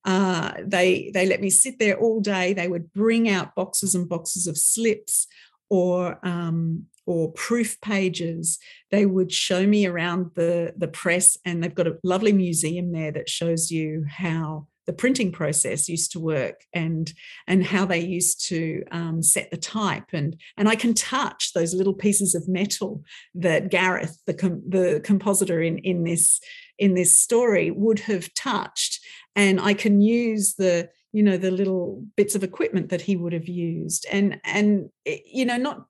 Uh, 0.06 0.54
they 0.64 1.10
they 1.14 1.26
let 1.26 1.42
me 1.42 1.50
sit 1.50 1.80
there 1.80 1.98
all 1.98 2.22
day. 2.22 2.54
They 2.54 2.68
would 2.68 2.94
bring 2.94 3.28
out 3.28 3.56
boxes 3.56 3.96
and 3.96 4.08
boxes 4.08 4.48
of 4.48 4.58
slips 4.58 5.28
or 5.70 6.20
um, 6.24 6.86
or 7.06 7.32
proof 7.34 7.80
pages. 7.82 8.60
They 8.92 9.06
would 9.06 9.32
show 9.32 9.66
me 9.66 9.86
around 9.86 10.32
the, 10.36 10.74
the 10.78 10.88
press, 10.88 11.38
and 11.46 11.64
they've 11.64 11.74
got 11.74 11.88
a 11.88 11.98
lovely 12.04 12.34
museum 12.34 12.92
there 12.92 13.12
that 13.12 13.30
shows 13.30 13.72
you 13.72 14.06
how 14.08 14.68
the 14.86 14.94
printing 14.94 15.32
process 15.32 15.90
used 15.90 16.12
to 16.12 16.20
work 16.20 16.64
and 16.74 17.12
and 17.48 17.66
how 17.66 17.86
they 17.86 18.00
used 18.00 18.46
to 18.48 18.84
um, 18.92 19.24
set 19.24 19.50
the 19.50 19.58
type 19.58 20.06
and 20.14 20.40
and 20.58 20.70
I 20.70 20.76
can 20.76 20.94
touch 20.94 21.54
those 21.54 21.74
little 21.74 21.94
pieces 21.94 22.36
of 22.36 22.48
metal 22.48 23.04
that 23.34 23.72
Gareth 23.72 24.22
the 24.28 24.34
com- 24.34 24.62
the 24.68 25.02
compositor 25.04 25.62
in 25.62 25.80
in 25.80 26.04
this 26.04 26.40
in 26.78 26.94
this 26.94 27.18
story 27.18 27.72
would 27.72 28.00
have 28.00 28.34
touched 28.34 28.95
and 29.36 29.60
I 29.60 29.74
can 29.74 30.02
use 30.02 30.56
the 30.56 30.90
you 31.12 31.24
know 31.24 31.38
the 31.38 31.52
little 31.52 32.04
bits 32.16 32.36
of 32.36 32.44
equipment 32.44 32.90
that 32.90 33.02
he 33.02 33.16
would 33.16 33.34
have 33.34 33.48
used. 33.48 34.06
And 34.12 34.40
and 34.44 34.90
eh, 35.06 35.20
you 35.26 35.46
know 35.46 35.58
not 35.58 35.86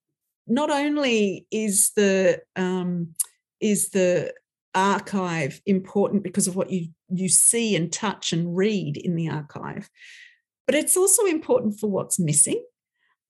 not 0.48 0.70
only 0.70 1.48
is 1.52 1.92
the 1.96 2.42
um, 2.56 3.16
is 3.60 3.90
the 3.90 4.34
archive 4.74 5.62
important 5.66 6.22
because 6.22 6.48
of 6.48 6.56
what 6.56 6.70
you 6.70 6.90
you 7.10 7.30
see 7.30 7.76
and 7.76 7.92
touch 7.92 8.34
and 8.34 8.56
read 8.58 8.98
in 8.98 9.16
the 9.16 9.30
archive 9.30 9.90
but 10.66 10.76
it's 10.76 10.98
also 10.98 11.26
important 11.26 11.80
for 11.80 11.88
what's 11.90 12.20
missing. 12.20 12.64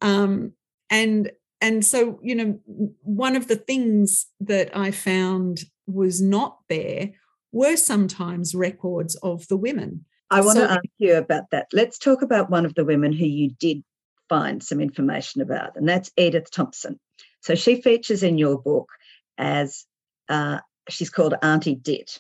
Um, 0.02 0.54
and 0.90 1.32
and 1.62 1.86
so 1.86 2.20
you 2.22 2.36
know 2.36 2.60
one 3.02 3.36
of 3.36 3.48
the 3.48 3.56
things 3.56 4.28
that 4.40 4.76
i 4.78 4.92
found 4.92 5.62
was 5.88 6.22
not 6.22 6.60
there 6.70 7.12
were 7.56 7.76
sometimes 7.76 8.54
records 8.54 9.16
of 9.24 9.48
the 9.48 9.58
women 9.58 10.06
i 10.30 10.42
want 10.42 10.58
so, 10.58 10.68
to 10.68 10.74
ask 10.74 10.86
you 10.98 11.16
about 11.16 11.44
that 11.52 11.68
let's 11.74 11.98
talk 11.98 12.22
about 12.22 12.50
one 12.50 12.66
of 12.66 12.76
the 12.76 12.86
women 12.86 13.12
who 13.12 13.26
you 13.26 13.50
did 13.60 13.84
find 14.30 14.62
some 14.64 14.82
information 14.82 15.42
about 15.42 15.76
and 15.76 15.88
that's 15.88 16.12
edith 16.18 16.52
thompson 16.52 17.00
so 17.42 17.54
she 17.54 17.82
features 17.82 18.24
in 18.24 18.38
your 18.38 18.58
book 18.60 18.90
as 19.38 19.86
uh, 20.30 20.60
she's 20.90 21.10
called 21.10 21.36
Auntie 21.42 21.76
Dit, 21.76 22.20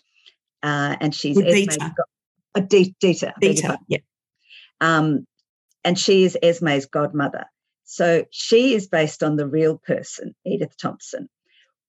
uh, 0.63 0.95
and 0.99 1.13
she's 1.15 1.37
Esme's 1.39 1.77
a 2.55 2.61
Dita. 2.61 3.33
Dita, 3.39 3.79
yeah. 3.87 3.97
Um, 4.81 5.25
and 5.83 5.97
she 5.97 6.23
is 6.23 6.37
Esme's 6.41 6.85
godmother. 6.85 7.45
So 7.85 8.25
she 8.31 8.73
is 8.73 8.87
based 8.87 9.23
on 9.23 9.35
the 9.35 9.47
real 9.47 9.77
person, 9.77 10.35
Edith 10.45 10.75
Thompson. 10.77 11.29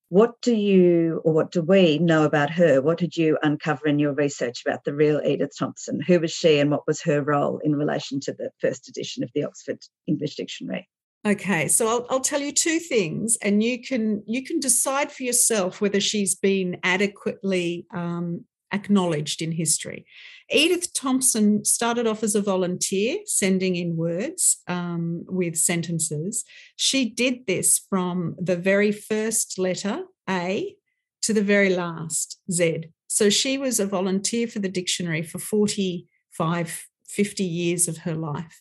What 0.09 0.41
do 0.41 0.55
you, 0.55 1.21
or 1.25 1.33
what 1.33 1.51
do 1.51 1.63
we 1.63 1.99
know 1.99 2.25
about 2.25 2.51
her? 2.51 2.81
What 2.81 2.99
did 2.99 3.17
you 3.17 3.39
uncover 3.43 3.89
in 3.89 3.99
your 3.99 4.13
research 4.13 4.63
about 4.65 4.85
the 4.85 4.95
real 4.95 5.21
Edith 5.25 5.53
Thompson? 5.59 6.01
Who 6.07 6.21
was 6.21 6.31
she 6.31 6.59
and 6.59 6.71
what 6.71 6.87
was 6.87 7.03
her 7.03 7.23
role 7.23 7.61
in 7.65 7.75
relation 7.75 8.21
to 8.21 8.33
the 8.33 8.51
first 8.61 8.89
edition 8.89 9.25
of 9.25 9.31
the 9.35 9.45
Oxford 9.45 9.79
English 10.07 10.37
Dictionary? 10.37 10.89
Okay, 11.27 11.67
so 11.67 11.89
I'll, 11.89 12.07
I'll 12.09 12.21
tell 12.21 12.41
you 12.41 12.53
two 12.53 12.79
things, 12.79 13.37
and 13.43 13.61
you 13.61 13.83
can 13.83 14.23
you 14.29 14.45
can 14.45 14.61
decide 14.61 15.11
for 15.11 15.25
yourself 15.25 15.81
whether 15.81 16.01
she's 16.01 16.37
been 16.37 16.79
adequately 16.85 17.85
um, 17.93 18.45
acknowledged 18.77 19.43
in 19.43 19.53
history. 19.53 20.07
Edith 20.51 20.93
Thompson 20.93 21.65
started 21.65 22.07
off 22.07 22.23
as 22.23 22.35
a 22.35 22.41
volunteer, 22.41 23.19
sending 23.25 23.75
in 23.77 23.97
words 23.97 24.43
um, 24.69 25.25
with 25.27 25.57
sentences. 25.57 26.45
She 26.77 27.01
did 27.09 27.47
this 27.47 27.69
from 27.91 28.37
the 28.39 28.57
very 28.57 28.93
first 28.93 29.59
letter 29.59 29.97
A 30.29 30.77
to 31.23 31.33
the 31.33 31.43
very 31.43 31.71
last 31.75 32.39
Z. 32.51 32.85
So 33.09 33.31
she 33.31 33.59
was 33.59 33.81
a 33.81 33.87
volunteer 33.87 34.47
for 34.47 34.61
the 34.61 34.69
dictionary 34.69 35.23
for 35.23 35.39
45 35.39 36.87
50 37.09 37.45
years 37.45 37.89
of 37.89 37.99
her 37.99 38.15
life. 38.15 38.61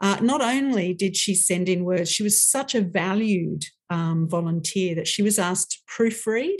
Uh, 0.00 0.18
not 0.20 0.42
only 0.42 0.92
did 0.92 1.16
she 1.16 1.34
send 1.34 1.68
in 1.68 1.84
words, 1.84 2.10
she 2.10 2.22
was 2.22 2.42
such 2.42 2.74
a 2.74 2.82
valued 2.82 3.64
um, 3.90 4.28
volunteer 4.28 4.94
that 4.94 5.08
she 5.08 5.22
was 5.22 5.38
asked 5.38 5.70
to 5.72 5.78
proofread 5.90 6.58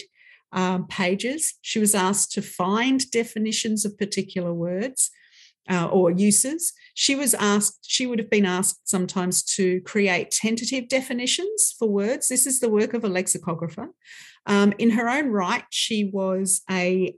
um, 0.52 0.86
pages. 0.86 1.54
She 1.62 1.78
was 1.78 1.94
asked 1.94 2.32
to 2.32 2.42
find 2.42 3.10
definitions 3.10 3.84
of 3.84 3.98
particular 3.98 4.52
words 4.52 5.10
uh, 5.70 5.86
or 5.86 6.10
uses. 6.10 6.72
She 6.94 7.14
was 7.14 7.34
asked, 7.34 7.80
she 7.82 8.06
would 8.06 8.18
have 8.18 8.30
been 8.30 8.46
asked 8.46 8.88
sometimes 8.88 9.42
to 9.56 9.80
create 9.82 10.30
tentative 10.30 10.88
definitions 10.88 11.74
for 11.78 11.88
words. 11.88 12.28
This 12.28 12.46
is 12.46 12.60
the 12.60 12.70
work 12.70 12.94
of 12.94 13.04
a 13.04 13.08
lexicographer. 13.08 13.88
Um, 14.46 14.72
in 14.78 14.90
her 14.90 15.08
own 15.08 15.28
right, 15.28 15.64
she 15.70 16.04
was 16.04 16.62
a 16.70 17.14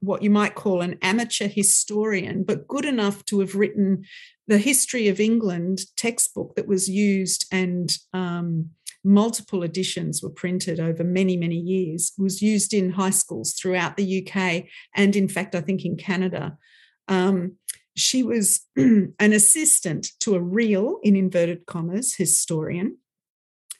what 0.00 0.22
you 0.22 0.30
might 0.30 0.54
call 0.54 0.80
an 0.80 0.96
amateur 1.02 1.48
historian, 1.48 2.44
but 2.44 2.68
good 2.68 2.84
enough 2.84 3.24
to 3.24 3.40
have 3.40 3.56
written 3.56 4.04
the 4.46 4.58
history 4.58 5.08
of 5.08 5.18
England 5.18 5.80
textbook 5.96 6.54
that 6.54 6.68
was 6.68 6.88
used 6.88 7.46
and 7.52 7.96
um, 8.12 8.70
multiple 9.04 9.62
editions 9.62 10.22
were 10.22 10.30
printed 10.30 10.80
over 10.80 11.04
many, 11.04 11.36
many 11.36 11.56
years, 11.56 12.12
was 12.18 12.42
used 12.42 12.74
in 12.74 12.90
high 12.90 13.10
schools 13.10 13.52
throughout 13.52 13.96
the 13.96 14.26
UK 14.26 14.64
and, 14.94 15.16
in 15.16 15.28
fact, 15.28 15.54
I 15.54 15.60
think 15.60 15.84
in 15.84 15.96
Canada. 15.96 16.58
Um, 17.06 17.56
she 17.96 18.22
was 18.22 18.60
an 18.76 19.14
assistant 19.20 20.12
to 20.20 20.34
a 20.34 20.40
real, 20.40 20.98
in 21.02 21.16
inverted 21.16 21.66
commas, 21.66 22.14
historian. 22.16 22.98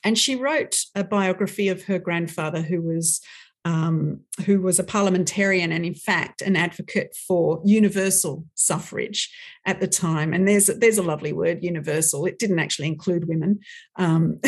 And 0.05 0.17
she 0.17 0.37
wrote 0.37 0.79
a 0.95 1.05
biography 1.05 1.69
of 1.69 1.85
her 1.85 1.99
grandfather, 1.99 2.63
who 2.63 2.81
was 2.81 3.21
um, 3.65 4.21
who 4.47 4.61
was 4.61 4.79
a 4.79 4.85
parliamentarian 4.85 5.73
and, 5.73 5.85
in 5.85 5.95
fact, 5.95 6.43
an 6.43 6.57
advocate 6.57 7.15
for 7.27 7.61
universal 7.65 8.45
suffrage 8.55 9.31
at 9.67 9.81
the 9.81 9.87
time. 9.87 10.33
And 10.33 10.47
there's 10.47 10.67
there's 10.67 10.99
a 10.99 11.03
lovely 11.03 11.33
word, 11.33 11.63
universal. 11.63 12.25
It 12.25 12.39
didn't 12.39 12.61
actually 12.61 12.89
include 12.89 13.29
women, 13.29 13.61
um, 13.97 14.41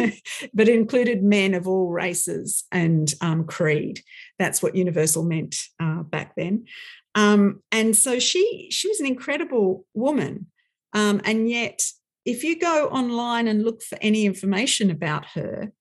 but 0.54 0.68
included 0.68 1.22
men 1.22 1.54
of 1.54 1.66
all 1.66 1.90
races 1.90 2.64
and 2.72 3.12
um, 3.20 3.44
creed. 3.46 4.00
That's 4.38 4.62
what 4.62 4.74
universal 4.76 5.24
meant 5.24 5.56
uh, 5.80 6.02
back 6.02 6.34
then. 6.36 6.66
Um, 7.14 7.62
and 7.72 7.96
so 7.96 8.18
she 8.18 8.68
she 8.70 8.88
was 8.88 9.00
an 9.00 9.06
incredible 9.06 9.86
woman, 9.94 10.48
um, 10.92 11.20
and 11.24 11.48
yet 11.48 11.82
if 12.26 12.42
you 12.42 12.58
go 12.58 12.88
online 12.88 13.46
and 13.46 13.64
look 13.64 13.82
for 13.82 13.96
any 14.02 14.26
information 14.26 14.90
about 14.90 15.24
her, 15.34 15.72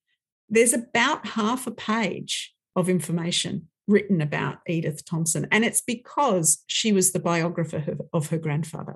there's 0.47 0.73
about 0.73 1.25
half 1.27 1.67
a 1.67 1.71
page 1.71 2.54
of 2.75 2.89
information 2.89 3.67
written 3.87 4.21
about 4.21 4.57
Edith 4.67 5.05
Thompson. 5.05 5.47
And 5.51 5.63
it's 5.63 5.81
because 5.81 6.63
she 6.67 6.91
was 6.91 7.11
the 7.11 7.19
biographer 7.19 7.97
of 8.13 8.29
her 8.29 8.37
grandfather. 8.37 8.95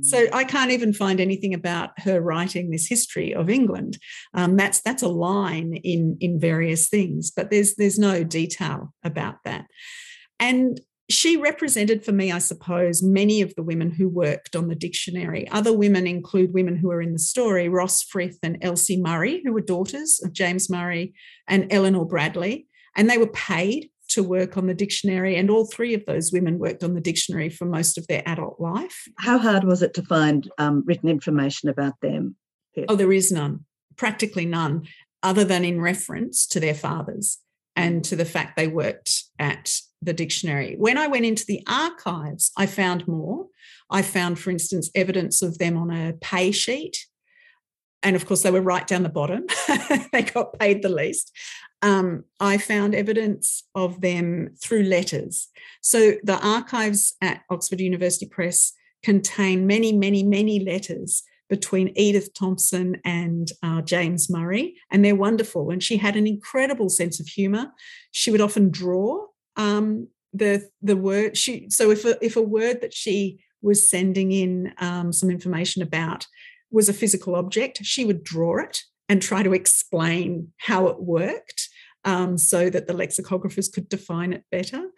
So 0.00 0.26
mm. 0.26 0.32
I 0.32 0.44
can't 0.44 0.70
even 0.70 0.94
find 0.94 1.20
anything 1.20 1.52
about 1.52 1.98
her 2.00 2.20
writing 2.20 2.70
this 2.70 2.86
history 2.86 3.34
of 3.34 3.50
England. 3.50 3.98
Um, 4.32 4.56
that's 4.56 4.80
that's 4.80 5.02
a 5.02 5.08
line 5.08 5.74
in 5.74 6.16
in 6.18 6.40
various 6.40 6.88
things, 6.88 7.30
but 7.30 7.50
there's 7.50 7.74
there's 7.74 7.98
no 7.98 8.24
detail 8.24 8.94
about 9.04 9.36
that. 9.44 9.66
And 10.40 10.80
she 11.10 11.36
represented 11.36 12.04
for 12.04 12.12
me, 12.12 12.32
I 12.32 12.38
suppose, 12.38 13.02
many 13.02 13.42
of 13.42 13.54
the 13.54 13.62
women 13.62 13.90
who 13.90 14.08
worked 14.08 14.56
on 14.56 14.68
the 14.68 14.74
dictionary. 14.74 15.48
Other 15.50 15.76
women 15.76 16.06
include 16.06 16.54
women 16.54 16.76
who 16.76 16.90
are 16.90 17.02
in 17.02 17.12
the 17.12 17.18
story, 17.18 17.68
Rosfrith 17.68 18.38
and 18.42 18.58
Elsie 18.62 19.00
Murray, 19.00 19.42
who 19.44 19.52
were 19.52 19.60
daughters 19.60 20.20
of 20.24 20.32
James 20.32 20.68
Murray 20.68 21.14
and 21.46 21.70
Eleanor 21.70 22.06
Bradley 22.06 22.66
and 22.96 23.08
they 23.08 23.18
were 23.18 23.26
paid 23.28 23.90
to 24.08 24.22
work 24.22 24.56
on 24.56 24.66
the 24.66 24.74
dictionary. 24.74 25.36
And 25.36 25.50
all 25.50 25.66
three 25.66 25.94
of 25.94 26.04
those 26.06 26.32
women 26.32 26.58
worked 26.58 26.82
on 26.82 26.94
the 26.94 27.00
dictionary 27.00 27.50
for 27.50 27.64
most 27.64 27.98
of 27.98 28.06
their 28.06 28.22
adult 28.26 28.60
life. 28.60 29.06
How 29.18 29.38
hard 29.38 29.64
was 29.64 29.82
it 29.82 29.94
to 29.94 30.02
find 30.02 30.50
um, 30.58 30.84
written 30.86 31.08
information 31.08 31.68
about 31.68 31.94
them? 32.00 32.36
Oh, 32.88 32.96
there 32.96 33.12
is 33.12 33.32
none, 33.32 33.64
practically 33.96 34.44
none, 34.44 34.86
other 35.22 35.44
than 35.44 35.64
in 35.64 35.80
reference 35.80 36.46
to 36.48 36.60
their 36.60 36.74
fathers 36.74 37.38
and 37.74 38.04
to 38.04 38.16
the 38.16 38.24
fact 38.24 38.56
they 38.56 38.68
worked 38.68 39.24
at 39.38 39.80
the 40.02 40.12
dictionary. 40.12 40.76
When 40.78 40.98
I 40.98 41.08
went 41.08 41.24
into 41.24 41.44
the 41.46 41.62
archives, 41.66 42.52
I 42.56 42.66
found 42.66 43.08
more. 43.08 43.46
I 43.90 44.02
found, 44.02 44.38
for 44.38 44.50
instance, 44.50 44.90
evidence 44.94 45.42
of 45.42 45.58
them 45.58 45.76
on 45.76 45.90
a 45.90 46.12
pay 46.14 46.52
sheet. 46.52 47.06
And 48.02 48.14
of 48.14 48.26
course, 48.26 48.42
they 48.42 48.50
were 48.50 48.60
right 48.60 48.86
down 48.86 49.02
the 49.02 49.08
bottom. 49.08 49.46
they 50.12 50.22
got 50.22 50.58
paid 50.58 50.82
the 50.82 50.88
least 50.88 51.32
um, 51.86 52.24
I 52.40 52.58
found 52.58 52.96
evidence 52.96 53.62
of 53.76 54.00
them 54.00 54.50
through 54.60 54.82
letters. 54.82 55.48
So 55.82 56.14
the 56.24 56.44
archives 56.44 57.14
at 57.22 57.42
Oxford 57.48 57.80
University 57.80 58.26
Press 58.26 58.72
contain 59.04 59.68
many, 59.68 59.92
many, 59.92 60.24
many 60.24 60.58
letters 60.58 61.22
between 61.48 61.92
Edith 61.94 62.34
Thompson 62.34 63.00
and 63.04 63.52
uh, 63.62 63.82
James 63.82 64.28
Murray, 64.28 64.74
and 64.90 65.04
they're 65.04 65.14
wonderful. 65.14 65.70
And 65.70 65.80
she 65.80 65.96
had 65.96 66.16
an 66.16 66.26
incredible 66.26 66.88
sense 66.88 67.20
of 67.20 67.28
humour. 67.28 67.72
She 68.10 68.32
would 68.32 68.40
often 68.40 68.68
draw 68.70 69.26
um, 69.54 70.08
the 70.32 70.68
the 70.82 70.96
word. 70.96 71.36
She 71.36 71.70
so 71.70 71.92
if 71.92 72.04
a, 72.04 72.18
if 72.20 72.34
a 72.34 72.42
word 72.42 72.80
that 72.80 72.94
she 72.94 73.38
was 73.62 73.88
sending 73.88 74.32
in 74.32 74.72
um, 74.78 75.12
some 75.12 75.30
information 75.30 75.82
about 75.82 76.26
was 76.72 76.88
a 76.88 76.92
physical 77.00 77.36
object, 77.36 77.78
she 77.84 78.04
would 78.04 78.24
draw 78.24 78.58
it 78.58 78.82
and 79.08 79.22
try 79.22 79.44
to 79.44 79.54
explain 79.54 80.48
how 80.56 80.88
it 80.88 81.00
worked 81.00 81.68
um, 82.06 82.38
so 82.38 82.70
that 82.70 82.86
the 82.86 82.94
lexicographers 82.94 83.70
could 83.70 83.88
define 83.88 84.32
it 84.32 84.44
better. 84.50 84.88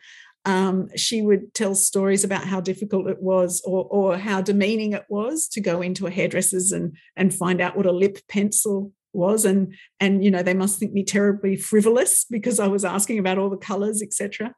Um, 0.44 0.88
she 0.96 1.20
would 1.20 1.52
tell 1.54 1.74
stories 1.74 2.22
about 2.22 2.44
how 2.44 2.60
difficult 2.60 3.08
it 3.08 3.20
was 3.20 3.60
or, 3.66 3.84
or 3.90 4.16
how 4.16 4.40
demeaning 4.40 4.92
it 4.92 5.04
was 5.08 5.48
to 5.48 5.60
go 5.60 5.82
into 5.82 6.06
a 6.06 6.10
hairdresser's 6.10 6.70
and, 6.70 6.96
and 7.16 7.34
find 7.34 7.60
out 7.60 7.76
what 7.76 7.86
a 7.86 7.92
lip 7.92 8.18
pencil 8.28 8.92
was. 9.12 9.44
And 9.44 9.74
and 9.98 10.22
you 10.22 10.30
know 10.30 10.42
they 10.42 10.54
must 10.54 10.78
think 10.78 10.92
me 10.92 11.02
terribly 11.02 11.56
frivolous 11.56 12.26
because 12.30 12.60
i 12.60 12.66
was 12.68 12.84
asking 12.84 13.18
about 13.18 13.38
all 13.38 13.48
the 13.48 13.56
colors 13.56 14.02
etc 14.02 14.54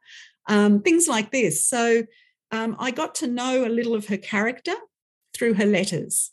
um, 0.47 0.81
things 0.81 1.07
like 1.07 1.31
this. 1.31 1.65
So 1.65 2.03
um, 2.51 2.75
i 2.77 2.91
got 2.91 3.15
to 3.15 3.27
know 3.27 3.65
a 3.65 3.69
little 3.69 3.95
of 3.95 4.07
her 4.07 4.17
character 4.17 4.73
through 5.33 5.53
her 5.53 5.65
letters. 5.65 6.31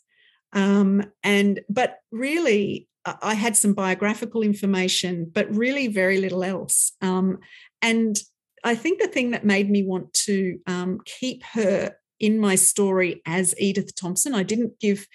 Um, 0.51 1.11
and 1.23 1.61
but 1.69 1.99
really 2.11 2.88
i 3.05 3.33
had 3.33 3.55
some 3.55 3.73
biographical 3.73 4.41
information 4.41 5.29
but 5.33 5.53
really 5.55 5.87
very 5.87 6.19
little 6.19 6.43
else 6.43 6.93
um, 7.01 7.37
and 7.81 8.19
i 8.63 8.75
think 8.75 9.01
the 9.01 9.07
thing 9.07 9.31
that 9.31 9.45
made 9.45 9.69
me 9.69 9.83
want 9.83 10.11
to 10.13 10.59
um, 10.67 10.99
keep 11.05 11.43
her 11.43 11.95
in 12.19 12.39
my 12.39 12.55
story 12.55 13.21
as 13.25 13.55
edith 13.59 13.95
thompson 13.95 14.33
i 14.33 14.43
didn't 14.43 14.79
give 14.79 15.07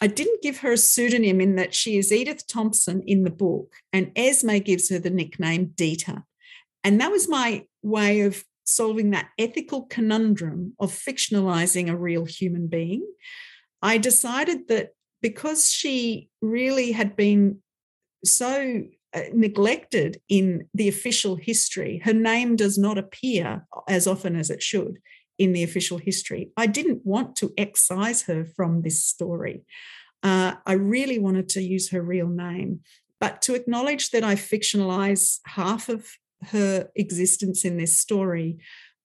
I 0.00 0.08
didn't 0.08 0.42
give 0.42 0.58
her 0.58 0.72
a 0.72 0.76
pseudonym 0.76 1.40
in 1.40 1.54
that 1.56 1.74
she 1.74 1.96
is 1.96 2.12
Edith 2.12 2.46
Thompson 2.46 3.02
in 3.06 3.22
the 3.22 3.30
book, 3.30 3.72
and 3.92 4.10
Esme 4.16 4.58
gives 4.58 4.90
her 4.90 4.98
the 4.98 5.08
nickname 5.08 5.72
Dita. 5.76 6.24
And 6.82 7.00
that 7.00 7.10
was 7.10 7.28
my 7.28 7.64
way 7.82 8.22
of 8.22 8.44
solving 8.64 9.10
that 9.10 9.28
ethical 9.38 9.82
conundrum 9.82 10.74
of 10.80 10.90
fictionalizing 10.90 11.88
a 11.88 11.96
real 11.96 12.24
human 12.24 12.66
being. 12.66 13.06
I 13.82 13.98
decided 13.98 14.68
that 14.68 14.90
because 15.24 15.72
she 15.72 16.28
really 16.42 16.92
had 16.92 17.16
been 17.16 17.58
so 18.26 18.82
uh, 19.14 19.20
neglected 19.32 20.20
in 20.28 20.68
the 20.74 20.86
official 20.86 21.34
history, 21.36 22.02
her 22.04 22.12
name 22.12 22.56
does 22.56 22.76
not 22.76 22.98
appear 22.98 23.66
as 23.88 24.06
often 24.06 24.36
as 24.36 24.50
it 24.50 24.62
should 24.62 24.98
in 25.38 25.54
the 25.54 25.62
official 25.62 25.96
history. 25.96 26.50
I 26.58 26.66
didn't 26.66 27.06
want 27.06 27.36
to 27.36 27.54
excise 27.56 28.20
her 28.24 28.44
from 28.44 28.82
this 28.82 29.02
story. 29.02 29.64
Uh, 30.22 30.56
I 30.66 30.74
really 30.74 31.18
wanted 31.18 31.48
to 31.50 31.62
use 31.62 31.88
her 31.88 32.02
real 32.02 32.28
name, 32.28 32.80
but 33.18 33.40
to 33.42 33.54
acknowledge 33.54 34.10
that 34.10 34.24
I 34.24 34.34
fictionalize 34.34 35.38
half 35.46 35.88
of 35.88 36.06
her 36.48 36.90
existence 36.96 37.64
in 37.64 37.78
this 37.78 37.98
story, 37.98 38.58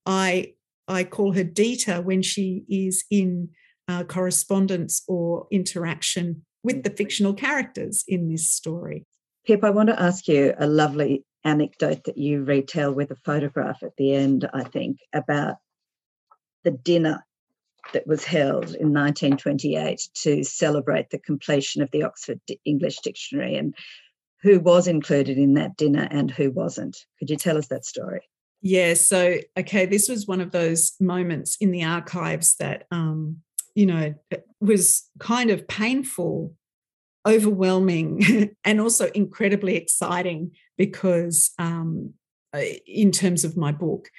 I 0.05 0.55
I 0.85 1.05
call 1.05 1.31
her 1.31 1.45
Dita 1.45 2.01
when 2.01 2.21
she 2.23 2.65
is 2.67 3.05
in 3.09 3.51
uh, 3.89 4.03
correspondence 4.03 5.03
or 5.07 5.47
interaction 5.51 6.45
with 6.63 6.83
the 6.83 6.91
fictional 6.91 7.33
characters 7.33 8.03
in 8.07 8.29
this 8.29 8.51
story. 8.51 9.05
Pip, 9.45 9.63
I 9.63 9.71
want 9.71 9.89
to 9.89 10.01
ask 10.01 10.27
you 10.27 10.53
a 10.59 10.67
lovely 10.67 11.25
anecdote 11.43 12.03
that 12.03 12.17
you 12.17 12.43
retell 12.43 12.93
with 12.93 13.09
a 13.09 13.15
photograph 13.15 13.81
at 13.81 13.95
the 13.97 14.13
end, 14.13 14.47
I 14.53 14.63
think, 14.63 14.97
about 15.13 15.55
the 16.63 16.71
dinner 16.71 17.25
that 17.93 18.05
was 18.05 18.23
held 18.23 18.65
in 18.75 18.93
1928 18.93 19.99
to 20.13 20.43
celebrate 20.43 21.09
the 21.09 21.17
completion 21.17 21.81
of 21.81 21.89
the 21.91 22.03
Oxford 22.03 22.39
English 22.65 22.99
Dictionary 22.99 23.55
and 23.55 23.73
who 24.43 24.59
was 24.59 24.87
included 24.87 25.37
in 25.37 25.55
that 25.55 25.77
dinner 25.77 26.07
and 26.11 26.29
who 26.29 26.51
wasn't. 26.51 26.97
Could 27.17 27.29
you 27.29 27.37
tell 27.37 27.57
us 27.57 27.67
that 27.67 27.85
story? 27.85 28.21
Yeah, 28.61 28.93
so 28.93 29.37
okay, 29.57 29.85
this 29.85 30.09
was 30.09 30.27
one 30.27 30.41
of 30.41 30.51
those 30.51 30.93
moments 30.99 31.57
in 31.59 31.71
the 31.71 31.85
archives 31.85 32.55
that 32.57 32.85
um, 32.91 33.37
you 33.75 33.85
know 33.85 34.13
was 34.59 35.09
kind 35.19 35.49
of 35.49 35.67
painful, 35.67 36.53
overwhelming, 37.27 38.55
and 38.63 38.81
also 38.81 39.09
incredibly 39.11 39.75
exciting 39.75 40.51
because 40.77 41.51
um, 41.59 42.13
in 42.85 43.11
terms 43.11 43.43
of 43.43 43.57
my 43.57 43.71
book 43.71 44.09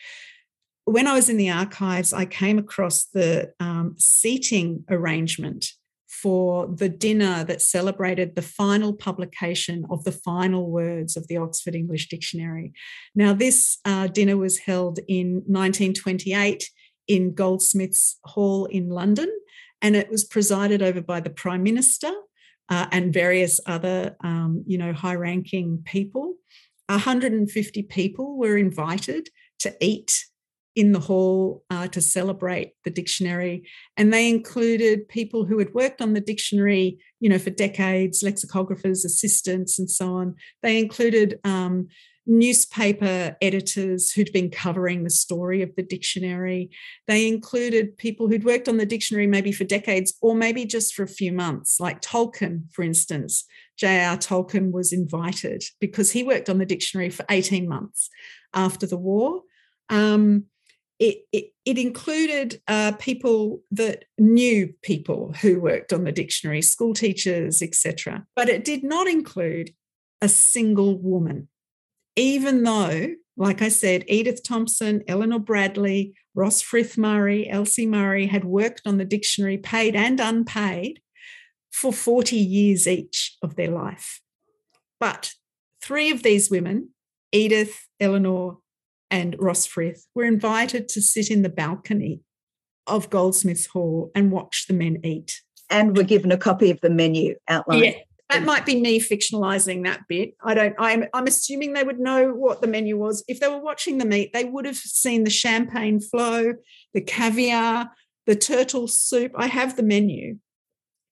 when 0.90 1.06
I 1.06 1.14
was 1.14 1.28
in 1.28 1.36
the 1.36 1.50
archives, 1.50 2.12
I 2.12 2.24
came 2.24 2.58
across 2.58 3.04
the 3.04 3.52
um, 3.60 3.94
seating 3.98 4.84
arrangement 4.90 5.66
for 6.08 6.66
the 6.66 6.88
dinner 6.88 7.44
that 7.44 7.62
celebrated 7.62 8.34
the 8.34 8.42
final 8.42 8.92
publication 8.92 9.86
of 9.90 10.02
the 10.04 10.12
final 10.12 10.70
words 10.70 11.16
of 11.16 11.28
the 11.28 11.36
Oxford 11.36 11.74
English 11.74 12.08
Dictionary. 12.08 12.72
Now, 13.14 13.32
this 13.32 13.78
uh, 13.84 14.08
dinner 14.08 14.36
was 14.36 14.58
held 14.58 14.98
in 15.06 15.42
1928 15.46 16.68
in 17.10 17.34
Goldsmiths 17.34 18.20
Hall 18.24 18.66
in 18.66 18.88
London, 18.88 19.28
and 19.82 19.96
it 19.96 20.08
was 20.10 20.22
presided 20.22 20.80
over 20.80 21.00
by 21.02 21.18
the 21.18 21.28
Prime 21.28 21.64
Minister 21.64 22.12
uh, 22.68 22.86
and 22.92 23.12
various 23.12 23.58
other, 23.66 24.16
um, 24.22 24.62
you 24.64 24.78
know, 24.78 24.92
high-ranking 24.92 25.82
people. 25.84 26.36
150 26.86 27.82
people 27.82 28.38
were 28.38 28.56
invited 28.56 29.28
to 29.58 29.74
eat 29.80 30.24
in 30.76 30.92
the 30.92 31.00
hall 31.00 31.64
uh, 31.68 31.88
to 31.88 32.00
celebrate 32.00 32.74
the 32.84 32.90
dictionary. 32.90 33.68
And 33.96 34.12
they 34.12 34.28
included 34.28 35.08
people 35.08 35.44
who 35.44 35.58
had 35.58 35.74
worked 35.74 36.00
on 36.00 36.12
the 36.12 36.20
dictionary, 36.20 37.00
you 37.18 37.28
know, 37.28 37.38
for 37.38 37.50
decades, 37.50 38.22
lexicographers, 38.22 39.04
assistants, 39.04 39.80
and 39.80 39.90
so 39.90 40.14
on. 40.14 40.36
They 40.62 40.78
included 40.78 41.40
um, 41.42 41.88
newspaper 42.26 43.36
editors 43.40 44.10
who'd 44.10 44.32
been 44.32 44.50
covering 44.50 45.02
the 45.02 45.10
story 45.10 45.62
of 45.62 45.74
the 45.76 45.82
dictionary. 45.82 46.70
They 47.06 47.26
included 47.26 47.96
people 47.96 48.28
who'd 48.28 48.44
worked 48.44 48.68
on 48.68 48.76
the 48.76 48.86
dictionary 48.86 49.26
maybe 49.26 49.52
for 49.52 49.64
decades 49.64 50.14
or 50.20 50.34
maybe 50.34 50.64
just 50.64 50.94
for 50.94 51.02
a 51.02 51.08
few 51.08 51.32
months, 51.32 51.80
like 51.80 52.00
Tolkien, 52.00 52.70
for 52.72 52.82
instance. 52.82 53.44
J.R. 53.76 54.16
Tolkien 54.18 54.72
was 54.72 54.92
invited 54.92 55.64
because 55.80 56.10
he 56.10 56.22
worked 56.22 56.50
on 56.50 56.58
the 56.58 56.66
dictionary 56.66 57.08
for 57.08 57.24
18 57.30 57.68
months 57.68 58.10
after 58.54 58.86
the 58.86 58.98
war. 58.98 59.42
Um, 59.88 60.44
it, 60.98 61.24
it, 61.32 61.52
it 61.64 61.78
included 61.78 62.60
uh, 62.68 62.92
people 62.98 63.62
that 63.70 64.04
knew 64.18 64.74
people 64.82 65.34
who 65.40 65.58
worked 65.58 65.94
on 65.94 66.04
the 66.04 66.12
dictionary, 66.12 66.60
school 66.60 66.92
teachers, 66.92 67.62
etc. 67.62 68.26
But 68.36 68.50
it 68.50 68.64
did 68.64 68.84
not 68.84 69.08
include 69.08 69.70
a 70.20 70.28
single 70.28 71.00
woman, 71.00 71.48
even 72.16 72.62
though, 72.62 73.14
like 73.36 73.62
I 73.62 73.68
said, 73.68 74.04
Edith 74.08 74.42
Thompson, 74.42 75.02
Eleanor 75.08 75.38
Bradley, 75.38 76.14
Rosfrith 76.36 76.98
Murray, 76.98 77.48
Elsie 77.48 77.86
Murray 77.86 78.26
had 78.26 78.44
worked 78.44 78.82
on 78.86 78.98
the 78.98 79.04
dictionary, 79.04 79.58
paid 79.58 79.96
and 79.96 80.20
unpaid, 80.20 81.00
for 81.72 81.92
40 81.92 82.36
years 82.36 82.86
each 82.86 83.36
of 83.42 83.56
their 83.56 83.70
life. 83.70 84.20
But 84.98 85.32
three 85.82 86.10
of 86.10 86.22
these 86.22 86.50
women, 86.50 86.90
Edith, 87.32 87.86
Eleanor, 87.98 88.58
and 89.10 89.36
Rosfrith 89.38 90.02
were 90.14 90.24
invited 90.24 90.88
to 90.90 91.02
sit 91.02 91.30
in 91.30 91.42
the 91.42 91.48
balcony 91.48 92.20
of 92.86 93.10
Goldsmiths 93.10 93.66
Hall 93.66 94.10
and 94.14 94.30
watch 94.30 94.66
the 94.66 94.74
men 94.74 94.98
eat. 95.04 95.40
And 95.72 95.96
were 95.96 96.02
given 96.02 96.32
a 96.32 96.36
copy 96.36 96.70
of 96.72 96.80
the 96.80 96.90
menu 96.90 97.36
outlined. 97.46 97.84
Yeah. 97.84 97.92
That 98.30 98.44
might 98.44 98.66
be 98.66 98.80
me 98.80 99.00
fictionalizing 99.00 99.84
that 99.84 100.02
bit. 100.08 100.34
I 100.42 100.54
don't. 100.54 100.74
I'm. 100.78 101.04
I'm 101.12 101.26
assuming 101.26 101.72
they 101.72 101.84
would 101.84 102.00
know 102.00 102.32
what 102.32 102.60
the 102.60 102.68
menu 102.68 102.96
was. 102.96 103.24
If 103.28 103.40
they 103.40 103.48
were 103.48 103.60
watching 103.60 103.98
the 103.98 104.04
meat, 104.04 104.32
they 104.32 104.44
would 104.44 104.66
have 104.66 104.76
seen 104.76 105.24
the 105.24 105.30
champagne 105.30 106.00
flow, 106.00 106.54
the 106.94 107.00
caviar, 107.00 107.90
the 108.26 108.36
turtle 108.36 108.88
soup. 108.88 109.32
I 109.34 109.46
have 109.46 109.76
the 109.76 109.82
menu, 109.82 110.38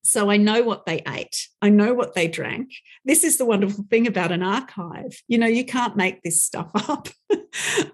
so 0.02 0.30
I 0.30 0.36
know 0.36 0.62
what 0.62 0.86
they 0.86 1.02
ate. 1.06 1.48
I 1.60 1.68
know 1.68 1.92
what 1.92 2.14
they 2.14 2.28
drank. 2.28 2.70
This 3.04 3.24
is 3.24 3.36
the 3.36 3.44
wonderful 3.44 3.84
thing 3.90 4.06
about 4.06 4.32
an 4.32 4.42
archive. 4.42 5.20
You 5.28 5.38
know, 5.38 5.46
you 5.46 5.64
can't 5.64 5.96
make 5.96 6.22
this 6.22 6.42
stuff 6.42 6.70
up. 6.74 7.08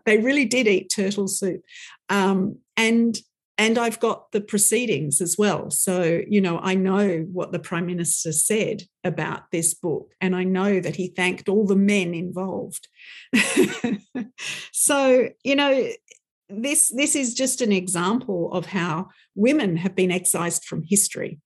they 0.07 0.18
really 0.18 0.45
did 0.45 0.68
eat 0.68 0.93
turtle 0.95 1.29
soup. 1.29 1.62
Um, 2.09 2.59
and 2.77 3.16
and 3.57 3.78
I've 3.78 4.00
got 4.00 4.32
the 4.32 4.40
proceedings 4.40 5.20
as 5.20 5.36
well. 5.38 5.70
So, 5.70 6.22
you 6.28 6.40
know, 6.40 6.59
I 6.59 6.74
know 6.74 7.26
what 7.32 7.52
the 7.52 7.59
Prime 7.59 7.86
Minister 7.86 8.32
said 8.32 8.82
about 9.05 9.50
this 9.52 9.74
book, 9.74 10.12
and 10.20 10.34
I 10.34 10.44
know 10.44 10.80
that 10.80 10.96
he 10.96 11.09
thanked 11.09 11.48
all 11.48 11.66
the 11.66 11.76
men 11.76 12.14
involved. 12.14 12.88
so, 14.72 15.28
you 15.44 15.57
know, 15.57 15.88
this 16.48 16.92
this 16.94 17.16
is 17.16 17.34
just 17.34 17.61
an 17.61 17.72
example 17.72 18.52
of 18.52 18.66
how 18.66 19.09
women 19.34 19.76
have 19.76 19.94
been 19.94 20.11
excised 20.11 20.64
from 20.64 20.82
history 20.82 21.40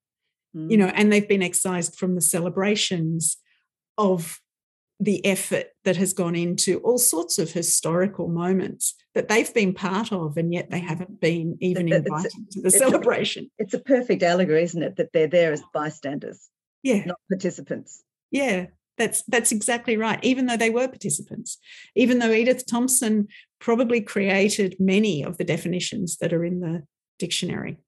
mm. 0.54 0.70
you 0.70 0.76
know, 0.76 0.88
and 0.88 1.12
they've 1.12 1.28
been 1.28 1.42
excised 1.42 1.96
from 1.96 2.14
the 2.14 2.20
celebrations 2.20 3.36
of 3.96 4.40
the 5.00 5.24
effort 5.24 5.66
that 5.84 5.96
has 5.96 6.12
gone 6.12 6.34
into 6.34 6.78
all 6.78 6.98
sorts 6.98 7.38
of 7.38 7.52
historical 7.52 8.28
moments 8.28 8.94
that 9.14 9.28
they've 9.28 9.52
been 9.54 9.72
part 9.72 10.12
of, 10.12 10.36
and 10.36 10.52
yet 10.52 10.70
they 10.70 10.80
haven't 10.80 11.20
been 11.20 11.56
even 11.60 11.92
invited 11.92 12.32
a, 12.32 12.52
to 12.52 12.60
the 12.60 12.68
it's 12.68 12.78
celebration. 12.78 13.50
A, 13.58 13.62
it's 13.62 13.74
a 13.74 13.78
perfect 13.78 14.22
allegory, 14.22 14.62
isn't 14.62 14.82
it? 14.82 14.96
That 14.96 15.12
they're 15.12 15.28
there 15.28 15.52
as 15.52 15.62
bystanders, 15.72 16.48
yeah, 16.82 17.04
not 17.04 17.18
participants. 17.28 18.02
Yeah, 18.30 18.66
that's 18.96 19.22
that's 19.22 19.52
exactly 19.52 19.96
right. 19.96 20.18
Even 20.22 20.46
though 20.46 20.56
they 20.56 20.70
were 20.70 20.88
participants, 20.88 21.58
even 21.94 22.18
though 22.18 22.32
Edith 22.32 22.66
Thompson 22.66 23.28
probably 23.60 24.00
created 24.00 24.76
many 24.78 25.22
of 25.22 25.38
the 25.38 25.44
definitions 25.44 26.16
that 26.18 26.32
are 26.32 26.44
in 26.44 26.60
the 26.60 26.82
dictionary. 27.18 27.78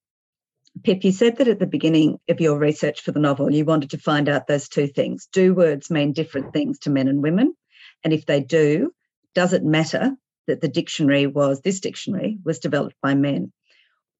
Pip, 0.84 1.04
you 1.04 1.12
said 1.12 1.36
that 1.36 1.48
at 1.48 1.58
the 1.58 1.66
beginning 1.66 2.18
of 2.28 2.40
your 2.40 2.58
research 2.58 3.00
for 3.02 3.12
the 3.12 3.20
novel, 3.20 3.52
you 3.52 3.64
wanted 3.64 3.90
to 3.90 3.98
find 3.98 4.28
out 4.28 4.46
those 4.46 4.68
two 4.68 4.86
things. 4.86 5.28
Do 5.32 5.54
words 5.54 5.90
mean 5.90 6.12
different 6.12 6.52
things 6.52 6.78
to 6.80 6.90
men 6.90 7.08
and 7.08 7.22
women? 7.22 7.54
And 8.04 8.12
if 8.12 8.26
they 8.26 8.40
do, 8.40 8.92
does 9.34 9.52
it 9.52 9.64
matter 9.64 10.16
that 10.46 10.60
the 10.60 10.68
dictionary 10.68 11.26
was, 11.26 11.60
this 11.60 11.80
dictionary 11.80 12.38
was 12.44 12.58
developed 12.58 12.96
by 13.02 13.14
men? 13.14 13.52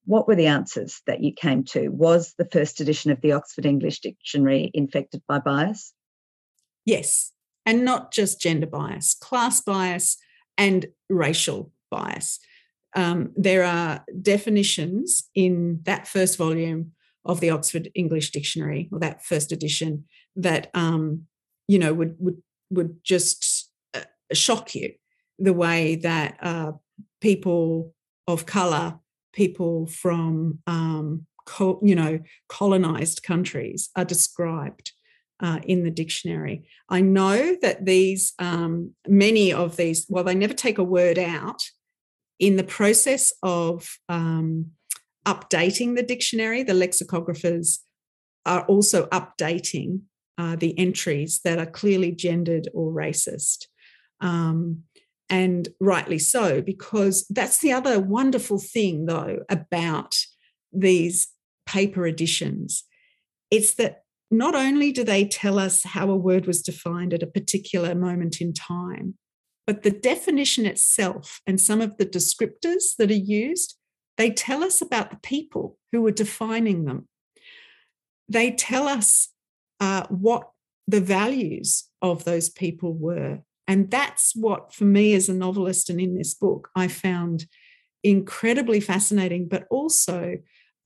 What 0.05 0.27
were 0.27 0.35
the 0.35 0.47
answers 0.47 1.03
that 1.07 1.23
you 1.23 1.33
came 1.33 1.65
to? 1.65 1.89
Was 1.89 2.35
the 2.37 2.45
first 2.45 2.81
edition 2.81 3.11
of 3.11 3.21
the 3.21 3.33
Oxford 3.33 3.67
English 3.67 4.01
Dictionary 4.01 4.71
infected 4.75 5.23
by 5.29 5.39
bias? 5.39 5.93
Yes. 6.85 7.33
And 7.65 7.85
not 7.85 8.13
just 8.13 8.41
gender 8.41 8.67
bias, 8.67 9.15
class 9.15 9.61
bias, 9.61 10.17
and 10.59 10.87
racial 11.09 11.71
bias. 11.91 12.41
Um, 12.95 13.33
there 13.37 13.65
are 13.65 14.05
definitions 14.21 15.29
in 15.35 15.81
that 15.85 16.09
first 16.09 16.37
volume 16.37 16.93
of 17.25 17.41
the 17.41 17.51
Oxford 17.51 17.91
English 17.95 18.31
Dictionary, 18.31 18.89
or 18.93 18.99
that 19.01 19.25
first 19.25 19.53
edition, 19.53 20.05
that 20.37 20.71
um, 20.75 21.27
you 21.69 21.79
know 21.79 21.93
would 21.95 22.17
would 22.19 22.43
would 22.71 23.05
just 23.05 23.71
uh, 23.95 24.01
shock 24.33 24.75
you 24.75 24.93
the 25.39 25.53
way 25.53 25.97
that 25.97 26.37
uh, 26.41 26.73
people 27.21 27.95
of 28.27 28.47
color, 28.47 28.99
people 29.33 29.87
from 29.87 30.59
um, 30.67 31.27
co- 31.47 31.81
you 31.83 31.95
know 31.95 32.21
colonized 32.49 33.23
countries 33.23 33.91
are 33.97 34.05
described 34.05 34.93
uh, 35.41 35.61
in 35.65 35.85
the 35.85 35.91
dictionary. 35.91 36.67
I 36.89 37.01
know 37.01 37.57
that 37.63 37.85
these 37.85 38.33
um, 38.39 38.95
many 39.07 39.53
of 39.53 39.77
these, 39.77 40.07
well, 40.09 40.25
they 40.25 40.35
never 40.35 40.55
take 40.55 40.79
a 40.79 40.85
word 40.85 41.19
out. 41.19 41.63
In 42.41 42.57
the 42.57 42.65
process 42.65 43.33
of 43.43 43.89
um, 44.09 44.73
updating 45.27 45.95
the 45.95 46.03
dictionary, 46.03 46.63
the 46.63 46.73
lexicographers 46.73 47.79
are 48.47 48.65
also 48.65 49.07
updating 49.09 50.01
uh, 50.39 50.57
the 50.57 50.77
entries 50.79 51.41
that 51.45 51.59
are 51.59 51.67
clearly 51.67 52.13
gendered 52.13 52.67
or 52.73 52.91
racist. 52.91 53.67
Um, 54.23 54.85
and 55.29 55.69
rightly 55.79 56.19
so, 56.19 56.63
because 56.63 57.27
that's 57.29 57.59
the 57.59 57.73
other 57.73 58.01
wonderful 58.01 58.59
thing, 58.59 59.07
though, 59.07 59.41
about 59.49 60.19
these 60.73 61.29
paper 61.67 62.07
editions. 62.07 62.85
It's 63.51 63.75
that 63.75 64.03
not 64.31 64.55
only 64.55 64.93
do 64.93 65.05
they 65.05 65.27
tell 65.27 65.59
us 65.59 65.85
how 65.85 66.11
a 66.11 66.17
word 66.17 66.47
was 66.47 66.63
defined 66.63 67.13
at 67.13 67.23
a 67.23 67.27
particular 67.27 67.95
moment 67.95 68.41
in 68.41 68.55
time, 68.55 69.15
but 69.71 69.85
the 69.85 69.93
definition 69.93 70.67
itself 70.67 71.41
and 71.47 71.61
some 71.61 71.81
of 71.81 71.97
the 71.97 72.05
descriptors 72.05 72.97
that 72.99 73.09
are 73.09 73.15
used, 73.15 73.77
they 74.17 74.29
tell 74.29 74.65
us 74.65 74.83
about 74.83 75.13
the 75.13 75.21
people 75.23 75.79
who 75.93 76.03
were 76.03 76.11
defining 76.11 76.87
them. 76.87 77.07
They 78.29 78.51
tell 78.51 78.89
us 78.89 79.29
uh, 79.79 80.09
what 80.09 80.51
the 80.89 81.01
values 81.01 81.85
of 82.03 82.25
those 82.25 82.49
people 82.49 82.95
were. 82.95 83.43
And 83.69 83.93
that's 83.93 84.35
what, 84.35 84.75
for 84.75 84.87
me 84.87 85.15
as 85.15 85.29
a 85.29 85.35
novelist 85.35 85.89
and 85.89 86.01
in 86.01 86.17
this 86.17 86.35
book, 86.35 86.69
I 86.75 86.89
found 86.89 87.47
incredibly 88.03 88.81
fascinating, 88.81 89.47
but 89.47 89.69
also 89.71 90.39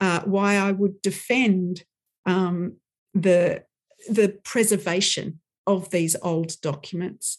uh, 0.02 0.20
why 0.26 0.56
I 0.56 0.72
would 0.72 1.00
defend 1.00 1.84
um, 2.26 2.76
the, 3.14 3.64
the 4.10 4.38
preservation 4.44 5.40
of 5.66 5.88
these 5.88 6.16
old 6.20 6.60
documents. 6.60 7.38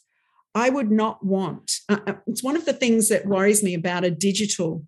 I 0.56 0.70
would 0.70 0.90
not 0.90 1.24
want, 1.24 1.80
uh, 1.90 2.00
uh 2.08 2.14
it's 2.28 2.44
one 2.44 2.56
of 2.56 2.66
the 2.66 2.74
things 2.74 3.10
that 3.10 3.28
worries 3.28 3.62
me 3.62 3.74
about 3.74 4.06
a 4.06 4.10
digital, 4.10 4.86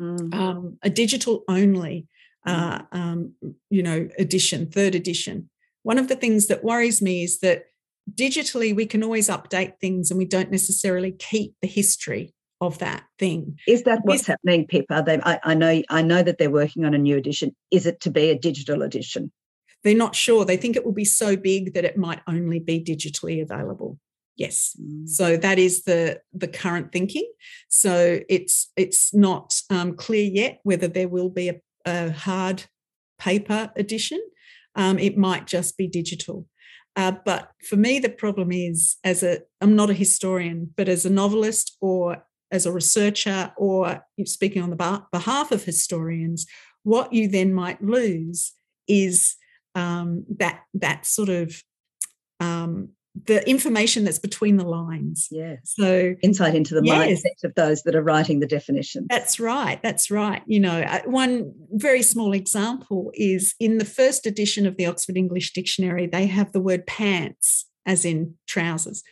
mm. 0.00 0.34
um, 0.34 0.78
a 0.82 0.90
digital 0.90 1.44
only, 1.48 2.08
uh, 2.46 2.78
mm. 2.78 2.86
um, 2.92 3.34
you 3.70 3.82
know, 3.82 4.08
edition, 4.18 4.70
third 4.70 4.94
edition. 4.94 5.50
One 5.82 5.98
of 5.98 6.08
the 6.08 6.16
things 6.16 6.46
that 6.46 6.64
worries 6.64 7.02
me 7.02 7.24
is 7.24 7.40
that 7.40 7.66
digitally 8.12 8.74
we 8.74 8.86
can 8.86 9.04
always 9.04 9.28
update 9.28 9.78
things 9.80 10.10
and 10.10 10.18
we 10.18 10.24
don't 10.24 10.50
necessarily 10.50 11.12
keep 11.12 11.54
the 11.60 11.68
history 11.68 12.34
of 12.60 12.78
that 12.78 13.04
thing. 13.18 13.58
Is 13.66 13.82
that 13.82 14.00
what's 14.04 14.26
happening, 14.26 14.66
Pip? 14.66 14.86
They? 14.88 15.20
I, 15.22 15.40
I, 15.42 15.54
know. 15.54 15.82
I 15.90 16.02
know 16.02 16.22
that 16.22 16.38
they're 16.38 16.50
working 16.50 16.84
on 16.84 16.94
a 16.94 16.98
new 16.98 17.16
edition. 17.16 17.54
Is 17.70 17.86
it 17.86 18.00
to 18.02 18.10
be 18.10 18.30
a 18.30 18.38
digital 18.38 18.82
edition? 18.82 19.32
They're 19.82 19.96
not 19.96 20.14
sure. 20.14 20.44
They 20.44 20.56
think 20.56 20.76
it 20.76 20.84
will 20.84 20.92
be 20.92 21.04
so 21.04 21.36
big 21.36 21.74
that 21.74 21.84
it 21.84 21.96
might 21.96 22.20
only 22.28 22.60
be 22.60 22.82
digitally 22.82 23.42
available. 23.42 23.98
Yes. 24.36 24.76
Mm. 24.80 25.08
So 25.08 25.36
that 25.36 25.58
is 25.58 25.84
the 25.84 26.20
the 26.32 26.48
current 26.48 26.92
thinking. 26.92 27.30
So 27.68 28.20
it's 28.28 28.70
it's 28.76 29.14
not 29.14 29.60
um, 29.70 29.94
clear 29.94 30.24
yet 30.24 30.60
whether 30.62 30.88
there 30.88 31.08
will 31.08 31.30
be 31.30 31.48
a, 31.48 31.60
a 31.84 32.10
hard 32.10 32.64
paper 33.18 33.70
edition. 33.76 34.20
Um, 34.74 34.98
it 34.98 35.18
might 35.18 35.46
just 35.46 35.76
be 35.76 35.86
digital. 35.86 36.46
Uh, 36.96 37.12
but 37.24 37.50
for 37.66 37.76
me, 37.76 37.98
the 37.98 38.10
problem 38.10 38.52
is 38.52 38.96
as 39.04 39.22
a 39.22 39.40
I'm 39.60 39.76
not 39.76 39.90
a 39.90 39.94
historian, 39.94 40.72
but 40.76 40.88
as 40.88 41.04
a 41.04 41.10
novelist 41.10 41.76
or 41.80 42.24
as 42.50 42.66
a 42.66 42.72
researcher 42.72 43.52
or 43.56 44.04
speaking 44.26 44.62
on 44.62 44.70
the 44.70 45.02
behalf 45.10 45.52
of 45.52 45.64
historians, 45.64 46.46
what 46.82 47.12
you 47.12 47.28
then 47.28 47.52
might 47.52 47.82
lose 47.82 48.52
is 48.86 49.36
um, 49.74 50.24
that 50.38 50.60
that 50.74 51.06
sort 51.06 51.30
of 51.30 51.62
um, 52.40 52.90
the 53.14 53.46
information 53.48 54.04
that's 54.04 54.18
between 54.18 54.56
the 54.56 54.66
lines. 54.66 55.28
Yeah. 55.30 55.56
So 55.64 56.14
insight 56.22 56.54
into 56.54 56.74
the 56.74 56.82
yes. 56.82 57.22
mindset 57.22 57.44
of 57.44 57.54
those 57.54 57.82
that 57.82 57.94
are 57.94 58.02
writing 58.02 58.40
the 58.40 58.46
definition. 58.46 59.06
That's 59.08 59.38
right. 59.38 59.82
That's 59.82 60.10
right. 60.10 60.42
You 60.46 60.60
know, 60.60 60.80
uh, 60.80 61.02
one 61.04 61.52
very 61.72 62.02
small 62.02 62.32
example 62.32 63.10
is 63.14 63.54
in 63.60 63.78
the 63.78 63.84
first 63.84 64.26
edition 64.26 64.66
of 64.66 64.76
the 64.76 64.86
Oxford 64.86 65.16
English 65.16 65.52
Dictionary, 65.52 66.06
they 66.06 66.26
have 66.26 66.52
the 66.52 66.60
word 66.60 66.86
pants 66.86 67.66
as 67.84 68.04
in 68.04 68.34
trousers. 68.46 69.02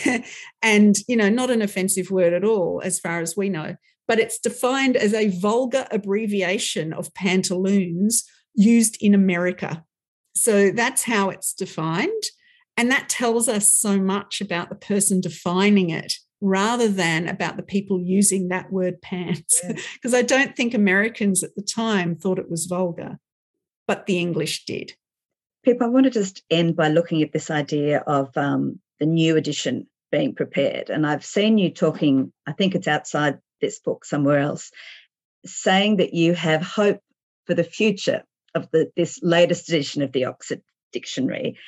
and, 0.62 0.96
you 1.08 1.16
know, 1.16 1.30
not 1.30 1.50
an 1.50 1.62
offensive 1.62 2.10
word 2.10 2.32
at 2.32 2.44
all, 2.44 2.82
as 2.84 2.98
far 2.98 3.20
as 3.20 3.36
we 3.36 3.48
know, 3.48 3.76
but 4.06 4.18
it's 4.18 4.38
defined 4.38 4.96
as 4.96 5.14
a 5.14 5.28
vulgar 5.38 5.86
abbreviation 5.90 6.92
of 6.92 7.14
pantaloons 7.14 8.24
used 8.54 8.98
in 9.00 9.14
America. 9.14 9.84
So 10.34 10.70
that's 10.70 11.04
how 11.04 11.30
it's 11.30 11.54
defined. 11.54 12.22
And 12.80 12.90
that 12.90 13.10
tells 13.10 13.46
us 13.46 13.70
so 13.70 14.00
much 14.00 14.40
about 14.40 14.70
the 14.70 14.74
person 14.74 15.20
defining 15.20 15.90
it 15.90 16.14
rather 16.40 16.88
than 16.88 17.28
about 17.28 17.58
the 17.58 17.62
people 17.62 18.00
using 18.00 18.48
that 18.48 18.72
word 18.72 19.02
pants. 19.02 19.60
Because 19.92 20.14
yeah. 20.14 20.18
I 20.20 20.22
don't 20.22 20.56
think 20.56 20.72
Americans 20.72 21.44
at 21.44 21.54
the 21.54 21.62
time 21.62 22.16
thought 22.16 22.38
it 22.38 22.50
was 22.50 22.64
vulgar, 22.64 23.18
but 23.86 24.06
the 24.06 24.18
English 24.18 24.64
did. 24.64 24.94
Pip, 25.62 25.82
I 25.82 25.88
want 25.88 26.04
to 26.04 26.10
just 26.10 26.42
end 26.48 26.74
by 26.74 26.88
looking 26.88 27.20
at 27.20 27.34
this 27.34 27.50
idea 27.50 27.98
of 28.06 28.34
um, 28.34 28.80
the 28.98 29.04
new 29.04 29.36
edition 29.36 29.86
being 30.10 30.34
prepared. 30.34 30.88
And 30.88 31.06
I've 31.06 31.22
seen 31.22 31.58
you 31.58 31.68
talking, 31.68 32.32
I 32.46 32.52
think 32.52 32.74
it's 32.74 32.88
outside 32.88 33.40
this 33.60 33.78
book 33.78 34.06
somewhere 34.06 34.38
else, 34.38 34.70
saying 35.44 35.98
that 35.98 36.14
you 36.14 36.32
have 36.32 36.62
hope 36.62 37.00
for 37.44 37.52
the 37.52 37.62
future 37.62 38.22
of 38.54 38.70
the, 38.70 38.90
this 38.96 39.20
latest 39.22 39.68
edition 39.68 40.00
of 40.00 40.12
the 40.12 40.24
Oxford 40.24 40.62
Dictionary. 40.94 41.58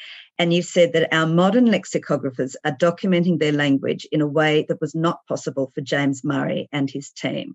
And 0.42 0.52
you 0.52 0.60
said 0.60 0.92
that 0.94 1.14
our 1.14 1.24
modern 1.24 1.66
lexicographers 1.66 2.56
are 2.64 2.72
documenting 2.72 3.38
their 3.38 3.52
language 3.52 4.08
in 4.10 4.20
a 4.20 4.26
way 4.26 4.66
that 4.68 4.80
was 4.80 4.92
not 4.92 5.24
possible 5.28 5.70
for 5.72 5.82
James 5.82 6.24
Murray 6.24 6.68
and 6.72 6.90
his 6.90 7.10
team. 7.10 7.54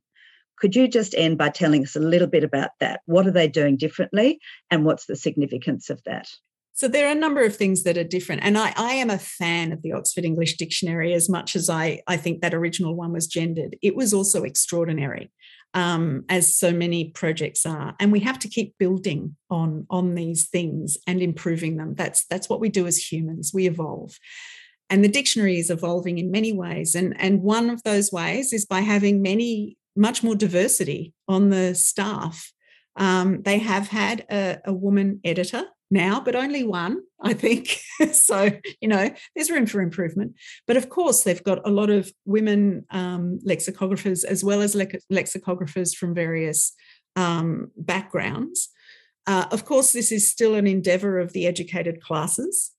Could 0.57 0.73
you 0.73 0.88
just 0.88 1.13
end 1.17 1.38
by 1.38 1.49
telling 1.49 1.83
us 1.83 1.97
a 1.97 1.99
little 1.99 2.29
bit 2.29 2.45
about 2.45 2.69
that? 2.79 3.01
What 3.05 3.27
are 3.27 3.31
they 3.31 3.49
doing 3.49 3.75
differently 3.75 4.39
and 4.71 4.85
what's 4.85 5.05
the 5.05 5.17
significance 5.17 5.89
of 5.89 6.01
that? 6.05 6.29
So 6.71 6.88
there 6.88 7.09
are 7.09 7.11
a 7.11 7.15
number 7.15 7.43
of 7.43 7.57
things 7.57 7.83
that 7.83 7.97
are 7.97 8.05
different. 8.05 8.43
And 8.45 8.57
I, 8.57 8.71
I 8.77 8.93
am 8.93 9.09
a 9.09 9.17
fan 9.17 9.73
of 9.73 9.81
the 9.81 9.91
Oxford 9.91 10.23
English 10.23 10.55
Dictionary 10.55 11.13
as 11.13 11.27
much 11.27 11.57
as 11.57 11.69
I, 11.69 12.01
I 12.07 12.15
think 12.15 12.39
that 12.39 12.53
original 12.53 12.95
one 12.95 13.11
was 13.11 13.27
gendered. 13.27 13.75
It 13.81 13.97
was 13.97 14.13
also 14.13 14.43
extraordinary, 14.43 15.29
um, 15.74 16.24
as 16.30 16.55
so 16.55 16.72
many 16.72 17.09
projects 17.11 17.65
are. 17.65 17.95
And 17.99 18.11
we 18.11 18.22
have 18.22 18.39
to 18.39 18.47
keep 18.47 18.78
building 18.78 19.36
on, 19.49 19.86
on 19.89 20.15
these 20.15 20.47
things 20.47 20.97
and 21.05 21.22
improving 21.22 21.78
them. 21.78 21.95
That's, 21.95 22.26
that's 22.26 22.49
what 22.49 22.59
we 22.59 22.70
do 22.70 22.88
as 22.88 23.11
humans. 23.11 23.51
We 23.53 23.68
evolve. 23.68 24.18
And 24.89 25.03
the 25.03 25.09
dictionary 25.09 25.59
is 25.59 25.70
evolving 25.70 26.18
in 26.18 26.32
many 26.32 26.53
ways. 26.53 26.95
And, 26.95 27.20
and 27.20 27.41
one 27.41 27.70
of 27.70 27.84
those 27.84 28.11
ways 28.11 28.53
is 28.53 28.65
by 28.65 28.82
having 28.82 29.22
many 29.22 29.78
much 29.97 30.24
more 30.24 30.36
diversity 30.36 31.13
on 31.28 31.49
the 31.49 31.76
staff. 31.76 32.51
Um, 32.95 33.41
they 33.41 33.57
have 33.59 33.89
had 33.89 34.26
a, 34.32 34.59
a, 34.65 34.74
woman 34.74 35.20
editor 35.24 35.65
now, 35.89 36.19
but 36.19 36.35
only 36.35 36.63
one, 36.63 37.01
I 37.21 37.33
think. 37.33 37.79
so, 38.11 38.51
you 38.81 38.88
know, 38.88 39.09
there's 39.35 39.51
room 39.51 39.65
for 39.65 39.81
improvement. 39.81 40.35
But 40.65 40.77
of 40.77 40.89
course, 40.89 41.23
they've 41.23 41.43
got 41.43 41.65
a 41.65 41.71
lot 41.71 41.89
of 41.89 42.11
women 42.25 42.85
um, 42.91 43.39
lexicographers 43.47 44.23
as 44.23 44.43
well 44.43 44.61
as 44.61 44.75
le- 44.75 44.88
lexicographers 45.11 45.95
from 45.95 46.13
various 46.13 46.73
um, 47.15 47.71
backgrounds. 47.77 48.69
Uh, 49.25 49.45
of 49.51 49.65
course, 49.65 49.91
this 49.91 50.11
is 50.11 50.29
still 50.29 50.55
an 50.55 50.67
endeavour 50.67 51.19
of 51.19 51.33
the 51.33 51.45
educated 51.45 52.01
classes, 52.01 52.71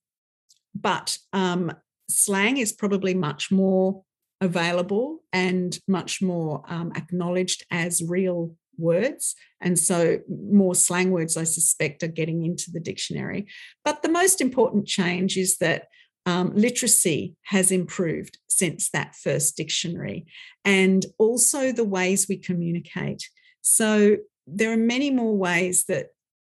but 0.73 1.17
um, 1.33 1.71
slang 2.09 2.57
is 2.57 2.71
probably 2.71 3.13
much 3.13 3.51
more 3.51 4.03
available 4.41 5.19
and 5.33 5.79
much 5.87 6.21
more 6.21 6.63
um, 6.67 6.91
acknowledged 6.95 7.65
as 7.71 8.01
real 8.01 8.55
words. 8.79 9.35
And 9.61 9.77
so 9.77 10.19
more 10.29 10.75
slang 10.75 11.11
words, 11.11 11.37
I 11.37 11.43
suspect, 11.43 12.03
are 12.03 12.07
getting 12.07 12.45
into 12.45 12.71
the 12.71 12.79
dictionary. 12.79 13.47
But 13.83 14.01
the 14.01 14.09
most 14.09 14.41
important 14.41 14.87
change 14.87 15.37
is 15.37 15.57
that 15.57 15.87
um, 16.25 16.51
literacy 16.55 17.35
has 17.43 17.71
improved 17.71 18.37
since 18.47 18.89
that 18.91 19.15
first 19.15 19.55
dictionary, 19.57 20.27
and 20.65 21.05
also 21.17 21.71
the 21.71 21.83
ways 21.83 22.27
we 22.27 22.37
communicate. 22.37 23.29
So 23.61 24.17
there 24.45 24.71
are 24.71 24.77
many 24.77 25.09
more 25.09 25.35
ways 25.35 25.85
that 25.85 26.07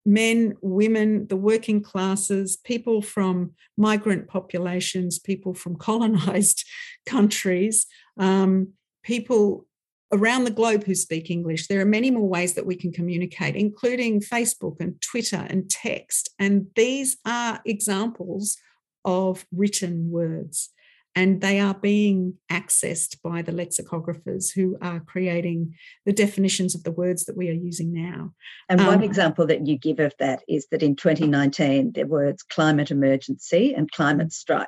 men, 0.05 0.57
women, 0.61 1.27
the 1.27 1.37
working 1.37 1.81
classes, 1.81 2.57
people 2.57 3.01
from 3.01 3.51
migrant 3.77 4.27
populations, 4.27 5.19
people 5.19 5.53
from 5.53 5.75
colonized 5.89 6.65
countries, 7.05 7.85
um, 8.17 8.69
people 9.03 9.65
around 10.13 10.45
the 10.45 10.51
globe 10.51 10.85
who 10.85 10.95
speak 10.95 11.29
English. 11.29 11.67
There 11.67 11.81
are 11.81 11.85
many 11.85 12.11
more 12.11 12.27
ways 12.27 12.53
that 12.53 12.65
we 12.65 12.75
can 12.75 12.93
communicate, 12.93 13.55
including 13.55 14.21
Facebook 14.21 14.79
and 14.79 15.01
Twitter 15.01 15.45
and 15.49 15.69
text. 15.69 16.29
And 16.39 16.67
these 16.75 17.17
are 17.25 17.59
examples 17.65 18.57
of 19.03 19.45
written 19.51 20.11
words 20.11 20.69
and 21.15 21.41
they 21.41 21.59
are 21.59 21.75
being 21.75 22.35
accessed 22.51 23.21
by 23.21 23.41
the 23.41 23.51
lexicographers 23.51 24.51
who 24.53 24.77
are 24.81 24.99
creating 24.99 25.75
the 26.05 26.13
definitions 26.13 26.73
of 26.73 26.83
the 26.83 26.91
words 26.91 27.25
that 27.25 27.37
we 27.37 27.49
are 27.49 27.53
using 27.53 27.93
now. 27.93 28.33
And 28.67 28.85
one 28.85 28.97
um, 28.97 29.03
example 29.03 29.45
that 29.47 29.67
you 29.67 29.77
give 29.77 29.99
of 29.99 30.13
that 30.19 30.43
is 30.47 30.67
that 30.71 30.81
in 30.81 30.95
2019, 30.95 31.91
the 31.93 32.05
words 32.05 32.41
climate 32.41 32.89
emergency 32.89 33.75
and 33.75 33.91
climate 33.91 34.33
strike 34.33 34.67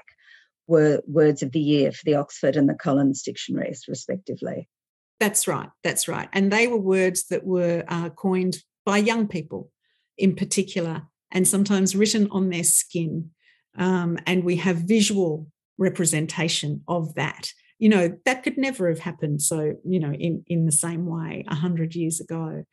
were 0.68 1.02
words 1.08 1.42
of 1.42 1.52
the 1.52 1.60
year 1.60 1.92
for 1.92 2.06
the 2.06 2.16
Oxford 2.16 2.56
and 2.56 2.70
the 2.70 2.76
Collins 2.76 3.24
dictionaries, 3.24 3.86
respectively. 3.88 4.68
That's 5.20 5.48
right. 5.48 5.70
That's 5.84 6.08
right. 6.08 6.30
And 6.34 6.52
they 6.52 6.68
were 6.68 6.78
words 6.78 7.28
that 7.28 7.46
were 7.46 7.84
uh, 7.88 8.10
coined 8.10 8.58
by 8.86 8.98
young 8.98 9.28
people 9.28 9.72
in 10.18 10.36
particular, 10.36 11.04
and 11.32 11.48
sometimes 11.48 11.96
written 11.96 12.30
on 12.32 12.50
their 12.50 12.64
skin. 12.64 13.32
Um, 13.78 14.18
and 14.26 14.44
we 14.44 14.56
have 14.58 14.78
visual 14.78 15.48
representation 15.78 16.82
of 16.88 17.14
that 17.16 17.52
you 17.80 17.90
know 17.90 18.18
that 18.26 18.44
could 18.44 18.58
never 18.58 18.88
have 18.90 19.00
happened 19.00 19.42
so 19.42 19.76
you 19.84 20.00
know 20.00 20.14
in 20.14 20.44
in 20.48 20.66
the 20.66 20.72
same 20.72 21.06
way 21.06 21.44
100 21.48 21.96
years 21.96 22.20
ago 22.20 22.64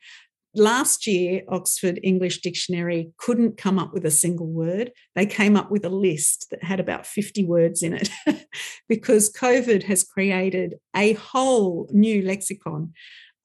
last 0.55 1.07
year 1.07 1.41
oxford 1.47 1.99
english 2.03 2.41
dictionary 2.41 3.11
couldn't 3.17 3.57
come 3.57 3.79
up 3.79 3.93
with 3.93 4.05
a 4.05 4.11
single 4.11 4.47
word. 4.47 4.91
They 5.15 5.25
came 5.25 5.55
up 5.55 5.71
with 5.71 5.85
a 5.85 5.89
list 5.89 6.47
that 6.51 6.63
had 6.63 6.79
about 6.79 7.05
50 7.07 7.43
words 7.45 7.81
in 7.83 7.93
it 7.93 8.09
because 8.89 9.31
covid 9.31 9.83
has 9.83 10.03
created 10.03 10.75
a 10.95 11.13
whole 11.13 11.89
new 11.91 12.21
lexicon 12.21 12.93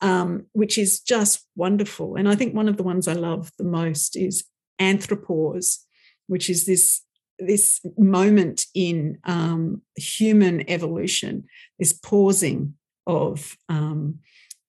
um, 0.00 0.46
which 0.52 0.78
is 0.78 1.00
just 1.00 1.46
wonderful. 1.56 2.16
And 2.16 2.28
i 2.28 2.34
think 2.34 2.54
one 2.54 2.68
of 2.68 2.76
the 2.76 2.82
ones 2.82 3.09
i 3.09 3.14
love 3.14 3.50
the 3.59 3.64
most 3.64 4.16
is 4.16 4.44
anthropause 4.80 5.78
which 6.26 6.48
is 6.48 6.66
this 6.66 7.02
this 7.38 7.80
moment 7.96 8.66
in 8.74 9.18
um, 9.24 9.82
human 9.96 10.68
evolution, 10.68 11.44
this 11.78 11.92
pausing 11.92 12.74
of 13.06 13.56
um, 13.68 14.18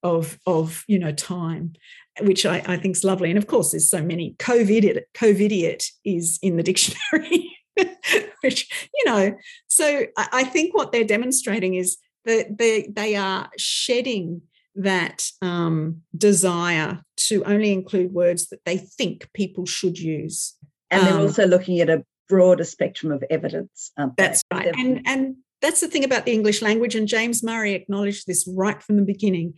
of 0.03 0.39
of 0.45 0.83
you 0.87 0.99
know 0.99 1.11
time, 1.11 1.73
which 2.21 2.45
I, 2.45 2.63
I 2.65 2.77
think 2.77 2.95
is 2.95 3.03
lovely. 3.03 3.29
And 3.29 3.37
of 3.37 3.47
course, 3.47 3.71
there's 3.71 3.89
so 3.89 4.03
many 4.03 4.35
COVID 4.39 5.01
COVIDiot 5.13 5.85
is 6.05 6.39
in 6.41 6.57
the 6.57 6.63
dictionary, 6.63 7.57
which 8.41 8.89
you 8.93 9.05
know. 9.05 9.35
So 9.67 10.05
I 10.17 10.43
think 10.43 10.75
what 10.75 10.91
they're 10.91 11.03
demonstrating 11.03 11.75
is 11.75 11.97
that 12.25 12.57
they 12.57 12.89
they 12.93 13.15
are 13.15 13.49
shedding 13.57 14.41
that 14.75 15.29
um, 15.41 16.01
desire 16.17 17.01
to 17.17 17.43
only 17.43 17.73
include 17.73 18.13
words 18.13 18.47
that 18.49 18.63
they 18.65 18.77
think 18.77 19.27
people 19.33 19.65
should 19.65 19.99
use. 19.99 20.55
And 20.89 21.05
they're 21.05 21.15
um, 21.15 21.21
also 21.21 21.45
looking 21.45 21.79
at 21.79 21.89
a 21.89 22.05
broader 22.29 22.63
spectrum 22.63 23.11
of 23.11 23.23
evidence. 23.29 23.91
That's 24.17 24.41
right. 24.53 24.67
And, 24.67 25.01
and 25.05 25.35
that's 25.61 25.81
the 25.81 25.87
thing 25.87 26.03
about 26.03 26.25
the 26.25 26.31
English 26.31 26.61
language, 26.61 26.95
and 26.95 27.07
James 27.07 27.43
Murray 27.43 27.73
acknowledged 27.73 28.25
this 28.25 28.47
right 28.55 28.81
from 28.81 28.95
the 28.95 29.03
beginning. 29.03 29.55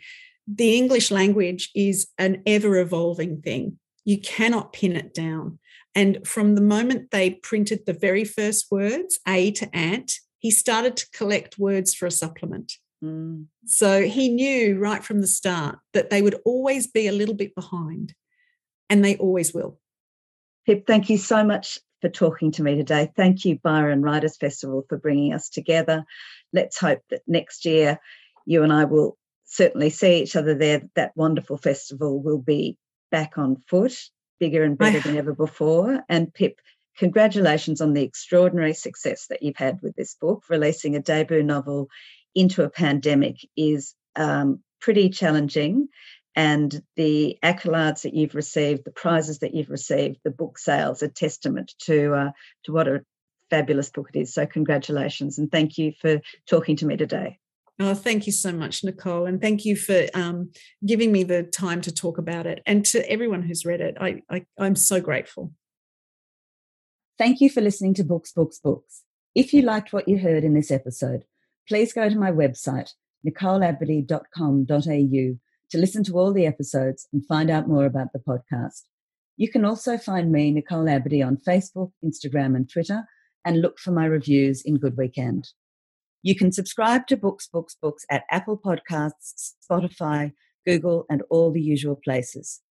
The 0.47 0.75
English 0.75 1.11
language 1.11 1.69
is 1.75 2.07
an 2.17 2.41
ever 2.45 2.77
evolving 2.77 3.41
thing. 3.41 3.79
You 4.05 4.19
cannot 4.19 4.73
pin 4.73 4.95
it 4.95 5.13
down. 5.13 5.59
And 5.93 6.25
from 6.25 6.55
the 6.55 6.61
moment 6.61 7.11
they 7.11 7.31
printed 7.31 7.85
the 7.85 7.93
very 7.93 8.23
first 8.23 8.67
words, 8.71 9.19
A 9.27 9.51
to 9.51 9.75
ant, 9.75 10.13
he 10.39 10.49
started 10.49 10.97
to 10.97 11.09
collect 11.11 11.59
words 11.59 11.93
for 11.93 12.05
a 12.05 12.11
supplement. 12.11 12.73
Mm. 13.03 13.45
So 13.65 14.03
he 14.03 14.29
knew 14.29 14.79
right 14.79 15.03
from 15.03 15.21
the 15.21 15.27
start 15.27 15.79
that 15.93 16.09
they 16.09 16.21
would 16.21 16.39
always 16.45 16.87
be 16.87 17.07
a 17.07 17.11
little 17.11 17.35
bit 17.35 17.53
behind, 17.55 18.13
and 18.89 19.03
they 19.03 19.17
always 19.17 19.53
will. 19.53 19.79
Pip, 20.65 20.85
thank 20.87 21.09
you 21.09 21.17
so 21.17 21.43
much 21.43 21.79
for 22.01 22.09
talking 22.09 22.51
to 22.51 22.63
me 22.63 22.75
today. 22.75 23.11
Thank 23.15 23.45
you, 23.45 23.59
Byron 23.61 24.01
Writers 24.01 24.37
Festival, 24.37 24.85
for 24.87 24.97
bringing 24.97 25.33
us 25.33 25.49
together. 25.49 26.05
Let's 26.53 26.79
hope 26.79 27.01
that 27.09 27.21
next 27.27 27.65
year 27.65 27.99
you 28.45 28.63
and 28.63 28.73
I 28.73 28.85
will 28.85 29.17
certainly 29.51 29.89
see 29.89 30.21
each 30.21 30.35
other 30.35 30.55
there. 30.55 30.81
That 30.95 31.11
wonderful 31.15 31.57
festival 31.57 32.21
will 32.21 32.39
be 32.39 32.77
back 33.11 33.37
on 33.37 33.61
foot, 33.67 33.95
bigger 34.39 34.63
and 34.63 34.77
better 34.77 34.99
than 34.99 35.17
ever 35.23 35.33
before. 35.33 36.03
And 36.07 36.33
Pip, 36.33 36.59
congratulations 36.97 37.81
on 37.81 37.93
the 37.93 38.03
extraordinary 38.03 38.73
success 38.73 39.27
that 39.27 39.43
you've 39.43 39.57
had 39.57 39.81
with 39.81 39.95
this 39.95 40.15
book. 40.15 40.45
Releasing 40.49 40.95
a 40.95 41.01
debut 41.01 41.43
novel 41.43 41.89
into 42.33 42.63
a 42.63 42.69
pandemic 42.69 43.37
is 43.57 43.93
um, 44.15 44.61
pretty 44.79 45.09
challenging 45.09 45.89
and 46.33 46.81
the 46.95 47.37
accolades 47.43 48.03
that 48.03 48.13
you've 48.13 48.35
received, 48.35 48.85
the 48.85 48.91
prizes 48.91 49.39
that 49.39 49.53
you've 49.53 49.69
received, 49.69 50.17
the 50.23 50.31
book 50.31 50.57
sales, 50.57 51.01
a 51.01 51.09
testament 51.09 51.73
to 51.79 52.13
uh, 52.13 52.31
to 52.63 52.71
what 52.71 52.87
a 52.87 53.03
fabulous 53.49 53.89
book 53.89 54.09
it 54.13 54.19
is. 54.19 54.33
So 54.33 54.45
congratulations 54.45 55.37
and 55.37 55.51
thank 55.51 55.77
you 55.77 55.91
for 55.99 56.21
talking 56.47 56.77
to 56.77 56.85
me 56.85 56.95
today. 56.95 57.37
Oh, 57.79 57.95
thank 57.95 58.27
you 58.27 58.31
so 58.31 58.51
much, 58.51 58.83
Nicole, 58.83 59.25
and 59.25 59.41
thank 59.41 59.65
you 59.65 59.75
for 59.75 60.05
um, 60.13 60.51
giving 60.85 61.11
me 61.11 61.23
the 61.23 61.41
time 61.43 61.81
to 61.81 61.91
talk 61.91 62.19
about 62.19 62.45
it. 62.45 62.61
And 62.65 62.85
to 62.87 63.09
everyone 63.09 63.41
who's 63.41 63.65
read 63.65 63.81
it, 63.81 63.97
I, 63.99 64.21
I 64.29 64.45
I'm 64.59 64.75
so 64.75 65.01
grateful. 65.01 65.51
Thank 67.17 67.41
you 67.41 67.49
for 67.49 67.61
listening 67.61 67.93
to 67.95 68.03
Books, 68.03 68.31
Books, 68.31 68.59
Books. 68.59 69.03
If 69.33 69.53
you 69.53 69.61
liked 69.61 69.93
what 69.93 70.07
you 70.07 70.17
heard 70.17 70.43
in 70.43 70.53
this 70.53 70.71
episode, 70.71 71.23
please 71.67 71.93
go 71.93 72.09
to 72.09 72.17
my 72.17 72.31
website, 72.31 72.91
nicoleabadie.com.au 73.25 75.39
to 75.71 75.77
listen 75.77 76.03
to 76.03 76.19
all 76.19 76.33
the 76.33 76.45
episodes 76.45 77.07
and 77.13 77.25
find 77.25 77.49
out 77.49 77.67
more 77.67 77.85
about 77.85 78.13
the 78.13 78.19
podcast. 78.19 78.83
You 79.37 79.49
can 79.49 79.65
also 79.65 79.97
find 79.97 80.31
me, 80.31 80.51
Nicole 80.51 80.85
Abadie, 80.85 81.25
on 81.25 81.37
Facebook, 81.37 81.91
Instagram, 82.03 82.55
and 82.55 82.69
Twitter, 82.69 83.05
and 83.45 83.61
look 83.61 83.79
for 83.79 83.91
my 83.91 84.05
reviews 84.05 84.61
in 84.61 84.77
Good 84.77 84.97
Weekend. 84.97 85.47
You 86.23 86.35
can 86.35 86.51
subscribe 86.51 87.07
to 87.07 87.17
Books, 87.17 87.47
Books, 87.47 87.75
Books 87.81 88.05
at 88.09 88.23
Apple 88.29 88.57
Podcasts, 88.57 89.53
Spotify, 89.69 90.33
Google, 90.65 91.05
and 91.09 91.23
all 91.29 91.51
the 91.51 91.61
usual 91.61 91.99
places. 92.03 92.61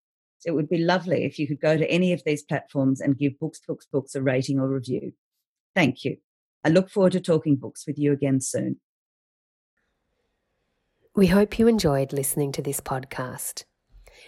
It 0.47 0.53
would 0.53 0.69
be 0.69 0.79
lovely 0.79 1.25
if 1.25 1.39
you 1.39 1.47
could 1.47 1.61
go 1.61 1.77
to 1.77 1.91
any 1.91 2.13
of 2.13 2.23
these 2.25 2.43
platforms 2.43 3.01
and 3.01 3.19
give 3.19 3.39
Books, 3.39 3.61
Books, 3.67 3.87
Books 3.93 4.15
a 4.15 4.23
rating 4.23 4.59
or 4.59 4.69
review. 4.69 5.13
Thank 5.75 6.05
you. 6.05 6.17
I 6.65 6.69
look 6.69 6.91
forward 6.91 7.13
to 7.13 7.21
talking 7.21 7.57
books 7.57 7.87
with 7.87 7.99
you 7.99 8.13
again 8.13 8.41
soon. 8.41 8.81
We 11.17 11.29
hope 11.29 11.59
you 11.59 11.67
enjoyed 11.67 12.13
listening 12.13 12.53
to 12.53 12.63
this 12.63 12.81
podcast. 12.81 13.65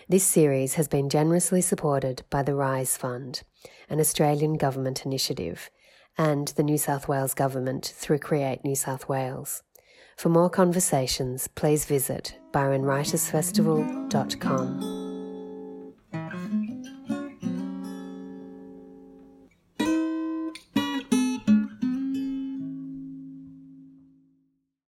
This 0.09 0.25
series 0.25 0.75
has 0.75 0.89
been 0.89 1.09
generously 1.09 1.61
supported 1.61 2.25
by 2.31 2.43
the 2.43 2.55
RISE 2.55 2.97
Fund, 2.97 3.43
an 3.89 4.01
Australian 4.01 4.55
government 4.55 5.05
initiative, 5.05 5.70
and 6.19 6.49
the 6.49 6.63
New 6.63 6.79
South 6.79 7.09
Wales 7.09 7.35
Government 7.35 7.93
through 7.97 8.19
Create 8.19 8.65
New 8.65 8.77
South 8.77 9.09
Wales. 9.09 9.63
For 10.17 10.29
more 10.29 10.51
conversations, 10.51 11.49
please 11.49 11.85
visit 11.85 12.39
byronwritersfestival.com. 12.53 15.02